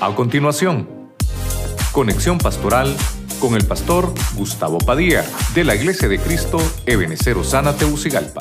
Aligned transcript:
A 0.00 0.14
continuación, 0.14 1.12
conexión 1.92 2.38
pastoral 2.38 2.96
con 3.40 3.54
el 3.56 3.66
pastor 3.66 4.14
Gustavo 4.36 4.78
Padilla 4.78 5.24
de 5.56 5.64
la 5.64 5.74
Iglesia 5.74 6.06
de 6.06 6.20
Cristo 6.20 6.58
Ebenecer 6.86 7.36
Osana 7.36 7.76
Teucigalpa. 7.76 8.38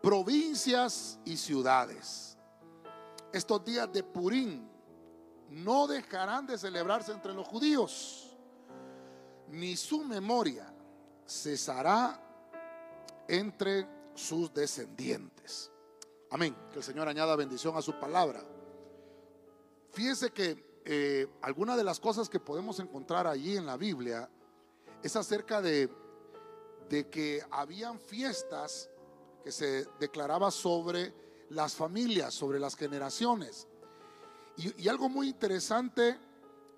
Provincias 0.00 1.18
y 1.26 1.36
ciudades. 1.36 2.38
Estos 3.34 3.62
días 3.66 3.92
de 3.92 4.02
Purín 4.02 4.66
no 5.50 5.86
dejarán 5.86 6.46
de 6.46 6.56
celebrarse 6.56 7.12
entre 7.12 7.34
los 7.34 7.46
judíos, 7.46 8.34
ni 9.48 9.76
su 9.76 10.04
memoria 10.04 10.72
cesará 11.26 12.21
entre 13.28 13.86
sus 14.14 14.52
descendientes. 14.52 15.70
Amén. 16.30 16.56
Que 16.70 16.78
el 16.78 16.84
Señor 16.84 17.08
añada 17.08 17.36
bendición 17.36 17.76
a 17.76 17.82
su 17.82 17.98
palabra. 17.98 18.42
Fíjense 19.90 20.30
que 20.30 20.80
eh, 20.84 21.28
algunas 21.42 21.76
de 21.76 21.84
las 21.84 22.00
cosas 22.00 22.28
que 22.28 22.40
podemos 22.40 22.80
encontrar 22.80 23.26
allí 23.26 23.56
en 23.56 23.66
la 23.66 23.76
Biblia 23.76 24.28
es 25.02 25.14
acerca 25.16 25.60
de, 25.60 25.90
de 26.88 27.08
que 27.08 27.42
habían 27.50 27.98
fiestas 27.98 28.88
que 29.42 29.52
se 29.52 29.86
declaraba 29.98 30.50
sobre 30.50 31.12
las 31.50 31.74
familias, 31.74 32.34
sobre 32.34 32.58
las 32.58 32.76
generaciones. 32.76 33.66
Y, 34.56 34.88
algo 34.88 35.08
muy 35.08 35.28
interesante 35.28 36.18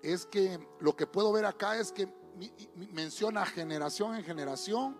es 0.01 0.25
que 0.25 0.59
lo 0.79 0.95
que 0.95 1.07
puedo 1.07 1.31
ver 1.31 1.45
acá 1.45 1.77
es 1.77 1.91
que 1.91 2.07
menciona 2.91 3.45
generación 3.45 4.15
en 4.15 4.23
generación, 4.23 4.97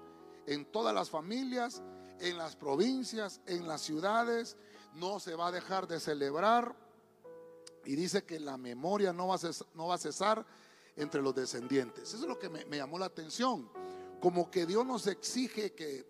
en 0.47 0.65
todas 0.71 0.93
las 0.93 1.09
familias, 1.09 1.81
en 2.19 2.37
las 2.37 2.55
provincias, 2.55 3.41
en 3.45 3.67
las 3.67 3.81
ciudades, 3.81 4.57
no 4.93 5.19
se 5.19 5.35
va 5.35 5.47
a 5.47 5.51
dejar 5.51 5.87
de 5.87 5.99
celebrar. 5.99 6.75
Y 7.85 7.95
dice 7.95 8.23
que 8.23 8.39
la 8.39 8.57
memoria 8.57 9.13
no 9.13 9.27
va 9.27 9.35
a 9.35 9.97
cesar, 9.97 10.45
entre 10.95 11.21
los 11.21 11.35
descendientes. 11.35 12.13
Eso 12.13 12.23
es 12.23 12.29
lo 12.29 12.39
que 12.39 12.49
me, 12.49 12.77
llamó 12.77 12.97
la 12.97 13.05
atención. 13.05 13.69
Como 14.21 14.49
que 14.49 14.65
Dios 14.65 14.85
nos 14.85 15.07
exige 15.07 15.73
que 15.73 16.05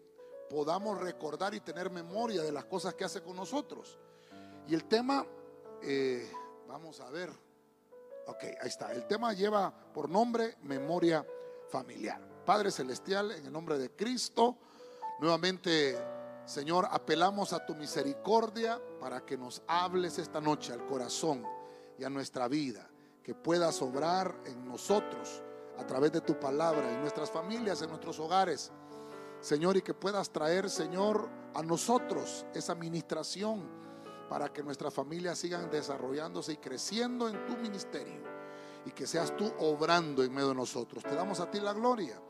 podamos 0.50 1.00
recordar 1.00 1.54
y 1.54 1.60
tener 1.60 1.90
memoria 1.90 2.44
de 2.44 2.52
las 2.52 2.66
cosas 2.66 2.94
que 2.94 3.04
hace 3.04 3.22
con 3.22 3.36
nosotros. 3.36 3.98
Y 4.68 4.76
el 4.76 4.86
tema, 4.86 5.26
eh, 5.82 6.32
vamos 6.68 7.00
a 7.00 7.10
ver. 7.10 7.30
Ok, 8.28 8.44
ahí 8.44 8.68
está. 8.68 8.92
El 8.94 9.06
tema 9.08 9.34
lleva 9.34 9.74
por 9.94 10.10
nombre 10.10 10.58
memoria 10.62 11.26
familiar. 11.70 12.35
Padre 12.46 12.70
Celestial, 12.70 13.32
en 13.32 13.48
el 13.48 13.52
nombre 13.52 13.80
de 13.80 13.90
Cristo. 13.90 14.56
Nuevamente, 15.20 15.98
Señor, 16.46 16.88
apelamos 16.92 17.54
a 17.54 17.66
tu 17.66 17.74
misericordia 17.74 18.80
para 19.00 19.26
que 19.26 19.36
nos 19.36 19.64
hables 19.68 20.20
esta 20.20 20.40
noche 20.40 20.72
al 20.72 20.86
corazón 20.86 21.44
y 21.98 22.04
a 22.04 22.10
nuestra 22.10 22.48
vida, 22.48 22.88
que 23.24 23.34
puedas 23.34 23.82
obrar 23.82 24.36
en 24.46 24.64
nosotros 24.64 25.42
a 25.80 25.88
través 25.88 26.12
de 26.12 26.22
tu 26.22 26.40
palabra, 26.40 26.94
en 26.94 27.02
nuestras 27.02 27.32
familias, 27.32 27.82
en 27.82 27.90
nuestros 27.90 28.20
hogares. 28.20 28.72
Señor, 29.42 29.78
y 29.78 29.82
que 29.82 29.96
puedas 29.96 30.30
traer, 30.30 30.70
Señor, 30.70 31.28
a 31.56 31.64
nosotros 31.64 32.46
esa 32.54 32.74
administración 32.74 33.68
para 34.30 34.54
que 34.54 34.62
nuestras 34.62 34.94
familias 34.94 35.40
sigan 35.40 35.72
desarrollándose 35.72 36.54
y 36.54 36.58
creciendo 36.58 37.28
en 37.28 37.44
tu 37.48 37.58
ministerio 37.58 38.22
y 38.86 38.92
que 38.92 39.08
seas 39.08 39.36
tú 39.36 39.52
obrando 39.58 40.24
en 40.24 40.32
medio 40.32 40.50
de 40.50 40.56
nosotros. 40.56 41.04
Te 41.04 41.16
damos 41.16 41.40
a 41.40 41.50
ti 41.50 41.60
la 41.60 41.74
gloria 41.74 42.22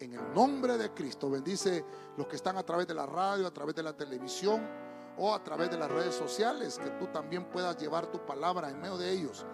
en 0.00 0.14
el 0.14 0.34
nombre 0.34 0.76
de 0.76 0.92
Cristo. 0.92 1.30
Bendice 1.30 1.84
los 2.16 2.26
que 2.26 2.36
están 2.36 2.56
a 2.56 2.62
través 2.62 2.86
de 2.86 2.94
la 2.94 3.06
radio, 3.06 3.46
a 3.46 3.52
través 3.52 3.74
de 3.74 3.82
la 3.82 3.96
televisión 3.96 4.68
o 5.16 5.34
a 5.34 5.42
través 5.42 5.70
de 5.70 5.78
las 5.78 5.90
redes 5.90 6.14
sociales, 6.14 6.78
que 6.78 6.90
tú 6.90 7.06
también 7.08 7.44
puedas 7.50 7.76
llevar 7.76 8.10
tu 8.10 8.24
palabra 8.24 8.70
en 8.70 8.80
medio 8.80 8.96
de 8.96 9.10
ellos 9.10 9.44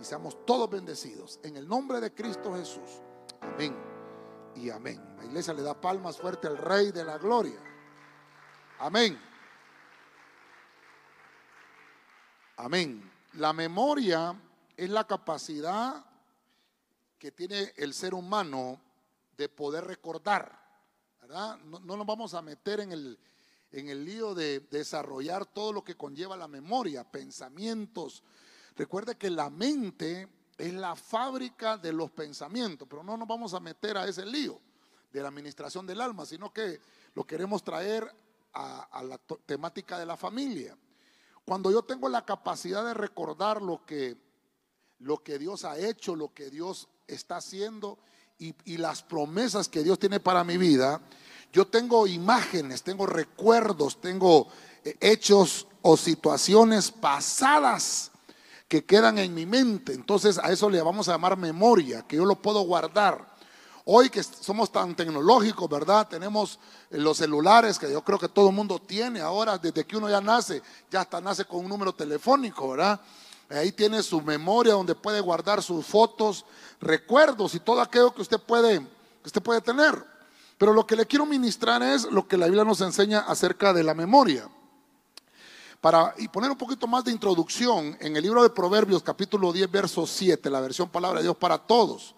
y 0.00 0.04
seamos 0.04 0.44
todos 0.44 0.68
bendecidos. 0.68 1.38
En 1.42 1.56
el 1.56 1.68
nombre 1.68 2.00
de 2.00 2.12
Cristo 2.12 2.54
Jesús. 2.54 3.00
Amén 3.40 3.76
y 4.56 4.70
amén. 4.70 5.00
La 5.18 5.24
iglesia 5.24 5.54
le 5.54 5.62
da 5.62 5.80
palmas 5.80 6.18
fuerte 6.18 6.46
al 6.46 6.56
Rey 6.56 6.92
de 6.92 7.04
la 7.04 7.18
Gloria. 7.18 7.60
Amén. 8.78 9.20
Amén. 12.56 13.10
La 13.34 13.52
memoria 13.52 14.34
es 14.76 14.90
la 14.90 15.06
capacidad 15.06 16.04
que 17.18 17.32
tiene 17.32 17.72
el 17.76 17.94
ser 17.94 18.14
humano 18.14 18.80
de 19.36 19.48
poder 19.48 19.84
recordar. 19.84 20.60
¿verdad? 21.20 21.58
No, 21.64 21.80
nos 21.80 22.06
vamos 22.06 22.34
a 22.34 22.42
meter 22.42 22.80
en 22.80 22.92
el, 22.92 23.18
en 23.70 23.88
el 23.88 24.04
lío 24.04 24.34
de 24.34 24.60
desarrollar 24.60 25.46
todo 25.46 25.72
lo 25.72 25.84
que 25.84 25.96
conlleva 25.96 26.36
la 26.36 26.48
memoria, 26.48 27.10
pensamientos. 27.10 28.22
Recuerde 28.76 29.16
que 29.16 29.30
la 29.30 29.50
mente 29.50 30.28
es 30.58 30.72
la 30.74 30.94
fábrica 30.94 31.76
de 31.78 31.92
los 31.92 32.10
pensamientos, 32.10 32.86
pero 32.88 33.02
no 33.02 33.16
nos 33.16 33.26
vamos 33.26 33.54
a 33.54 33.60
meter 33.60 33.96
a 33.96 34.06
ese 34.06 34.24
lío 34.26 34.60
de 35.12 35.22
la 35.22 35.28
administración 35.28 35.86
del 35.86 36.00
alma, 36.00 36.26
sino 36.26 36.52
que 36.52 36.80
lo 37.14 37.24
queremos 37.24 37.62
traer 37.62 38.12
a, 38.52 38.82
a 38.82 39.02
la 39.02 39.18
temática 39.46 39.98
de 39.98 40.06
la 40.06 40.16
familia. 40.16 40.76
Cuando 41.44 41.70
yo 41.70 41.82
tengo 41.82 42.08
la 42.08 42.24
capacidad 42.24 42.84
de 42.84 42.94
recordar 42.94 43.60
lo 43.62 43.84
que, 43.84 44.16
lo 44.98 45.22
que 45.22 45.38
Dios 45.38 45.64
ha 45.64 45.78
hecho, 45.78 46.16
lo 46.16 46.32
que 46.32 46.50
Dios 46.50 46.88
está 47.06 47.36
haciendo 47.36 47.98
y, 48.38 48.76
las 48.76 49.02
promesas 49.02 49.68
que 49.68 49.82
Dios 49.82 49.98
tiene 49.98 50.20
para 50.20 50.44
mi 50.44 50.56
vida, 50.56 51.00
yo 51.52 51.66
tengo 51.66 52.06
imágenes, 52.06 52.82
tengo 52.82 53.06
recuerdos, 53.06 54.00
tengo 54.00 54.48
eh, 54.84 54.96
hechos 55.00 55.66
o 55.82 55.96
situaciones 55.96 56.90
pasadas 56.90 58.10
que 58.68 58.84
quedan 58.84 59.18
en 59.18 59.34
mi 59.34 59.46
mente. 59.46 59.92
Entonces 59.92 60.38
a 60.38 60.50
eso 60.50 60.68
le 60.68 60.82
vamos 60.82 61.08
a 61.08 61.12
llamar 61.12 61.36
memoria, 61.36 62.02
que 62.02 62.16
yo 62.16 62.24
lo 62.24 62.40
puedo 62.40 62.60
guardar. 62.62 63.34
Hoy 63.86 64.08
que 64.08 64.22
somos 64.22 64.72
tan 64.72 64.96
tecnológicos, 64.96 65.68
¿verdad? 65.68 66.08
Tenemos 66.08 66.58
eh, 66.90 66.98
los 66.98 67.18
celulares 67.18 67.78
que 67.78 67.92
yo 67.92 68.02
creo 68.02 68.18
que 68.18 68.28
todo 68.28 68.48
el 68.48 68.54
mundo 68.54 68.80
tiene 68.80 69.20
ahora, 69.20 69.58
desde 69.58 69.84
que 69.84 69.96
uno 69.96 70.08
ya 70.08 70.20
nace, 70.20 70.62
ya 70.90 71.02
hasta 71.02 71.20
nace 71.20 71.44
con 71.44 71.60
un 71.60 71.68
número 71.68 71.92
telefónico, 71.92 72.70
¿verdad? 72.70 73.00
Ahí 73.58 73.72
tiene 73.72 74.02
su 74.02 74.20
memoria 74.20 74.74
donde 74.74 74.94
puede 74.94 75.20
guardar 75.20 75.62
sus 75.62 75.86
fotos, 75.86 76.44
recuerdos 76.80 77.54
y 77.54 77.60
todo 77.60 77.80
aquello 77.80 78.14
que 78.14 78.22
usted 78.22 78.40
puede, 78.40 78.80
que 78.80 79.26
usted 79.26 79.42
puede 79.42 79.60
tener. 79.60 80.04
Pero 80.58 80.72
lo 80.72 80.86
que 80.86 80.96
le 80.96 81.06
quiero 81.06 81.26
ministrar 81.26 81.82
es 81.82 82.04
lo 82.04 82.26
que 82.26 82.36
la 82.36 82.46
Biblia 82.46 82.64
nos 82.64 82.80
enseña 82.80 83.20
acerca 83.20 83.72
de 83.72 83.82
la 83.82 83.94
memoria. 83.94 84.48
Para 85.80 86.14
y 86.16 86.28
poner 86.28 86.50
un 86.50 86.56
poquito 86.56 86.86
más 86.86 87.04
de 87.04 87.12
introducción 87.12 87.96
en 88.00 88.16
el 88.16 88.22
libro 88.22 88.42
de 88.42 88.50
Proverbios 88.50 89.02
capítulo 89.02 89.52
10 89.52 89.70
verso 89.70 90.06
7, 90.06 90.48
la 90.48 90.60
versión 90.60 90.88
palabra 90.88 91.18
de 91.18 91.24
Dios 91.24 91.36
para 91.36 91.58
todos. 91.58 92.14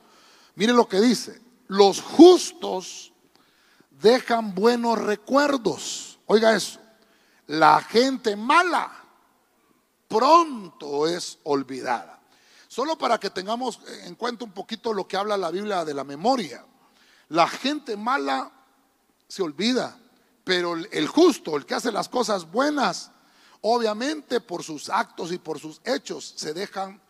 Miren 0.54 0.76
lo 0.76 0.88
que 0.88 1.00
dice, 1.00 1.40
los 1.66 2.00
justos 2.00 3.12
dejan 3.90 4.54
buenos 4.54 4.98
recuerdos. 4.98 6.18
Oiga 6.26 6.54
eso, 6.54 6.78
la 7.46 7.80
gente 7.80 8.36
mala 8.36 9.05
pronto 10.16 11.06
es 11.06 11.38
olvidada. 11.44 12.18
Solo 12.68 12.96
para 12.96 13.18
que 13.18 13.30
tengamos 13.30 13.80
en 14.04 14.14
cuenta 14.14 14.44
un 14.44 14.52
poquito 14.52 14.92
lo 14.92 15.06
que 15.06 15.16
habla 15.16 15.36
la 15.36 15.50
Biblia 15.50 15.84
de 15.84 15.94
la 15.94 16.04
memoria. 16.04 16.64
La 17.28 17.46
gente 17.46 17.96
mala 17.96 18.50
se 19.28 19.42
olvida, 19.42 19.98
pero 20.44 20.74
el 20.74 21.06
justo, 21.06 21.56
el 21.56 21.66
que 21.66 21.74
hace 21.74 21.92
las 21.92 22.08
cosas 22.08 22.50
buenas, 22.50 23.10
obviamente 23.60 24.40
por 24.40 24.62
sus 24.62 24.88
actos 24.88 25.32
y 25.32 25.38
por 25.38 25.58
sus 25.58 25.80
hechos 25.84 26.34
se 26.36 26.54
dejan 26.54 27.00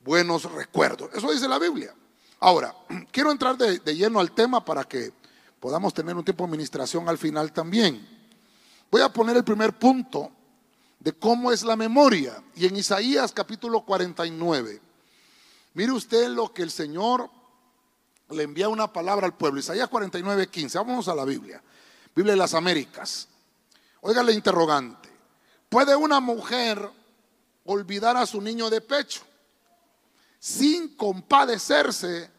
buenos 0.00 0.44
recuerdos. 0.44 1.10
Eso 1.14 1.32
dice 1.32 1.48
la 1.48 1.58
Biblia. 1.58 1.94
Ahora, 2.40 2.74
quiero 3.10 3.30
entrar 3.30 3.56
de, 3.56 3.78
lleno 3.94 4.20
al 4.20 4.32
tema 4.32 4.64
para 4.64 4.84
que 4.84 5.12
podamos 5.58 5.94
tener 5.94 6.16
un 6.16 6.24
tiempo 6.24 6.44
de 6.44 6.50
administración 6.50 7.08
al 7.08 7.18
final 7.18 7.52
también. 7.52 8.06
Voy 8.90 9.00
a 9.00 9.12
poner 9.12 9.36
el 9.36 9.44
primer 9.44 9.78
punto 9.78 10.30
de 11.02 11.12
cómo 11.12 11.50
es 11.50 11.64
la 11.64 11.74
memoria. 11.74 12.42
Y 12.54 12.66
en 12.66 12.76
Isaías 12.76 13.32
capítulo 13.32 13.84
49, 13.84 14.80
mire 15.74 15.92
usted 15.92 16.28
lo 16.28 16.54
que 16.54 16.62
el 16.62 16.70
Señor 16.70 17.28
le 18.30 18.44
envía 18.44 18.68
una 18.68 18.92
palabra 18.92 19.26
al 19.26 19.36
pueblo. 19.36 19.58
Isaías 19.58 19.88
49, 19.88 20.48
15. 20.48 20.78
Vámonos 20.78 21.08
a 21.08 21.14
la 21.16 21.24
Biblia. 21.24 21.60
Biblia 22.14 22.34
de 22.34 22.38
las 22.38 22.54
Américas. 22.54 23.26
Oiga 24.00 24.22
la 24.22 24.30
interrogante. 24.30 25.08
¿Puede 25.68 25.96
una 25.96 26.20
mujer 26.20 26.88
olvidar 27.64 28.16
a 28.16 28.24
su 28.24 28.40
niño 28.40 28.70
de 28.70 28.80
pecho 28.80 29.22
sin 30.38 30.96
compadecerse 30.96 32.30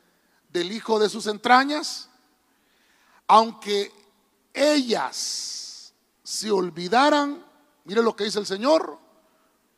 del 0.50 0.72
hijo 0.72 1.00
de 1.00 1.10
sus 1.10 1.28
entrañas? 1.28 2.08
Aunque 3.28 3.92
ellas 4.54 5.94
se 6.24 6.50
olvidaran 6.50 7.44
Mire 7.86 8.02
lo 8.02 8.16
que 8.16 8.26
dice 8.26 8.40
el 8.40 8.46
Señor. 8.46 8.98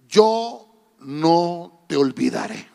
Yo 0.07 0.68
no 1.00 1.86
te 1.88 1.96
olvidaré. 1.96 2.69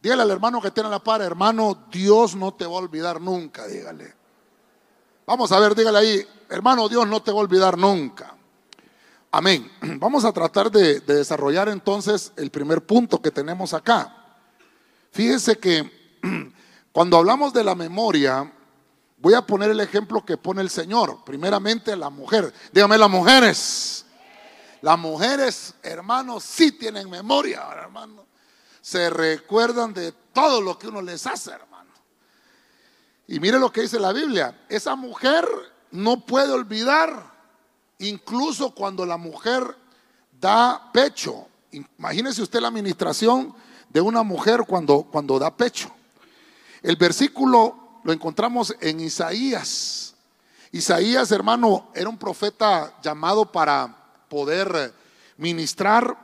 Dígale 0.00 0.22
al 0.22 0.30
hermano 0.30 0.60
que 0.60 0.70
tiene 0.70 0.88
la 0.88 1.02
par, 1.02 1.20
hermano, 1.20 1.86
Dios 1.90 2.36
no 2.36 2.54
te 2.54 2.64
va 2.64 2.72
a 2.72 2.78
olvidar 2.78 3.20
nunca, 3.20 3.66
dígale. 3.66 4.14
Vamos 5.26 5.50
a 5.50 5.58
ver, 5.58 5.74
dígale 5.74 5.98
ahí, 5.98 6.26
hermano, 6.48 6.88
Dios 6.88 7.08
no 7.08 7.20
te 7.22 7.32
va 7.32 7.38
a 7.38 7.40
olvidar 7.40 7.76
nunca. 7.76 8.36
Amén. 9.32 9.68
Vamos 9.98 10.24
a 10.24 10.32
tratar 10.32 10.70
de, 10.70 11.00
de 11.00 11.14
desarrollar 11.16 11.68
entonces 11.68 12.32
el 12.36 12.50
primer 12.50 12.86
punto 12.86 13.20
que 13.20 13.32
tenemos 13.32 13.74
acá. 13.74 14.14
Fíjense 15.10 15.58
que 15.58 16.20
cuando 16.92 17.16
hablamos 17.16 17.52
de 17.52 17.64
la 17.64 17.74
memoria, 17.74 18.52
voy 19.18 19.34
a 19.34 19.42
poner 19.42 19.70
el 19.72 19.80
ejemplo 19.80 20.24
que 20.24 20.36
pone 20.36 20.62
el 20.62 20.70
Señor. 20.70 21.24
Primeramente 21.24 21.96
la 21.96 22.10
mujer. 22.10 22.52
Dígame 22.72 22.96
las 22.96 23.10
mujeres. 23.10 24.05
Las 24.86 25.00
mujeres, 25.00 25.74
hermanos, 25.82 26.44
sí 26.44 26.70
tienen 26.70 27.10
memoria, 27.10 27.66
hermano. 27.72 28.24
Se 28.80 29.10
recuerdan 29.10 29.92
de 29.92 30.12
todo 30.32 30.60
lo 30.60 30.78
que 30.78 30.86
uno 30.86 31.02
les 31.02 31.26
hace, 31.26 31.50
hermano. 31.50 31.90
Y 33.26 33.40
mire 33.40 33.58
lo 33.58 33.72
que 33.72 33.80
dice 33.80 33.98
la 33.98 34.12
Biblia. 34.12 34.64
Esa 34.68 34.94
mujer 34.94 35.44
no 35.90 36.24
puede 36.24 36.52
olvidar, 36.52 37.32
incluso 37.98 38.70
cuando 38.76 39.04
la 39.04 39.16
mujer 39.16 39.76
da 40.40 40.92
pecho. 40.92 41.48
Imagínese 41.72 42.42
usted 42.42 42.60
la 42.60 42.68
administración 42.68 43.56
de 43.88 44.00
una 44.00 44.22
mujer 44.22 44.66
cuando, 44.68 45.02
cuando 45.02 45.36
da 45.40 45.52
pecho. 45.52 45.90
El 46.80 46.94
versículo 46.94 47.98
lo 48.04 48.12
encontramos 48.12 48.72
en 48.80 49.00
Isaías. 49.00 50.14
Isaías, 50.70 51.32
hermano, 51.32 51.90
era 51.92 52.08
un 52.08 52.18
profeta 52.18 52.94
llamado 53.02 53.50
para 53.50 54.05
poder 54.28 54.92
ministrar 55.36 56.16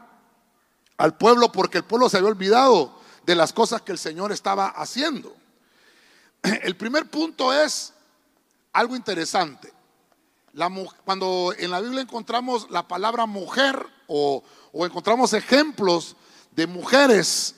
al 0.97 1.17
pueblo 1.17 1.51
porque 1.51 1.79
el 1.79 1.85
pueblo 1.85 2.09
se 2.09 2.19
había 2.19 2.31
olvidado 2.31 2.93
de 3.25 3.35
las 3.35 3.53
cosas 3.53 3.83
que 3.83 3.93
el 3.93 3.99
Señor 3.99 4.33
estaba 4.33 4.69
haciendo. 4.69 5.35
El 6.63 6.77
primer 6.77 7.09
punto 7.09 7.53
es 7.53 7.93
algo 8.73 8.97
interesante. 8.97 9.73
cuando 11.05 11.55
en 11.57 11.71
la 11.71 11.81
Biblia 11.81 12.03
encontramos 12.03 12.71
la 12.71 12.87
palabra 12.87 13.27
mujer 13.27 13.87
o, 14.07 14.43
encontramos 14.75 15.33
ejemplos 15.33 16.17
de 16.51 16.67
mujeres, 16.67 17.55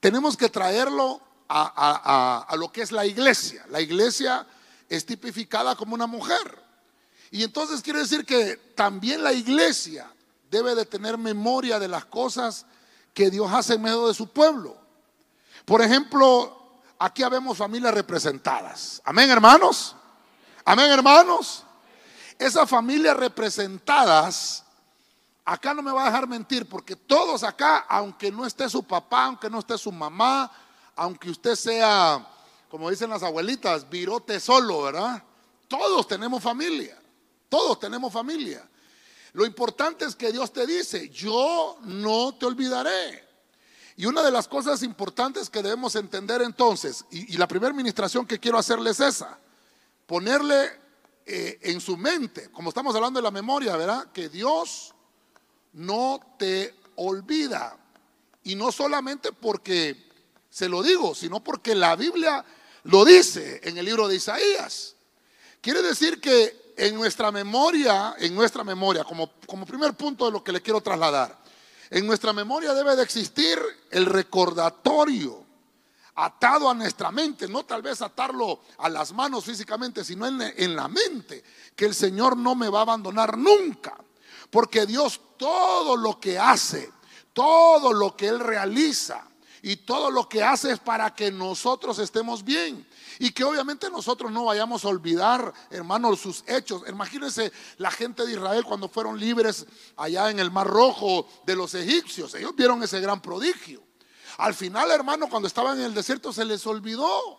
tenemos 0.00 0.36
que 0.36 0.48
traerlo 0.48 1.20
a, 1.48 2.44
a, 2.48 2.56
lo 2.56 2.70
que 2.70 2.82
es 2.82 2.92
la 2.92 3.06
iglesia. 3.06 3.64
La 3.70 3.80
iglesia 3.80 4.46
es 4.88 5.06
tipificada 5.06 5.74
como 5.76 5.94
una 5.94 6.06
mujer. 6.06 6.67
Y 7.30 7.42
entonces 7.42 7.82
quiere 7.82 8.00
decir 8.00 8.24
que 8.24 8.56
también 8.74 9.22
la 9.22 9.32
iglesia 9.32 10.10
debe 10.50 10.74
de 10.74 10.86
tener 10.86 11.18
memoria 11.18 11.78
de 11.78 11.88
las 11.88 12.04
cosas 12.04 12.64
que 13.12 13.30
Dios 13.30 13.50
hace 13.52 13.74
en 13.74 13.82
medio 13.82 14.08
de 14.08 14.14
su 14.14 14.28
pueblo. 14.28 14.76
Por 15.64 15.82
ejemplo, 15.82 16.80
aquí 16.98 17.22
habemos 17.22 17.58
familias 17.58 17.92
representadas. 17.92 19.02
Amén, 19.04 19.30
hermanos. 19.30 19.94
Amén, 20.64 20.90
hermanos. 20.90 21.64
Esas 22.38 22.68
familias 22.68 23.16
representadas, 23.16 24.64
acá 25.44 25.74
no 25.74 25.82
me 25.82 25.92
va 25.92 26.04
a 26.04 26.06
dejar 26.06 26.28
mentir, 26.28 26.68
porque 26.68 26.94
todos 26.94 27.42
acá, 27.42 27.86
aunque 27.88 28.30
no 28.30 28.46
esté 28.46 28.68
su 28.68 28.84
papá, 28.84 29.24
aunque 29.24 29.50
no 29.50 29.58
esté 29.58 29.76
su 29.76 29.90
mamá, 29.90 30.50
aunque 30.94 31.30
usted 31.30 31.54
sea, 31.54 32.26
como 32.70 32.90
dicen 32.90 33.10
las 33.10 33.22
abuelitas, 33.22 33.88
virote 33.88 34.40
solo, 34.40 34.82
¿verdad? 34.82 35.22
Todos 35.66 36.06
tenemos 36.06 36.42
familia. 36.42 36.97
Todos 37.48 37.80
tenemos 37.80 38.12
familia. 38.12 38.68
Lo 39.32 39.46
importante 39.46 40.04
es 40.04 40.16
que 40.16 40.32
Dios 40.32 40.52
te 40.52 40.66
dice, 40.66 41.08
yo 41.10 41.78
no 41.82 42.34
te 42.34 42.46
olvidaré. 42.46 43.26
Y 43.96 44.06
una 44.06 44.22
de 44.22 44.30
las 44.30 44.46
cosas 44.46 44.82
importantes 44.82 45.50
que 45.50 45.62
debemos 45.62 45.96
entender 45.96 46.42
entonces, 46.42 47.04
y, 47.10 47.36
la 47.36 47.48
primera 47.48 47.70
administración 47.70 48.26
que 48.26 48.38
quiero 48.38 48.58
hacerles 48.58 49.00
es 49.00 49.16
esa, 49.16 49.38
ponerle 50.06 50.70
eh, 51.26 51.58
en 51.62 51.80
su 51.80 51.96
mente, 51.96 52.50
como 52.52 52.68
estamos 52.68 52.94
hablando 52.94 53.18
de 53.18 53.24
la 53.24 53.30
memoria, 53.30 53.76
¿verdad? 53.76 54.10
Que 54.12 54.28
Dios 54.28 54.94
no 55.72 56.20
te 56.38 56.76
olvida. 56.96 57.76
Y 58.44 58.54
no 58.54 58.72
solamente 58.72 59.32
porque 59.32 60.08
se 60.48 60.68
lo 60.68 60.82
digo, 60.82 61.14
sino 61.14 61.42
porque 61.42 61.74
la 61.74 61.96
Biblia 61.96 62.44
lo 62.84 63.04
dice 63.04 63.60
en 63.64 63.78
el 63.78 63.84
libro 63.84 64.08
de 64.08 64.16
Isaías. 64.16 64.94
Quiere 65.60 65.82
decir 65.82 66.20
que 66.20 66.67
en 66.78 66.94
nuestra 66.94 67.32
memoria, 67.32 68.14
en 68.18 68.34
nuestra 68.34 68.62
memoria, 68.62 69.02
como, 69.02 69.28
primer 69.66 69.94
punto 69.94 70.26
de 70.26 70.32
lo 70.32 70.44
que 70.44 70.52
le 70.52 70.62
quiero 70.62 70.80
trasladar, 70.80 71.36
en 71.90 72.06
nuestra 72.06 72.32
memoria 72.32 72.72
debe 72.72 72.94
de 72.94 73.02
existir 73.02 73.58
el 73.90 74.06
recordatorio 74.06 75.44
atado 76.14 76.70
a 76.70 76.74
nuestra 76.74 77.10
mente, 77.10 77.48
no 77.48 77.64
tal 77.64 77.82
vez 77.82 78.00
atarlo 78.00 78.60
a 78.78 78.88
las 78.88 79.12
manos 79.12 79.44
físicamente, 79.44 80.04
sino 80.04 80.26
en, 80.26 80.76
la 80.76 80.88
mente, 80.88 81.42
que 81.74 81.86
el 81.86 81.94
Señor 81.94 82.36
no 82.36 82.54
me 82.54 82.68
va 82.68 82.80
a 82.80 82.82
abandonar 82.82 83.36
nunca, 83.36 83.96
porque 84.50 84.86
Dios 84.86 85.20
todo 85.36 85.96
lo 85.96 86.20
que 86.20 86.38
hace, 86.38 86.92
todo 87.32 87.92
lo 87.92 88.16
que 88.16 88.28
Él 88.28 88.38
realiza 88.38 89.24
y 89.62 89.76
todo 89.76 90.10
lo 90.10 90.28
que 90.28 90.44
hace 90.44 90.72
es 90.72 90.78
para 90.78 91.12
que 91.14 91.32
nosotros 91.32 91.98
estemos 91.98 92.44
bien. 92.44 92.86
Y 93.18 93.30
que 93.30 93.44
obviamente 93.44 93.90
nosotros 93.90 94.30
no 94.30 94.44
vayamos 94.44 94.84
a 94.84 94.88
olvidar, 94.88 95.52
hermanos, 95.70 96.20
sus 96.20 96.44
hechos. 96.46 96.82
Imagínense 96.88 97.52
la 97.78 97.90
gente 97.90 98.24
de 98.24 98.32
Israel 98.32 98.64
cuando 98.64 98.88
fueron 98.88 99.18
libres 99.18 99.66
allá 99.96 100.30
en 100.30 100.38
el 100.38 100.50
Mar 100.50 100.66
Rojo 100.66 101.26
de 101.44 101.56
los 101.56 101.74
egipcios. 101.74 102.34
Ellos 102.34 102.54
vieron 102.54 102.82
ese 102.82 103.00
gran 103.00 103.20
prodigio. 103.20 103.82
Al 104.38 104.54
final, 104.54 104.90
hermano, 104.90 105.28
cuando 105.28 105.48
estaban 105.48 105.78
en 105.78 105.86
el 105.86 105.94
desierto 105.94 106.32
se 106.32 106.44
les 106.44 106.64
olvidó 106.66 107.38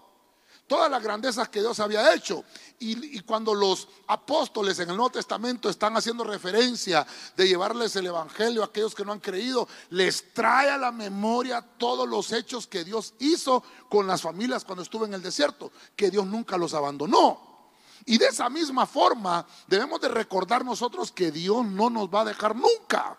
todas 0.68 0.90
las 0.90 1.02
grandezas 1.02 1.50
que 1.50 1.60
Dios 1.60 1.80
había 1.80 2.14
hecho. 2.14 2.44
Y, 2.82 3.20
cuando 3.22 3.54
los 3.54 3.90
apóstoles 4.08 4.80
en 4.80 4.90
el 4.90 4.96
Nuevo 4.96 5.12
Testamento 5.12 5.70
están 5.70 5.98
haciendo 5.98 6.24
referencia 6.24 7.06
de 7.36 7.46
llevarles 7.46 7.94
el 7.98 8.08
Evangelio 8.08 8.62
a 8.62 8.68
aquellos 8.68 8.96
que 8.96 9.04
no 9.04 9.12
han 9.12 9.20
creído, 9.20 9.68
les 9.90 10.34
trae 10.34 10.70
a 10.70 10.78
la 10.78 10.92
memoria 10.92 11.62
todos 11.62 12.08
los 12.08 12.32
hechos 12.32 12.68
que 12.68 12.86
Dios 12.86 13.16
hizo 13.20 13.64
con 13.90 14.08
las 14.08 14.22
familias 14.22 14.64
cuando 14.64 14.84
estuvo 14.84 15.04
en 15.04 15.14
el 15.14 15.22
desierto, 15.22 15.74
que 15.98 16.10
Dios 16.10 16.26
nunca 16.26 16.58
los 16.58 16.74
abandonó. 16.74 17.50
Y 18.06 18.18
de 18.18 18.28
esa 18.28 18.50
misma 18.50 18.86
forma 18.86 19.46
debemos 19.68 20.00
de 20.00 20.08
recordar 20.08 20.64
nosotros 20.64 21.12
que 21.12 21.32
Dios 21.32 21.66
no 21.66 21.90
nos 21.90 22.08
va 22.08 22.22
a 22.22 22.26
dejar 22.26 22.56
nunca. 22.56 23.18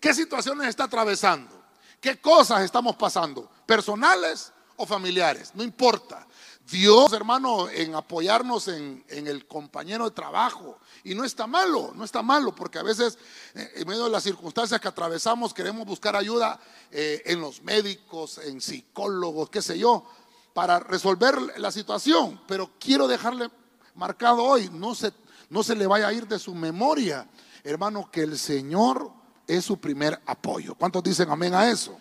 ¿Qué 0.00 0.14
situaciones 0.14 0.68
está 0.68 0.84
atravesando? 0.84 1.54
¿Qué 2.00 2.18
cosas 2.18 2.62
estamos 2.62 2.96
pasando? 2.96 3.50
¿Personales 3.66 4.52
o 4.76 4.86
familiares? 4.86 5.52
No 5.54 5.62
importa. 5.62 6.26
Dios, 6.70 7.14
hermano, 7.14 7.70
en 7.70 7.94
apoyarnos 7.94 8.68
en, 8.68 9.02
el 9.08 9.46
compañero 9.46 10.04
de 10.04 10.10
trabajo. 10.10 10.78
Y 11.02 11.14
no 11.14 11.24
está 11.24 11.46
malo, 11.46 11.92
no 11.94 12.04
está 12.04 12.22
malo, 12.22 12.54
porque 12.54 12.78
a 12.78 12.82
veces 12.82 13.18
eh, 13.54 13.72
en 13.76 13.88
medio 13.88 14.04
de 14.04 14.10
las 14.10 14.22
circunstancias 14.22 14.78
que 14.80 14.88
atravesamos 14.88 15.54
queremos 15.54 15.86
buscar 15.86 16.14
ayuda 16.14 16.60
eh, 16.90 17.22
en 17.26 17.40
los 17.40 17.62
médicos, 17.62 18.38
en 18.38 18.60
psicólogos, 18.60 19.48
qué 19.48 19.62
sé 19.62 19.78
yo, 19.78 20.04
para 20.52 20.78
resolver 20.78 21.38
la 21.58 21.72
situación. 21.72 22.40
Pero 22.46 22.72
quiero 22.78 23.08
dejarle 23.08 23.50
marcado 23.94 24.44
hoy, 24.44 24.68
no 24.70 24.94
se, 24.94 25.12
no 25.48 25.62
se 25.62 25.74
le 25.74 25.86
vaya 25.86 26.08
a 26.08 26.12
ir 26.12 26.28
de 26.28 26.38
su 26.38 26.54
memoria, 26.54 27.26
hermano, 27.64 28.10
que 28.10 28.22
el 28.22 28.38
Señor 28.38 29.10
es 29.46 29.64
su 29.64 29.78
primer 29.78 30.20
apoyo. 30.26 30.74
¿Cuántos 30.74 31.02
dicen 31.02 31.30
amén 31.30 31.54
a 31.54 31.70
eso? 31.70 31.98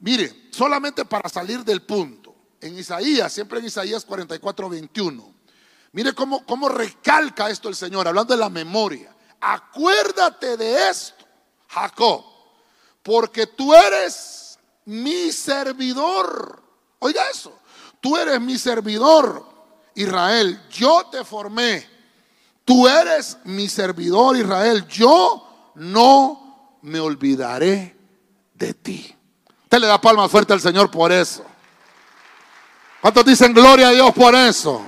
Mire, 0.00 0.48
solamente 0.50 1.06
para 1.06 1.30
salir 1.30 1.64
del 1.64 1.82
punto 1.82 2.25
en 2.60 2.78
Isaías, 2.78 3.32
siempre 3.32 3.58
en 3.58 3.66
Isaías 3.66 4.04
44, 4.04 4.68
21. 4.68 5.34
Mire 5.92 6.12
cómo, 6.12 6.44
cómo 6.44 6.68
recalca 6.68 7.48
esto 7.50 7.68
el 7.68 7.76
Señor, 7.76 8.06
hablando 8.06 8.34
de 8.34 8.40
la 8.40 8.50
memoria. 8.50 9.14
Acuérdate 9.40 10.56
de 10.56 10.88
esto, 10.90 11.24
Jacob, 11.68 12.24
porque 13.02 13.46
tú 13.46 13.74
eres 13.74 14.58
mi 14.84 15.32
servidor. 15.32 16.62
Oiga 16.98 17.22
eso, 17.30 17.58
tú 18.00 18.16
eres 18.16 18.40
mi 18.40 18.58
servidor, 18.58 19.44
Israel. 19.94 20.60
Yo 20.70 21.06
te 21.10 21.24
formé. 21.24 21.96
Tú 22.64 22.88
eres 22.88 23.38
mi 23.44 23.68
servidor, 23.68 24.36
Israel. 24.36 24.86
Yo 24.88 25.72
no 25.76 26.78
me 26.82 26.98
olvidaré 26.98 27.96
de 28.54 28.74
ti. 28.74 29.14
Usted 29.62 29.78
le 29.78 29.86
da 29.86 30.00
palmas 30.00 30.30
fuerte 30.30 30.52
al 30.52 30.60
Señor 30.60 30.90
por 30.90 31.12
eso. 31.12 31.44
¿Cuántos 33.00 33.24
dicen 33.24 33.52
gloria 33.52 33.88
a 33.88 33.92
Dios 33.92 34.12
por 34.12 34.34
eso? 34.34 34.82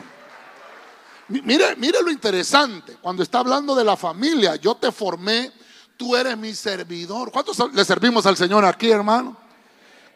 Mire, 1.29 1.77
mire 1.77 2.03
lo 2.03 2.11
interesante. 2.11 2.97
Cuando 2.97 3.23
está 3.23 3.41
hablando 3.41 3.75
de 3.75 3.85
la 3.85 3.97
familia, 3.97 4.57
yo 4.57 4.75
te 4.75 4.91
formé, 4.91 5.53
tú 5.97 6.17
eres 6.17 6.37
mi 6.37 6.55
servidor. 6.55 7.31
¿Cuántos 7.31 7.59
le 7.73 7.85
servimos 7.85 8.25
al 8.27 8.37
Señor 8.37 8.65
aquí, 8.65 8.91
hermano? 8.91 9.37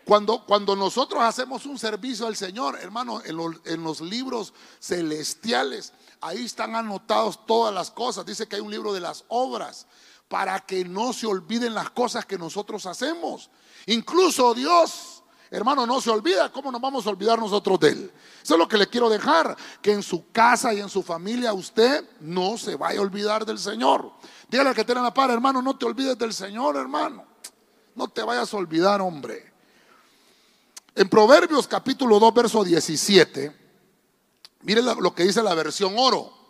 Cuando, 0.04 0.44
cuando 0.44 0.74
nosotros 0.74 1.22
hacemos 1.22 1.66
un 1.66 1.78
servicio 1.78 2.26
al 2.26 2.34
Señor, 2.34 2.78
hermano, 2.80 3.22
en 3.24 3.36
los, 3.36 3.56
en 3.66 3.84
los 3.84 4.00
libros 4.00 4.52
celestiales, 4.80 5.92
ahí 6.20 6.44
están 6.44 6.74
anotados 6.74 7.46
todas 7.46 7.72
las 7.72 7.90
cosas. 7.90 8.24
Dice 8.24 8.48
que 8.48 8.56
hay 8.56 8.62
un 8.62 8.70
libro 8.70 8.92
de 8.92 9.00
las 9.00 9.24
obras 9.28 9.86
para 10.28 10.58
que 10.60 10.84
no 10.84 11.12
se 11.12 11.26
olviden 11.26 11.74
las 11.74 11.90
cosas 11.90 12.24
que 12.24 12.38
nosotros 12.38 12.86
hacemos. 12.86 13.50
Incluso 13.86 14.54
Dios 14.54 15.11
hermano, 15.52 15.86
no 15.86 16.00
se 16.00 16.10
olvida, 16.10 16.50
¿cómo 16.50 16.72
nos 16.72 16.80
vamos 16.80 17.06
a 17.06 17.10
olvidar 17.10 17.38
nosotros 17.38 17.78
de 17.78 17.88
Él? 17.90 18.12
Eso 18.42 18.54
es 18.54 18.58
lo 18.58 18.66
que 18.66 18.78
le 18.78 18.88
quiero 18.88 19.08
dejar, 19.10 19.56
que 19.80 19.92
en 19.92 20.02
su 20.02 20.30
casa 20.32 20.72
y 20.72 20.80
en 20.80 20.88
su 20.88 21.02
familia 21.02 21.52
usted 21.52 22.04
no 22.20 22.56
se 22.56 22.74
vaya 22.74 22.98
a 22.98 23.02
olvidar 23.02 23.44
del 23.44 23.58
Señor. 23.58 24.10
Dígale 24.48 24.70
al 24.70 24.74
que 24.74 24.84
tiene 24.84 25.02
la 25.02 25.12
par, 25.12 25.30
hermano, 25.30 25.60
no 25.60 25.76
te 25.76 25.84
olvides 25.84 26.18
del 26.18 26.32
Señor, 26.32 26.76
hermano. 26.76 27.24
No 27.94 28.08
te 28.08 28.22
vayas 28.22 28.52
a 28.52 28.56
olvidar, 28.56 29.00
hombre. 29.02 29.52
En 30.94 31.08
Proverbios 31.08 31.68
capítulo 31.68 32.18
2, 32.18 32.34
verso 32.34 32.64
17, 32.64 33.54
mire 34.62 34.82
lo 34.82 35.14
que 35.14 35.24
dice 35.24 35.42
la 35.42 35.54
versión 35.54 35.94
oro. 35.96 36.42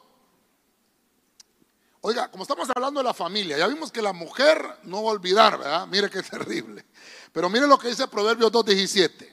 Oiga, 2.05 2.29
como 2.29 2.43
estamos 2.43 2.69
hablando 2.75 2.99
de 2.99 3.05
la 3.05 3.15
familia, 3.15 3.57
ya 3.57 3.69
vimos 3.69 3.93
que 3.93 4.03
la 4.03 4.13
mujer 4.13 4.61
no 4.83 5.05
va 5.05 5.11
a 5.11 5.13
olvidar, 5.13 5.57
¿verdad? 5.57 5.87
Mire 5.87 6.11
qué 6.11 6.21
terrible. 6.23 6.85
Pero 7.33 7.49
mire 7.49 7.67
lo 7.67 7.79
que 7.79 7.89
dice 7.89 8.07
Proverbios 8.09 8.53
2.17. 8.53 9.29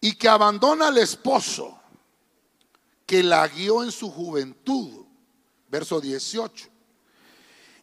Y 0.00 0.14
que 0.14 0.28
abandona 0.28 0.88
al 0.88 0.98
esposo 0.98 1.80
que 3.06 3.22
la 3.22 3.46
guió 3.48 3.82
en 3.82 3.92
su 3.92 4.10
juventud. 4.10 5.06
Verso 5.68 6.00
18. 6.00 6.68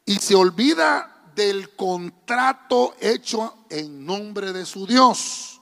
Y 0.05 0.17
se 0.17 0.36
olvida 0.36 1.32
del 1.34 1.75
contrato 1.75 2.96
hecho 3.00 3.65
en 3.70 4.05
nombre 4.05 4.53
de 4.53 4.65
su 4.65 4.86
Dios. 4.86 5.62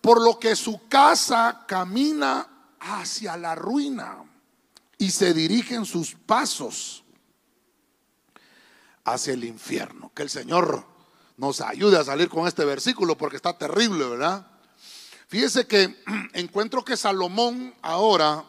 Por 0.00 0.22
lo 0.22 0.38
que 0.38 0.54
su 0.54 0.86
casa 0.88 1.64
camina 1.66 2.48
hacia 2.80 3.36
la 3.36 3.54
ruina 3.54 4.24
y 4.98 5.10
se 5.10 5.34
dirigen 5.34 5.84
sus 5.84 6.14
pasos 6.14 7.04
hacia 9.04 9.32
el 9.32 9.44
infierno. 9.44 10.12
Que 10.14 10.22
el 10.22 10.30
Señor 10.30 10.93
nos 11.36 11.60
ayude 11.60 11.98
a 11.98 12.04
salir 12.04 12.28
con 12.28 12.46
este 12.46 12.64
versículo 12.64 13.16
porque 13.16 13.36
está 13.36 13.56
terrible, 13.56 14.08
¿verdad? 14.08 14.46
Fíjese 15.28 15.66
que 15.66 15.96
encuentro 16.34 16.84
que 16.84 16.96
Salomón 16.96 17.74
ahora 17.82 18.44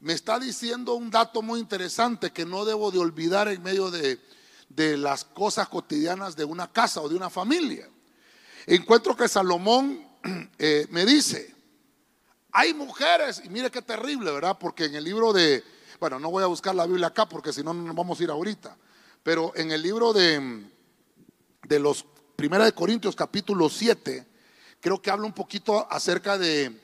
me 0.00 0.12
está 0.12 0.38
diciendo 0.38 0.94
un 0.94 1.10
dato 1.10 1.42
muy 1.42 1.60
interesante 1.60 2.30
que 2.30 2.44
no 2.44 2.64
debo 2.64 2.90
de 2.90 2.98
olvidar 2.98 3.48
en 3.48 3.62
medio 3.62 3.90
de, 3.90 4.20
las 4.76 5.24
cosas 5.24 5.68
cotidianas 5.68 6.36
de 6.36 6.44
una 6.44 6.70
casa 6.70 7.00
o 7.00 7.08
de 7.08 7.14
una 7.14 7.30
familia. 7.30 7.88
Encuentro 8.66 9.16
que 9.16 9.28
Salomón 9.28 10.06
eh, 10.58 10.86
me 10.90 11.06
dice, 11.06 11.54
hay 12.52 12.74
mujeres, 12.74 13.40
y 13.44 13.48
mire 13.48 13.70
qué 13.70 13.82
terrible, 13.82 14.30
¿verdad? 14.30 14.58
Porque 14.58 14.84
en 14.84 14.94
el 14.94 15.04
libro 15.04 15.32
de, 15.32 15.64
bueno, 16.00 16.18
no 16.18 16.30
voy 16.30 16.42
a 16.42 16.48
buscar 16.48 16.74
la 16.74 16.86
Biblia 16.86 17.08
acá 17.08 17.28
porque 17.28 17.52
si 17.52 17.62
no, 17.62 17.72
no 17.72 17.94
vamos 17.94 18.20
a 18.20 18.24
ir 18.24 18.30
ahorita, 18.30 18.76
pero 19.22 19.52
en 19.56 19.70
el 19.70 19.82
libro 19.82 20.12
de, 20.12 20.64
de 21.66 21.78
los 21.78 22.04
Primera 22.36 22.64
de 22.64 22.72
Corintios 22.72 23.14
capítulo 23.14 23.68
7, 23.68 24.26
creo 24.80 25.00
que 25.00 25.10
habla 25.10 25.26
un 25.26 25.32
poquito 25.32 25.86
acerca 25.90 26.36
de, 26.36 26.80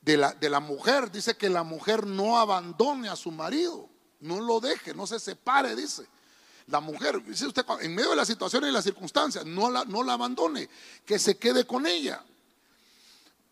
de, 0.00 0.16
la, 0.16 0.32
de 0.32 0.48
la 0.48 0.60
mujer. 0.60 1.10
Dice 1.10 1.36
que 1.36 1.48
la 1.48 1.64
mujer 1.64 2.06
no 2.06 2.38
abandone 2.38 3.08
a 3.08 3.16
su 3.16 3.32
marido, 3.32 3.88
no 4.20 4.40
lo 4.40 4.60
deje, 4.60 4.94
no 4.94 5.06
se 5.06 5.18
separe, 5.18 5.74
dice. 5.74 6.06
La 6.68 6.80
mujer, 6.80 7.24
dice 7.24 7.46
usted, 7.46 7.64
en 7.80 7.94
medio 7.94 8.10
de 8.10 8.16
las 8.16 8.28
situaciones 8.28 8.70
y 8.70 8.72
las 8.72 8.84
circunstancias, 8.84 9.44
no 9.44 9.70
la, 9.70 9.84
no 9.84 10.02
la 10.02 10.12
abandone, 10.12 10.68
que 11.04 11.18
se 11.18 11.36
quede 11.36 11.66
con 11.66 11.86
ella. 11.86 12.22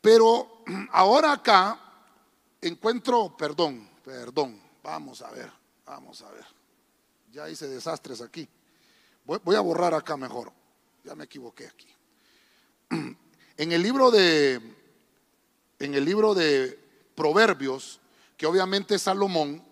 Pero 0.01 0.63
ahora 0.93 1.33
acá 1.33 1.81
encuentro, 2.61 3.37
perdón, 3.37 3.89
perdón, 4.05 4.61
vamos 4.83 5.23
a 5.23 5.31
ver, 5.31 5.51
vamos 5.85 6.23
a 6.23 6.31
ver. 6.31 6.45
Ya 7.33 7.49
hice 7.49 7.67
desastres 7.67 8.21
aquí. 8.21 8.49
Voy, 9.27 9.57
a 9.57 9.61
borrar 9.61 9.93
acá 9.95 10.17
mejor. 10.17 10.53
Ya 11.05 11.15
me 11.15 11.25
equivoqué 11.25 11.67
aquí. 11.67 11.89
En 13.59 13.73
el 13.73 13.83
libro 13.83 14.11
de 14.11 14.61
en 15.79 15.95
el 15.95 16.05
libro 16.05 16.35
de 16.35 16.79
Proverbios, 17.15 18.01
que 18.37 18.47
obviamente 18.47 18.97
es 18.97 19.03
Salomón, 19.03 19.65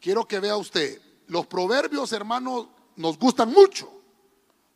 quiero 0.00 0.26
que 0.26 0.40
vea 0.40 0.56
usted, 0.56 1.00
los 1.26 1.46
proverbios, 1.46 2.12
hermanos, 2.12 2.68
nos 2.96 3.18
gustan 3.18 3.50
mucho, 3.50 3.90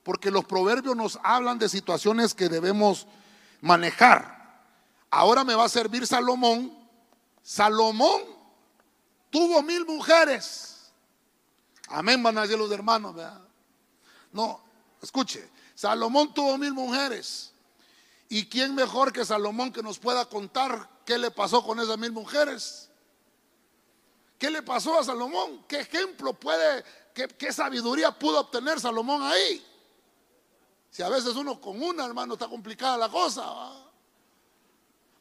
porque 0.03 0.31
los 0.31 0.45
proverbios 0.45 0.95
nos 0.95 1.19
hablan 1.23 1.59
de 1.59 1.69
situaciones 1.69 2.35
que 2.35 2.49
debemos 2.49 3.07
manejar. 3.61 4.63
Ahora 5.11 5.45
me 5.45 5.55
va 5.55 5.65
a 5.65 5.69
servir 5.69 6.07
Salomón. 6.07 6.73
Salomón 7.43 8.23
tuvo 9.31 9.63
mil 9.63 9.85
mujeres. 9.87 10.93
Amén, 11.89 12.23
van 12.23 12.39
a 12.39 12.47
los 12.47 12.71
hermanos. 12.71 13.15
No, 14.35 14.61
escuche. 15.01 15.49
Salomón 15.77 16.35
tuvo 16.35 16.59
mil 16.59 16.75
mujeres. 16.75 17.53
¿Y 18.29 18.47
quién 18.47 18.75
mejor 18.75 19.13
que 19.13 19.25
Salomón 19.25 19.73
que 19.73 19.83
nos 19.83 19.99
pueda 19.99 20.29
contar 20.29 20.91
qué 21.07 21.17
le 21.17 21.31
pasó 21.31 21.65
con 21.65 21.79
esas 21.79 21.97
mil 21.97 22.11
mujeres? 22.11 22.91
¿Qué 24.37 24.51
le 24.51 24.63
pasó 24.63 24.99
a 24.99 25.05
Salomón? 25.05 25.65
¿Qué 25.69 25.81
ejemplo 25.81 26.35
puede, 26.35 26.85
qué, 27.15 27.53
sabiduría 27.53 28.11
pudo 28.11 28.41
obtener 28.41 28.81
Salomón 28.81 29.23
ahí? 29.23 29.65
Si 30.91 31.03
a 31.03 31.09
veces 31.09 31.37
uno 31.37 31.61
con 31.61 31.81
una, 31.81 32.05
hermano, 32.05 32.35
está 32.35 32.49
complicada 32.49 32.99
la 32.99 33.09
cosa. 33.09 33.45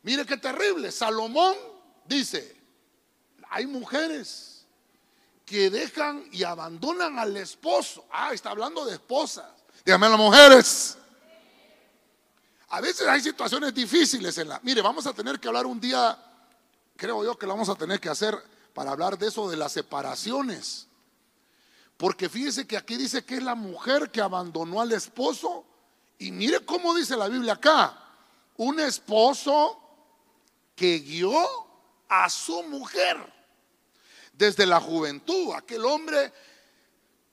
Mire 0.01 0.25
qué 0.25 0.37
terrible. 0.37 0.91
Salomón 0.91 1.55
dice, 2.05 2.59
hay 3.49 3.67
mujeres 3.67 4.52
que 5.53 5.69
dejan 5.69 6.25
y 6.31 6.43
abandonan 6.43 7.19
al 7.19 7.37
esposo. 7.37 8.07
Ah, 8.11 8.33
está 8.33 8.49
hablando 8.49 8.83
de 8.85 8.93
esposas. 8.93 9.45
Dígame 9.85 10.07
a 10.07 10.09
las 10.09 10.17
mujeres. 10.17 10.97
A 12.69 12.81
veces 12.81 13.07
hay 13.07 13.21
situaciones 13.21 13.71
difíciles 13.71 14.35
en 14.39 14.49
la... 14.49 14.59
Mire, 14.63 14.81
vamos 14.81 15.05
a 15.05 15.13
tener 15.13 15.39
que 15.39 15.47
hablar 15.47 15.67
un 15.67 15.79
día, 15.79 16.17
creo 16.95 17.23
yo 17.23 17.37
que 17.37 17.45
lo 17.45 17.53
vamos 17.53 17.69
a 17.69 17.75
tener 17.75 17.99
que 17.99 18.09
hacer 18.09 18.35
para 18.73 18.93
hablar 18.93 19.15
de 19.15 19.27
eso 19.27 19.47
de 19.47 19.55
las 19.55 19.73
separaciones. 19.73 20.87
Porque 21.97 22.29
fíjese 22.29 22.65
que 22.65 22.75
aquí 22.75 22.97
dice 22.97 23.23
que 23.23 23.35
es 23.35 23.43
la 23.43 23.53
mujer 23.53 24.09
que 24.09 24.21
abandonó 24.21 24.81
al 24.81 24.91
esposo. 24.91 25.67
Y 26.17 26.31
mire 26.31 26.65
cómo 26.65 26.95
dice 26.95 27.15
la 27.15 27.27
Biblia 27.27 27.53
acá. 27.53 27.95
Un 28.57 28.79
esposo 28.79 29.79
que 30.75 30.97
guió 30.97 31.37
a 32.09 32.27
su 32.27 32.63
mujer 32.63 33.42
desde 34.33 34.65
la 34.65 34.81
juventud, 34.81 35.53
aquel 35.55 35.85
hombre 35.85 36.33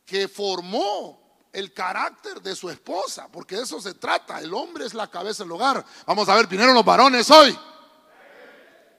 que 0.05 0.29
formó 0.29 1.39
el 1.53 1.73
carácter 1.73 2.41
de 2.41 2.55
su 2.55 2.71
esposa, 2.71 3.29
porque 3.31 3.57
de 3.57 3.63
eso 3.63 3.81
se 3.81 3.95
trata, 3.95 4.41
el 4.41 4.53
hombre 4.55 4.87
es 4.87 4.95
la 4.95 5.11
cabeza 5.11 5.43
del 5.43 5.53
hogar. 5.53 5.85
Vamos 6.07 6.29
a 6.29 6.35
ver, 6.37 6.47
vinieron 6.47 6.75
los 6.75 6.85
varones 6.85 7.29
hoy. 7.31 7.59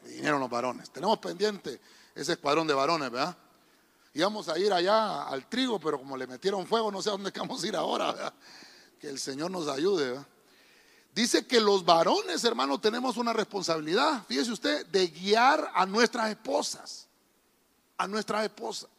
Vinieron 0.03 0.39
los 0.39 0.49
varones. 0.49 0.89
Tenemos 0.89 1.19
pendiente 1.19 1.79
ese 2.13 2.33
escuadrón 2.33 2.67
de 2.67 2.73
varones, 2.73 3.09
¿verdad? 3.09 3.37
Íbamos 4.13 4.49
a 4.49 4.59
ir 4.59 4.73
allá 4.73 5.23
al 5.23 5.47
trigo, 5.47 5.79
pero 5.79 5.97
como 5.97 6.17
le 6.17 6.27
metieron 6.27 6.67
fuego, 6.67 6.91
no 6.91 7.01
sé 7.01 7.09
a 7.09 7.13
dónde 7.13 7.31
vamos 7.31 7.63
a 7.63 7.67
ir 7.67 7.75
ahora, 7.75 8.11
¿verdad? 8.11 8.33
Que 8.99 9.07
el 9.07 9.19
Señor 9.19 9.49
nos 9.51 9.67
ayude, 9.69 10.09
¿verdad? 10.09 10.27
Dice 11.13 11.45
que 11.45 11.59
los 11.59 11.83
varones, 11.83 12.43
hermanos, 12.43 12.79
tenemos 12.79 13.17
una 13.17 13.33
responsabilidad, 13.33 14.23
fíjese 14.27 14.51
usted, 14.51 14.85
de 14.87 15.07
guiar 15.07 15.71
a 15.73 15.85
nuestras 15.85 16.29
esposas, 16.29 17.07
a 18.01 18.07
nuestras 18.07 18.43
esposas. 18.43 18.89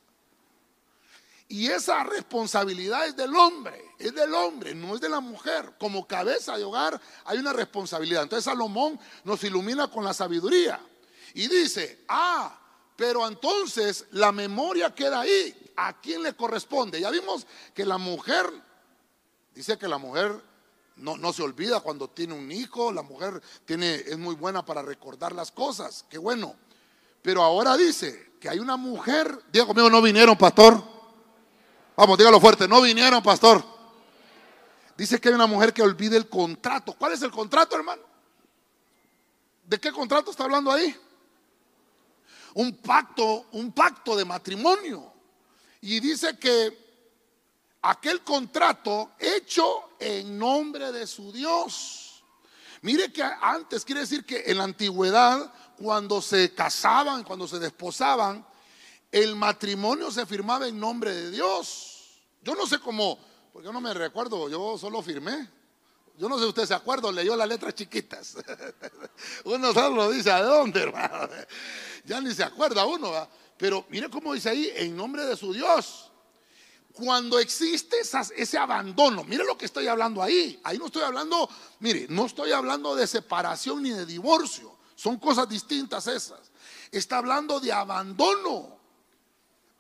Y 1.49 1.67
esa 1.67 2.05
responsabilidad 2.05 3.07
es 3.07 3.17
del 3.17 3.35
hombre, 3.35 3.93
es 3.99 4.15
del 4.15 4.33
hombre, 4.33 4.75
no 4.75 4.95
es 4.95 5.01
de 5.01 5.09
la 5.09 5.21
mujer. 5.21 5.75
Como 5.79 6.07
cabeza 6.07 6.57
de 6.57 6.65
hogar 6.65 6.99
hay 7.25 7.39
una 7.39 7.53
responsabilidad. 7.53 8.23
Entonces 8.23 8.45
Salomón 8.45 8.99
nos 9.25 9.43
ilumina 9.43 9.89
con 9.89 10.05
la 10.05 10.15
sabiduría 10.15 10.81
y 11.35 11.49
dice, 11.49 12.05
ah, 12.09 12.59
pero 12.97 13.27
entonces 13.27 14.07
la 14.13 14.31
memoria 14.31 14.95
queda 14.95 15.21
ahí. 15.21 15.73
¿A 15.77 16.01
quién 16.01 16.23
le 16.23 16.35
corresponde? 16.35 17.01
Ya 17.01 17.11
vimos 17.11 17.47
que 17.75 17.85
la 17.85 17.99
mujer, 17.99 18.47
dice 19.53 19.77
que 19.79 19.89
la 19.89 19.99
mujer 19.99 20.41
no, 20.97 21.33
se 21.33 21.43
olvida 21.43 21.81
cuando 21.81 22.09
tiene 22.09 22.35
un 22.35 22.53
hijo, 22.53 22.93
la 22.93 23.03
mujer 23.03 23.43
tiene, 23.65 23.97
es 23.97 24.17
muy 24.17 24.37
buena 24.37 24.65
para 24.65 24.83
recordar 24.83 25.33
las 25.33 25.51
cosas, 25.51 26.05
qué 26.09 26.19
bueno. 26.19 26.55
Pero 27.23 27.43
ahora 27.43 27.77
dice 27.77 28.33
que 28.41 28.49
hay 28.49 28.59
una 28.59 28.77
mujer, 28.77 29.39
diga 29.53 29.67
conmigo, 29.67 29.89
no 29.89 30.03
vinieron, 30.03 30.37
pastor. 30.37 30.83
Vamos, 31.97 32.19
dígalo 32.19 32.41
fuerte, 32.41 32.67
no 32.67 32.81
vinieron, 32.81 33.23
pastor. 33.23 33.65
Dice 34.97 35.21
que 35.21 35.29
hay 35.29 35.35
una 35.35 35.47
mujer 35.47 35.73
que 35.73 35.83
olvide 35.83 36.17
el 36.17 36.29
contrato. 36.29 36.95
¿Cuál 36.95 37.13
es 37.13 37.23
el 37.23 37.31
contrato, 37.31 37.77
hermano? 37.77 38.03
¿De 39.65 39.79
qué 39.79 39.93
contrato 39.93 40.31
está 40.31 40.45
hablando 40.45 40.71
ahí? 40.73 40.95
Un 42.55 42.77
pacto, 42.77 43.47
un 43.53 43.73
pacto 43.73 44.17
de 44.17 44.25
matrimonio. 44.25 45.13
Y 45.81 46.01
dice 46.01 46.37
que 46.39 46.83
aquel 47.83 48.23
contrato 48.23 49.13
hecho 49.19 49.91
en 49.99 50.39
nombre 50.39 50.93
de 50.93 51.07
su 51.07 51.33
Dios. 51.33 52.25
Mire 52.83 53.13
que 53.13 53.23
antes 53.23 53.85
quiere 53.85 54.01
decir 54.01 54.25
que 54.25 54.43
en 54.47 54.59
la 54.59 54.65
antigüedad, 54.65 55.53
cuando 55.83 56.23
se 56.23 56.55
casaban, 56.55 57.25
cuando 57.25 57.49
se 57.49 57.59
desposaban, 57.59 58.47
el 59.11 59.35
matrimonio 59.35 60.13
se 60.13 60.25
firmaba 60.27 60.69
en 60.69 60.79
nombre 60.79 61.13
de 61.13 61.31
Dios. 61.33 62.21
Yo 62.41 62.55
no 62.55 62.69
sé 62.69 62.79
cómo, 62.79 63.19
porque 63.53 63.67
yo 63.67 63.73
no 63.73 63.81
me 63.81 63.93
recuerdo, 63.93 64.49
yo 64.49 64.79
solo 64.79 65.03
firmé. 65.03 65.51
Yo 66.17 66.29
no 66.29 66.37
sé 66.37 66.45
si 66.45 66.49
usted 66.51 66.67
se 66.67 66.75
acuerda 66.75 67.11
leyó 67.11 67.35
las 67.35 67.49
letras 67.49 67.75
chiquitas. 67.75 68.37
uno 69.45 69.73
solo 69.73 69.97
lo 69.97 70.11
dice, 70.13 70.31
¿a 70.31 70.43
dónde, 70.43 70.83
hermano? 70.83 71.29
Ya 72.05 72.21
ni 72.21 72.33
se 72.35 72.45
acuerda 72.45 72.85
uno, 72.85 73.11
¿va? 73.11 73.29
Pero 73.57 73.87
mire 73.89 74.09
cómo 74.09 74.35
dice 74.35 74.51
ahí, 74.51 74.71
en 74.75 74.97
nombre 74.97 75.25
de 75.25 75.37
su 75.37 75.53
Dios. 75.53 76.11
Cuando 76.93 77.39
existe 77.39 77.97
ese 78.01 78.59
abandono, 78.59 79.25
mire 79.25 79.45
lo 79.45 79.57
que 79.57 79.65
estoy 79.65 79.87
hablando 79.87 80.23
ahí. 80.23 80.61
Ahí 80.63 80.79
no 80.79 80.87
estoy 80.87 81.03
hablando, 81.03 81.49
mire, 81.81 82.07
no 82.09 82.27
estoy 82.27 82.53
hablando 82.53 82.95
de 82.95 83.07
separación 83.07 83.83
ni 83.83 83.91
de 83.91 84.05
divorcio. 84.05 84.82
Son 84.95 85.19
cosas 85.19 85.49
distintas 85.49 86.07
esas. 86.07 86.51
Está 86.91 87.19
hablando 87.19 87.61
de 87.61 87.73
abandono. 87.73 88.79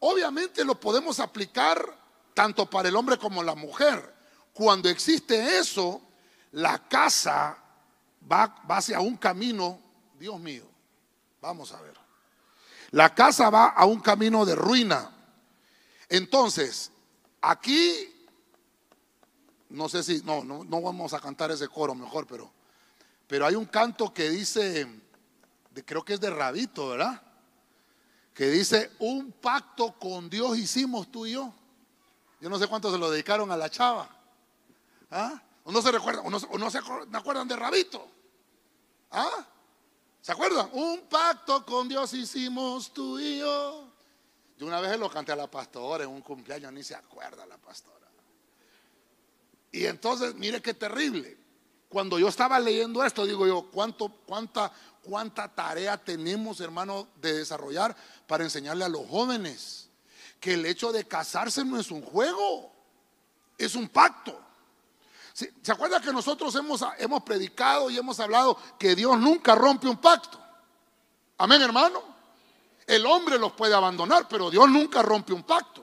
Obviamente 0.00 0.64
lo 0.64 0.78
podemos 0.78 1.20
aplicar 1.20 1.98
tanto 2.34 2.68
para 2.68 2.88
el 2.88 2.96
hombre 2.96 3.18
como 3.18 3.42
la 3.42 3.54
mujer. 3.54 4.14
Cuando 4.52 4.88
existe 4.88 5.58
eso, 5.58 6.02
la 6.52 6.88
casa 6.88 7.56
va, 8.30 8.62
va 8.70 8.76
hacia 8.78 9.00
un 9.00 9.16
camino, 9.16 9.78
Dios 10.18 10.38
mío, 10.40 10.64
vamos 11.40 11.72
a 11.72 11.80
ver. 11.80 11.94
La 12.90 13.14
casa 13.14 13.48
va 13.48 13.68
a 13.68 13.86
un 13.86 14.00
camino 14.00 14.44
de 14.44 14.54
ruina. 14.54 15.10
Entonces, 16.08 16.92
aquí, 17.40 18.12
no 19.70 19.88
sé 19.88 20.02
si, 20.02 20.22
no, 20.22 20.44
no, 20.44 20.62
no 20.64 20.82
vamos 20.82 21.14
a 21.14 21.20
cantar 21.20 21.50
ese 21.50 21.68
coro 21.68 21.94
mejor, 21.94 22.26
pero, 22.26 22.52
pero 23.26 23.46
hay 23.46 23.54
un 23.54 23.66
canto 23.66 24.12
que 24.12 24.28
dice, 24.30 24.86
creo 25.84 26.04
que 26.04 26.14
es 26.14 26.20
de 26.20 26.30
Rabito, 26.30 26.88
¿verdad? 26.88 27.22
Que 28.34 28.50
dice, 28.50 28.92
un 28.98 29.32
pacto 29.32 29.98
con 29.98 30.28
Dios 30.28 30.56
hicimos 30.58 31.10
tú 31.10 31.26
y 31.26 31.32
yo. 31.32 31.52
Yo 32.40 32.48
no 32.48 32.58
sé 32.58 32.66
cuánto 32.66 32.90
se 32.90 32.98
lo 32.98 33.10
dedicaron 33.10 33.50
a 33.50 33.56
la 33.56 33.70
chava. 33.70 34.08
¿Ah? 35.10 35.40
¿O 35.64 35.72
no 35.72 35.80
se 35.80 35.92
recuerdan? 35.92 36.26
¿O 36.26 36.30
no, 36.30 36.38
no 36.58 36.70
se 36.70 36.78
acuerdan 36.78 37.46
de 37.46 37.56
Rabito? 37.56 38.08
¿Ah? 39.10 39.46
¿Se 40.20 40.32
acuerdan? 40.32 40.70
Un 40.72 41.02
pacto 41.08 41.64
con 41.64 41.88
Dios 41.88 42.14
hicimos 42.14 42.92
tú 42.92 43.18
y 43.18 43.38
yo. 43.38 43.88
Yo 44.58 44.66
una 44.66 44.80
vez 44.80 44.98
lo 44.98 45.10
canté 45.10 45.32
a 45.32 45.36
la 45.36 45.50
pastora 45.50 46.04
en 46.04 46.10
un 46.10 46.20
cumpleaños, 46.20 46.72
ni 46.72 46.82
se 46.82 46.94
acuerda 46.94 47.44
la 47.46 47.58
pastora. 47.58 48.06
Y 49.72 49.86
entonces, 49.86 50.34
mire 50.34 50.60
qué 50.60 50.74
terrible. 50.74 51.36
Cuando 51.92 52.18
yo 52.18 52.28
estaba 52.28 52.58
leyendo 52.58 53.04
esto, 53.04 53.26
digo 53.26 53.46
yo, 53.46 53.68
¿cuánto, 53.70 54.08
cuánta, 54.08 54.72
cuánta 55.02 55.46
tarea 55.46 56.02
tenemos, 56.02 56.58
hermano, 56.62 57.06
de 57.20 57.34
desarrollar 57.34 57.94
para 58.26 58.44
enseñarle 58.44 58.86
a 58.86 58.88
los 58.88 59.06
jóvenes 59.06 59.90
que 60.40 60.54
el 60.54 60.64
hecho 60.64 60.90
de 60.90 61.06
casarse 61.06 61.62
no 61.66 61.78
es 61.78 61.90
un 61.90 62.00
juego, 62.00 62.72
es 63.58 63.74
un 63.74 63.90
pacto. 63.90 64.40
¿Se 65.34 65.70
acuerda 65.70 66.00
que 66.00 66.14
nosotros 66.14 66.54
hemos, 66.54 66.82
hemos 66.96 67.22
predicado 67.24 67.90
y 67.90 67.98
hemos 67.98 68.18
hablado 68.20 68.56
que 68.78 68.94
Dios 68.94 69.18
nunca 69.18 69.54
rompe 69.54 69.86
un 69.86 69.98
pacto? 69.98 70.40
Amén, 71.36 71.60
hermano. 71.60 72.02
El 72.86 73.04
hombre 73.04 73.38
los 73.38 73.52
puede 73.52 73.74
abandonar, 73.74 74.26
pero 74.30 74.50
Dios 74.50 74.66
nunca 74.70 75.02
rompe 75.02 75.34
un 75.34 75.42
pacto. 75.42 75.81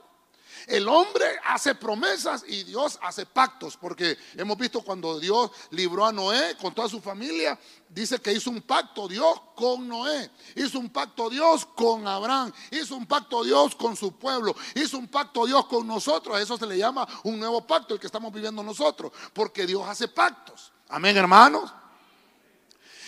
El 0.70 0.86
hombre 0.86 1.26
hace 1.46 1.74
promesas 1.74 2.44
y 2.46 2.62
Dios 2.62 2.96
hace 3.02 3.26
pactos, 3.26 3.76
porque 3.76 4.16
hemos 4.36 4.56
visto 4.56 4.82
cuando 4.82 5.18
Dios 5.18 5.50
libró 5.70 6.06
a 6.06 6.12
Noé 6.12 6.56
con 6.60 6.72
toda 6.72 6.88
su 6.88 7.00
familia, 7.00 7.58
dice 7.88 8.20
que 8.20 8.32
hizo 8.32 8.50
un 8.50 8.62
pacto 8.62 9.08
Dios 9.08 9.42
con 9.56 9.88
Noé, 9.88 10.30
hizo 10.54 10.78
un 10.78 10.88
pacto 10.90 11.28
Dios 11.28 11.66
con 11.66 12.06
Abraham, 12.06 12.52
hizo 12.70 12.94
un 12.94 13.04
pacto 13.04 13.42
Dios 13.42 13.74
con 13.74 13.96
su 13.96 14.16
pueblo, 14.16 14.54
hizo 14.76 14.96
un 14.96 15.08
pacto 15.08 15.44
Dios 15.44 15.66
con 15.66 15.88
nosotros, 15.88 16.40
eso 16.40 16.56
se 16.56 16.66
le 16.66 16.78
llama 16.78 17.04
un 17.24 17.40
nuevo 17.40 17.66
pacto, 17.66 17.94
el 17.94 17.98
que 17.98 18.06
estamos 18.06 18.32
viviendo 18.32 18.62
nosotros, 18.62 19.10
porque 19.32 19.66
Dios 19.66 19.82
hace 19.88 20.06
pactos. 20.06 20.70
Amén, 20.88 21.16
hermanos. 21.16 21.68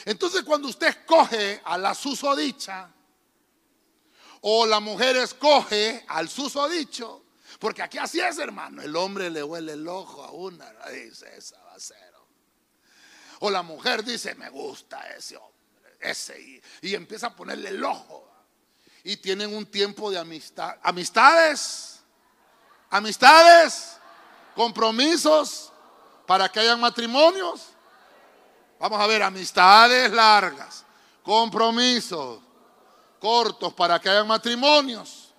Entonces 0.05 0.43
cuando 0.43 0.67
usted 0.67 0.89
escoge 0.89 1.63
a 1.65 1.79
la 1.79 1.95
susodicha, 1.95 2.91
o 4.41 4.67
la 4.67 4.81
mujer 4.81 5.15
escoge 5.15 6.05
al 6.09 6.29
susodicho, 6.29 7.23
porque 7.63 7.81
aquí 7.81 7.97
así 7.97 8.19
es, 8.19 8.39
hermano. 8.39 8.83
El 8.83 8.97
hombre 8.97 9.31
le 9.31 9.41
huele 9.41 9.75
el 9.75 9.87
ojo 9.87 10.25
a 10.25 10.33
una, 10.33 10.69
dice, 10.91 11.33
esa 11.37 11.57
va 11.63 11.75
a. 11.75 11.79
O 13.39 13.51
la 13.51 13.63
mujer 13.63 14.03
dice, 14.03 14.35
me 14.35 14.51
gusta 14.51 14.99
ese 15.17 15.37
hombre, 15.37 15.97
ese. 16.01 16.61
Y, 16.81 16.93
empieza 16.93 17.29
a 17.29 17.37
ponerle 17.37 17.69
el 17.69 17.85
ojo. 17.85 18.29
Y 19.05 19.17
tienen 19.19 19.55
un 19.55 19.65
tiempo 19.65 20.11
de 20.11 20.19
amistad. 20.19 20.77
Amistades. 20.83 22.01
Amistades. 22.91 23.97
Compromisos 24.57 25.73
para 26.27 26.49
que 26.51 26.59
hayan 26.59 26.81
matrimonios. 26.81 27.69
Vamos 28.81 29.01
a 29.01 29.07
ver, 29.07 29.23
amistades 29.23 30.11
largas. 30.11 30.85
Compromisos 31.23 32.41
cortos 33.21 33.73
para 33.73 34.01
que 34.01 34.09
hayan 34.09 34.27
matrimonios. 34.27 35.32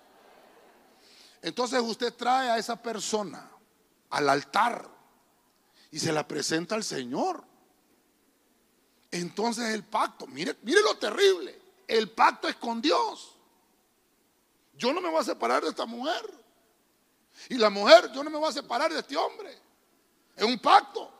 Entonces 1.44 1.78
usted 1.82 2.14
trae 2.14 2.48
a 2.48 2.56
esa 2.56 2.80
persona 2.80 3.50
al 4.08 4.30
altar 4.30 4.88
y 5.90 5.98
se 5.98 6.10
la 6.10 6.26
presenta 6.26 6.74
al 6.74 6.82
Señor. 6.82 7.44
Entonces 9.10 9.74
el 9.74 9.84
pacto, 9.84 10.26
mire, 10.26 10.56
mire 10.62 10.80
lo 10.80 10.96
terrible, 10.96 11.60
el 11.86 12.10
pacto 12.12 12.48
es 12.48 12.56
con 12.56 12.80
Dios. 12.80 13.36
Yo 14.78 14.94
no 14.94 15.02
me 15.02 15.10
voy 15.10 15.20
a 15.20 15.24
separar 15.24 15.62
de 15.62 15.68
esta 15.68 15.84
mujer. 15.84 16.24
Y 17.50 17.56
la 17.56 17.68
mujer, 17.68 18.10
yo 18.14 18.24
no 18.24 18.30
me 18.30 18.38
voy 18.38 18.48
a 18.48 18.52
separar 18.52 18.90
de 18.90 19.00
este 19.00 19.14
hombre. 19.14 19.54
Es 20.34 20.44
un 20.44 20.58
pacto. 20.58 21.12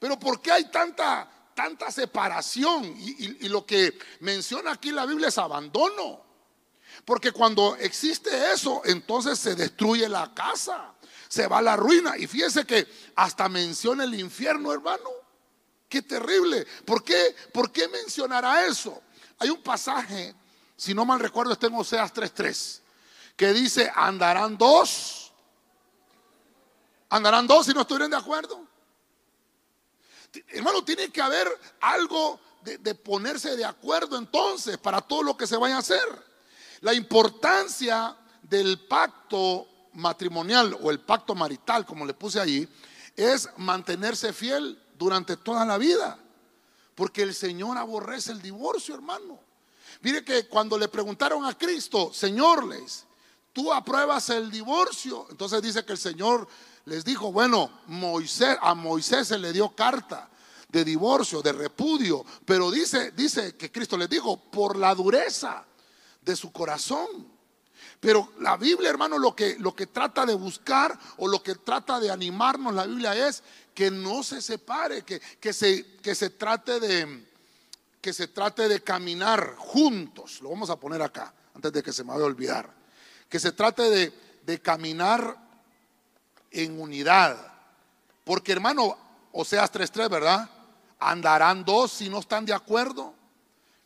Pero 0.00 0.18
¿por 0.18 0.42
qué 0.42 0.50
hay 0.50 0.64
tanta, 0.72 1.30
tanta 1.54 1.88
separación? 1.92 2.84
Y, 2.98 3.46
y 3.46 3.48
lo 3.48 3.64
que 3.64 3.96
menciona 4.18 4.72
aquí 4.72 4.90
la 4.90 5.06
Biblia 5.06 5.28
es 5.28 5.38
abandono. 5.38 6.33
Porque 7.04 7.32
cuando 7.32 7.76
existe 7.76 8.52
eso, 8.52 8.82
entonces 8.84 9.38
se 9.38 9.54
destruye 9.54 10.08
la 10.08 10.32
casa, 10.34 10.94
se 11.28 11.46
va 11.46 11.58
a 11.58 11.62
la 11.62 11.76
ruina. 11.76 12.16
Y 12.16 12.26
fíjese 12.26 12.64
que 12.64 12.86
hasta 13.16 13.48
menciona 13.48 14.04
el 14.04 14.14
infierno, 14.14 14.72
hermano. 14.72 15.10
Qué 15.88 16.02
terrible. 16.02 16.66
¿Por 16.84 17.04
qué, 17.04 17.34
¿Por 17.52 17.70
qué 17.70 17.88
mencionará 17.88 18.66
eso? 18.66 19.02
Hay 19.38 19.50
un 19.50 19.62
pasaje, 19.62 20.34
si 20.76 20.94
no 20.94 21.04
mal 21.04 21.20
recuerdo, 21.20 21.52
está 21.52 21.66
en 21.66 21.74
Oseas 21.74 22.12
3.3, 22.14 22.80
que 23.36 23.52
dice, 23.52 23.90
andarán 23.94 24.56
dos. 24.56 25.32
Andarán 27.10 27.46
dos 27.46 27.66
si 27.66 27.74
no 27.74 27.82
estuvieran 27.82 28.10
de 28.10 28.16
acuerdo. 28.16 28.66
Hermano, 30.48 30.84
tiene 30.84 31.10
que 31.10 31.22
haber 31.22 31.46
algo 31.80 32.40
de, 32.62 32.78
de 32.78 32.94
ponerse 32.94 33.56
de 33.56 33.64
acuerdo 33.64 34.16
entonces 34.16 34.78
para 34.78 35.00
todo 35.00 35.22
lo 35.22 35.36
que 35.36 35.46
se 35.46 35.56
vaya 35.56 35.76
a 35.76 35.80
hacer. 35.80 36.33
La 36.84 36.92
importancia 36.92 38.14
del 38.42 38.78
pacto 38.78 39.66
matrimonial 39.94 40.76
o 40.82 40.90
el 40.90 41.00
pacto 41.00 41.34
marital, 41.34 41.86
como 41.86 42.04
le 42.04 42.12
puse 42.12 42.38
allí, 42.38 42.68
es 43.16 43.48
mantenerse 43.56 44.34
fiel 44.34 44.78
durante 44.98 45.38
toda 45.38 45.64
la 45.64 45.78
vida. 45.78 46.18
Porque 46.94 47.22
el 47.22 47.34
Señor 47.34 47.78
aborrece 47.78 48.32
el 48.32 48.42
divorcio, 48.42 48.94
hermano. 48.94 49.40
Mire 50.02 50.22
que 50.22 50.46
cuando 50.46 50.76
le 50.76 50.88
preguntaron 50.88 51.46
a 51.46 51.56
Cristo, 51.56 52.12
Señor, 52.12 52.66
les, 52.66 53.06
tú 53.54 53.72
apruebas 53.72 54.28
el 54.28 54.50
divorcio. 54.50 55.26
Entonces 55.30 55.62
dice 55.62 55.86
que 55.86 55.92
el 55.92 55.98
Señor 55.98 56.46
les 56.84 57.02
dijo, 57.02 57.32
bueno, 57.32 57.80
Moisés, 57.86 58.58
a 58.60 58.74
Moisés 58.74 59.28
se 59.28 59.38
le 59.38 59.54
dio 59.54 59.74
carta 59.74 60.28
de 60.68 60.84
divorcio, 60.84 61.40
de 61.40 61.52
repudio, 61.52 62.26
pero 62.44 62.70
dice, 62.70 63.12
dice 63.12 63.56
que 63.56 63.72
Cristo 63.72 63.96
les 63.96 64.10
dijo, 64.10 64.36
por 64.36 64.76
la 64.76 64.94
dureza 64.94 65.64
de 66.24 66.36
su 66.36 66.52
corazón. 66.52 67.34
Pero 68.00 68.32
la 68.40 68.56
Biblia, 68.56 68.90
hermano, 68.90 69.18
lo 69.18 69.34
que, 69.34 69.56
lo 69.58 69.74
que 69.74 69.86
trata 69.86 70.26
de 70.26 70.34
buscar 70.34 70.98
o 71.18 71.28
lo 71.28 71.42
que 71.42 71.54
trata 71.54 72.00
de 72.00 72.10
animarnos 72.10 72.74
la 72.74 72.86
Biblia 72.86 73.28
es 73.28 73.42
que 73.74 73.90
no 73.90 74.22
se 74.22 74.40
separe, 74.40 75.02
que, 75.02 75.20
que, 75.40 75.52
se, 75.52 75.96
que 75.96 76.14
se 76.14 76.30
trate 76.30 76.80
de 76.80 77.34
que 78.00 78.12
se 78.12 78.28
trate 78.28 78.68
de 78.68 78.82
caminar 78.82 79.54
juntos. 79.56 80.42
Lo 80.42 80.50
vamos 80.50 80.68
a 80.68 80.76
poner 80.76 81.00
acá, 81.00 81.32
antes 81.54 81.72
de 81.72 81.82
que 81.82 81.90
se 81.90 82.04
me 82.04 82.10
vaya 82.10 82.24
a 82.24 82.26
olvidar. 82.26 82.70
Que 83.30 83.40
se 83.40 83.50
trate 83.50 83.82
de, 83.84 84.12
de 84.44 84.60
caminar 84.60 85.38
en 86.50 86.78
unidad. 86.78 87.38
Porque 88.24 88.52
hermano, 88.52 88.98
Oseas 89.32 89.72
3.3, 89.72 90.10
¿verdad? 90.10 90.50
Andarán 90.98 91.64
dos 91.64 91.92
si 91.92 92.10
no 92.10 92.18
están 92.18 92.44
de 92.44 92.52
acuerdo. 92.52 93.14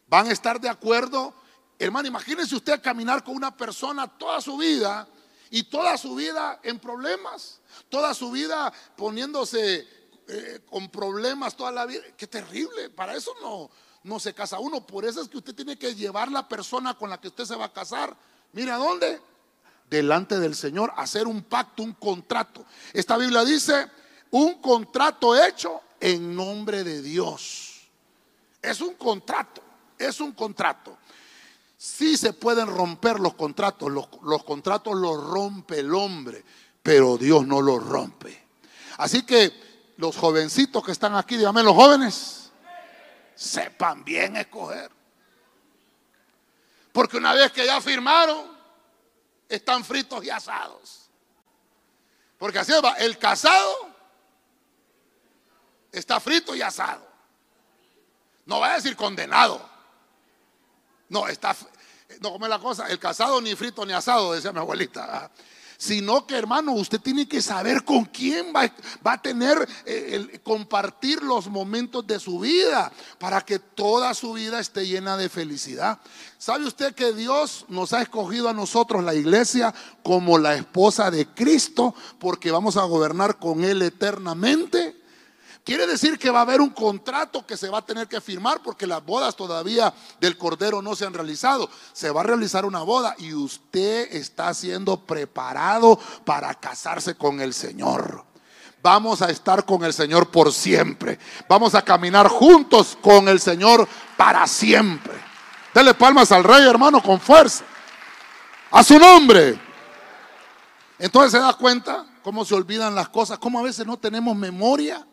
Van 0.09 0.27
a 0.27 0.33
estar 0.33 0.61
de 0.61 0.69
acuerdo 0.69 1.33
Hermano, 1.79 2.09
imagínese 2.09 2.57
usted 2.57 2.83
caminar 2.83 3.23
con 3.23 3.37
una 3.37 3.57
persona 3.57 4.07
toda 4.09 4.41
su 4.41 4.57
vida 4.57 5.09
y 5.51 5.63
toda 5.65 5.97
su 5.97 6.15
vida 6.15 6.59
en 6.63 6.79
problemas, 6.79 7.61
toda 7.89 8.13
su 8.15 8.31
vida 8.31 8.73
poniéndose 8.97 9.87
eh, 10.27 10.61
con 10.69 10.89
problemas 10.89 11.57
toda 11.57 11.71
la 11.71 11.87
vida. 11.87 12.03
Qué 12.17 12.27
terrible, 12.27 12.91
para 12.91 13.17
eso 13.17 13.33
no, 13.41 13.71
no 14.03 14.19
se 14.19 14.35
casa 14.35 14.59
uno. 14.59 14.87
Por 14.87 15.05
eso 15.05 15.23
es 15.23 15.29
que 15.29 15.39
usted 15.39 15.55
tiene 15.55 15.79
que 15.79 15.95
llevar 15.95 16.31
la 16.31 16.49
persona 16.49 16.95
con 16.95 17.09
la 17.11 17.21
que 17.21 17.29
usted 17.29 17.45
se 17.45 17.57
va 17.57 17.67
a 17.67 17.73
casar. 17.73 18.17
Mira 18.53 18.77
dónde? 18.77 19.21
Delante 19.89 20.39
del 20.39 20.55
Señor, 20.55 20.93
hacer 20.97 21.27
un 21.27 21.43
pacto, 21.45 21.83
un 21.83 21.95
contrato. 21.95 22.67
Esta 22.93 23.17
Biblia 23.17 23.45
dice, 23.45 23.91
un 24.31 24.61
contrato 24.61 25.35
hecho 25.35 25.81
en 26.01 26.35
nombre 26.35 26.85
de 26.85 27.01
Dios. 27.01 27.89
Es 28.61 28.81
un 28.81 28.95
contrato, 28.95 29.63
es 29.97 30.21
un 30.21 30.33
contrato. 30.33 30.99
Sí 31.81 32.17
se 32.17 32.33
pueden 32.33 32.67
romper 32.67 33.21
los 33.21 33.35
contratos, 33.35 33.89
los, 33.89 34.45
contratos 34.45 34.97
los 34.97 35.25
rompe 35.25 35.79
el 35.79 35.95
hombre, 35.95 36.45
pero 36.83 37.17
Dios 37.17 37.47
no 37.47 37.63
los 37.63 37.81
rompe. 37.87 38.47
Así 38.97 39.23
que 39.23 39.93
los 39.97 40.17
jovencitos 40.17 40.85
que 40.85 40.91
están 40.91 41.15
aquí, 41.15 41.37
díganme 41.37 41.63
los 41.63 41.77
jóvenes, 41.77 42.51
sepan 43.37 44.05
bien 44.05 44.37
escoger. 44.37 44.91
Porque 46.91 47.17
una 47.17 47.33
vez 47.33 47.53
que 47.53 47.65
ya 47.65 47.81
firmaron, 47.81 48.59
están 49.49 49.85
fritos 49.85 50.25
y 50.25 50.31
asados. 50.31 51.09
Porque 52.39 52.59
así 52.59 52.73
va, 52.85 52.95
el 52.95 53.19
casado 53.19 53.73
está 55.93 56.19
frito 56.19 56.57
y 56.57 56.63
asado. 56.63 57.07
No 58.47 58.59
va 58.59 58.73
a 58.73 58.75
decir 58.75 58.97
condenado. 58.97 59.78
No, 61.09 61.29
está, 61.29 61.57
no 62.21 62.33
come 62.33 62.49
la 62.49 62.59
cosa, 62.59 62.89
el 62.89 62.99
casado 62.99 63.41
ni 63.41 63.55
frito 63.55 63.85
ni 63.85 63.93
asado, 63.93 64.33
decía 64.33 64.53
mi 64.53 64.59
abuelita 64.59 65.31
sino 65.79 66.27
que 66.27 66.37
hermano, 66.37 66.73
usted 66.73 67.01
tiene 67.01 67.29
que 67.29 67.41
saber 67.41 67.85
con 67.85 68.05
quién 68.05 68.53
va, 68.55 68.71
a 69.05 69.23
tener 69.23 69.57
eh, 69.87 70.09
el, 70.13 70.41
compartir 70.43 71.23
los 71.23 71.47
momentos 71.47 72.05
de 72.05 72.19
su 72.19 72.41
vida 72.41 72.93
para 73.19 73.41
que 73.43 73.61
toda 73.61 74.13
su 74.13 74.33
vida 74.33 74.59
esté 74.59 74.89
llena 74.89 75.17
de 75.17 75.29
felicidad. 75.29 76.01
¿Sabe 76.37 76.67
usted 76.67 76.97
que 76.97 77.13
Dios 77.13 77.65
nos 77.69 77.93
ha 77.93 78.03
escogido 78.03 78.49
a 78.49 78.53
nosotros, 78.53 79.05
la 79.05 79.15
iglesia, 79.15 79.73
como 80.03 80.37
la 80.37 80.57
esposa 80.57 81.13
de 81.13 81.27
Cristo, 81.27 81.95
porque 82.19 82.51
vamos 82.51 82.77
a 82.77 82.83
gobernar 82.83 83.39
con 83.39 83.63
Él 83.63 83.81
eternamente? 83.83 84.98
Quiere 85.69 85.87
decir 85.87 86.19
que 86.19 86.31
va 86.31 86.39
a 86.39 86.43
haber 86.45 86.63
un 86.63 86.71
contrato 86.71 87.45
que 87.47 87.55
se 87.55 87.69
va 87.69 87.81
a 87.81 87.85
tener 87.85 88.09
que 88.09 88.23
firmar 88.23 88.63
porque 88.63 88.87
las 88.87 89.05
bodas 89.05 89.37
todavía 89.37 89.93
del 90.19 90.39
Cordero 90.39 90.81
no 90.81 90.97
se 90.97 91.05
han 91.05 91.13
realizado. 91.13 91.69
Se 91.93 92.11
va 92.11 92.23
a 92.23 92.25
realizar 92.25 92.65
una 92.65 92.81
boda 92.81 93.15
y 93.19 93.35
usted 93.35 94.09
está 94.17 94.55
siendo 94.55 94.99
preparado 94.99 96.01
para 96.25 96.55
casarse 96.55 97.17
con 97.17 97.43
el 97.43 97.53
Señor. 97.53 98.25
Vamos 98.83 99.21
a 99.21 99.29
estar 99.29 99.67
con 99.67 99.85
el 99.85 99.93
Señor 99.93 100.31
por 100.31 100.55
siempre. 100.55 101.19
Vamos 101.47 101.75
a 101.75 101.83
caminar 101.83 102.29
juntos 102.29 102.97
con 103.03 103.29
el 103.29 103.39
Señor 103.39 103.87
para 104.17 104.47
siempre. 104.47 105.13
Dele 105.75 105.93
palmas 105.93 106.33
al 106.33 106.45
rey, 106.45 106.67
hermano, 106.67 107.03
con 107.03 107.21
fuerza. 107.21 107.63
A 108.71 108.83
su 108.83 108.99
nombre. 108.99 109.61
Entonces 110.99 111.33
se 111.33 111.39
da 111.39 111.53
cuenta 111.53 112.07
cómo 112.23 112.47
se 112.47 112.55
olvidan 112.55 112.95
las 112.95 113.11
cosas, 113.11 113.39
cómo 113.39 113.59
a 113.59 113.63
veces 113.65 113.87
no 113.87 113.99
tenemos 113.99 114.35
memoria. 114.35 115.07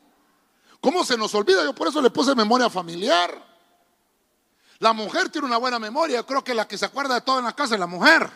¿Cómo 0.81 1.03
se 1.03 1.17
nos 1.17 1.33
olvida? 1.33 1.63
Yo 1.63 1.73
por 1.73 1.87
eso 1.87 2.01
le 2.01 2.09
puse 2.09 2.35
memoria 2.35 2.69
familiar. 2.69 3.43
La 4.79 4.93
mujer 4.93 5.29
tiene 5.29 5.47
una 5.47 5.57
buena 5.57 5.79
memoria. 5.79 6.17
Yo 6.17 6.25
creo 6.25 6.43
que 6.43 6.53
la 6.53 6.67
que 6.67 6.77
se 6.77 6.85
acuerda 6.85 7.15
de 7.15 7.21
todo 7.21 7.39
en 7.39 7.45
la 7.45 7.55
casa 7.55 7.75
es 7.75 7.79
la 7.79 7.87
mujer. 7.87 8.29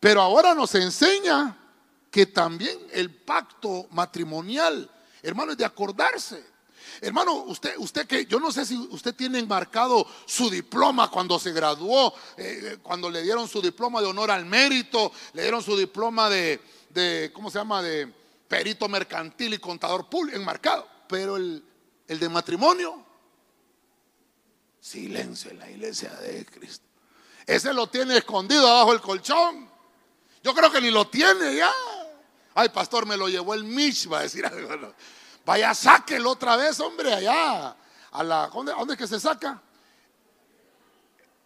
Pero 0.00 0.20
ahora 0.20 0.54
nos 0.54 0.74
enseña 0.74 1.56
que 2.10 2.26
también 2.26 2.78
el 2.92 3.14
pacto 3.14 3.86
matrimonial, 3.90 4.90
hermano, 5.22 5.52
es 5.52 5.58
de 5.58 5.64
acordarse. 5.64 6.44
Hermano, 7.00 7.34
usted, 7.44 7.74
usted 7.78 8.06
que 8.06 8.24
yo 8.26 8.40
no 8.40 8.50
sé 8.50 8.64
si 8.64 8.76
usted 8.76 9.14
tiene 9.14 9.38
enmarcado 9.38 10.06
su 10.24 10.48
diploma 10.48 11.10
cuando 11.10 11.38
se 11.38 11.52
graduó, 11.52 12.14
eh, 12.36 12.78
cuando 12.82 13.10
le 13.10 13.22
dieron 13.22 13.48
su 13.48 13.60
diploma 13.60 14.00
de 14.00 14.06
honor 14.06 14.30
al 14.30 14.46
mérito, 14.46 15.12
le 15.34 15.42
dieron 15.42 15.62
su 15.62 15.76
diploma 15.76 16.30
de, 16.30 16.60
de 16.90 17.30
¿cómo 17.34 17.50
se 17.50 17.58
llama? 17.58 17.82
De, 17.82 18.10
perito 18.48 18.88
mercantil 18.88 19.54
y 19.54 19.58
contador 19.58 20.08
público 20.08 20.36
enmarcado. 20.36 20.88
Pero 21.08 21.36
el, 21.36 21.64
el 22.08 22.18
de 22.18 22.28
matrimonio, 22.28 23.04
silencio 24.80 25.50
en 25.50 25.58
la 25.58 25.70
iglesia 25.70 26.10
de 26.14 26.44
Cristo. 26.46 26.84
Ese 27.46 27.72
lo 27.72 27.88
tiene 27.88 28.16
escondido 28.16 28.68
abajo 28.68 28.92
del 28.92 29.00
colchón. 29.00 29.70
Yo 30.42 30.54
creo 30.54 30.70
que 30.70 30.80
ni 30.80 30.90
lo 30.90 31.08
tiene 31.08 31.56
ya. 31.56 31.72
Ay, 32.54 32.68
pastor, 32.70 33.04
me 33.06 33.16
lo 33.16 33.28
llevó 33.28 33.54
el 33.54 33.64
Mish, 33.64 34.10
va 34.10 34.20
a 34.20 34.22
decir 34.22 34.46
algo. 34.46 34.94
Vaya, 35.44 35.74
sáquelo 35.74 36.30
otra 36.30 36.56
vez, 36.56 36.80
hombre, 36.80 37.12
allá. 37.12 37.76
A 38.12 38.22
la, 38.24 38.48
¿dónde, 38.48 38.72
¿Dónde 38.72 38.94
es 38.94 38.98
que 38.98 39.06
se 39.06 39.20
saca? 39.20 39.60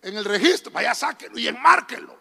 En 0.02 0.16
el 0.16 0.24
registro. 0.24 0.70
Vaya, 0.70 0.94
sáquelo 0.94 1.38
y 1.38 1.48
enmárquelo. 1.48 2.19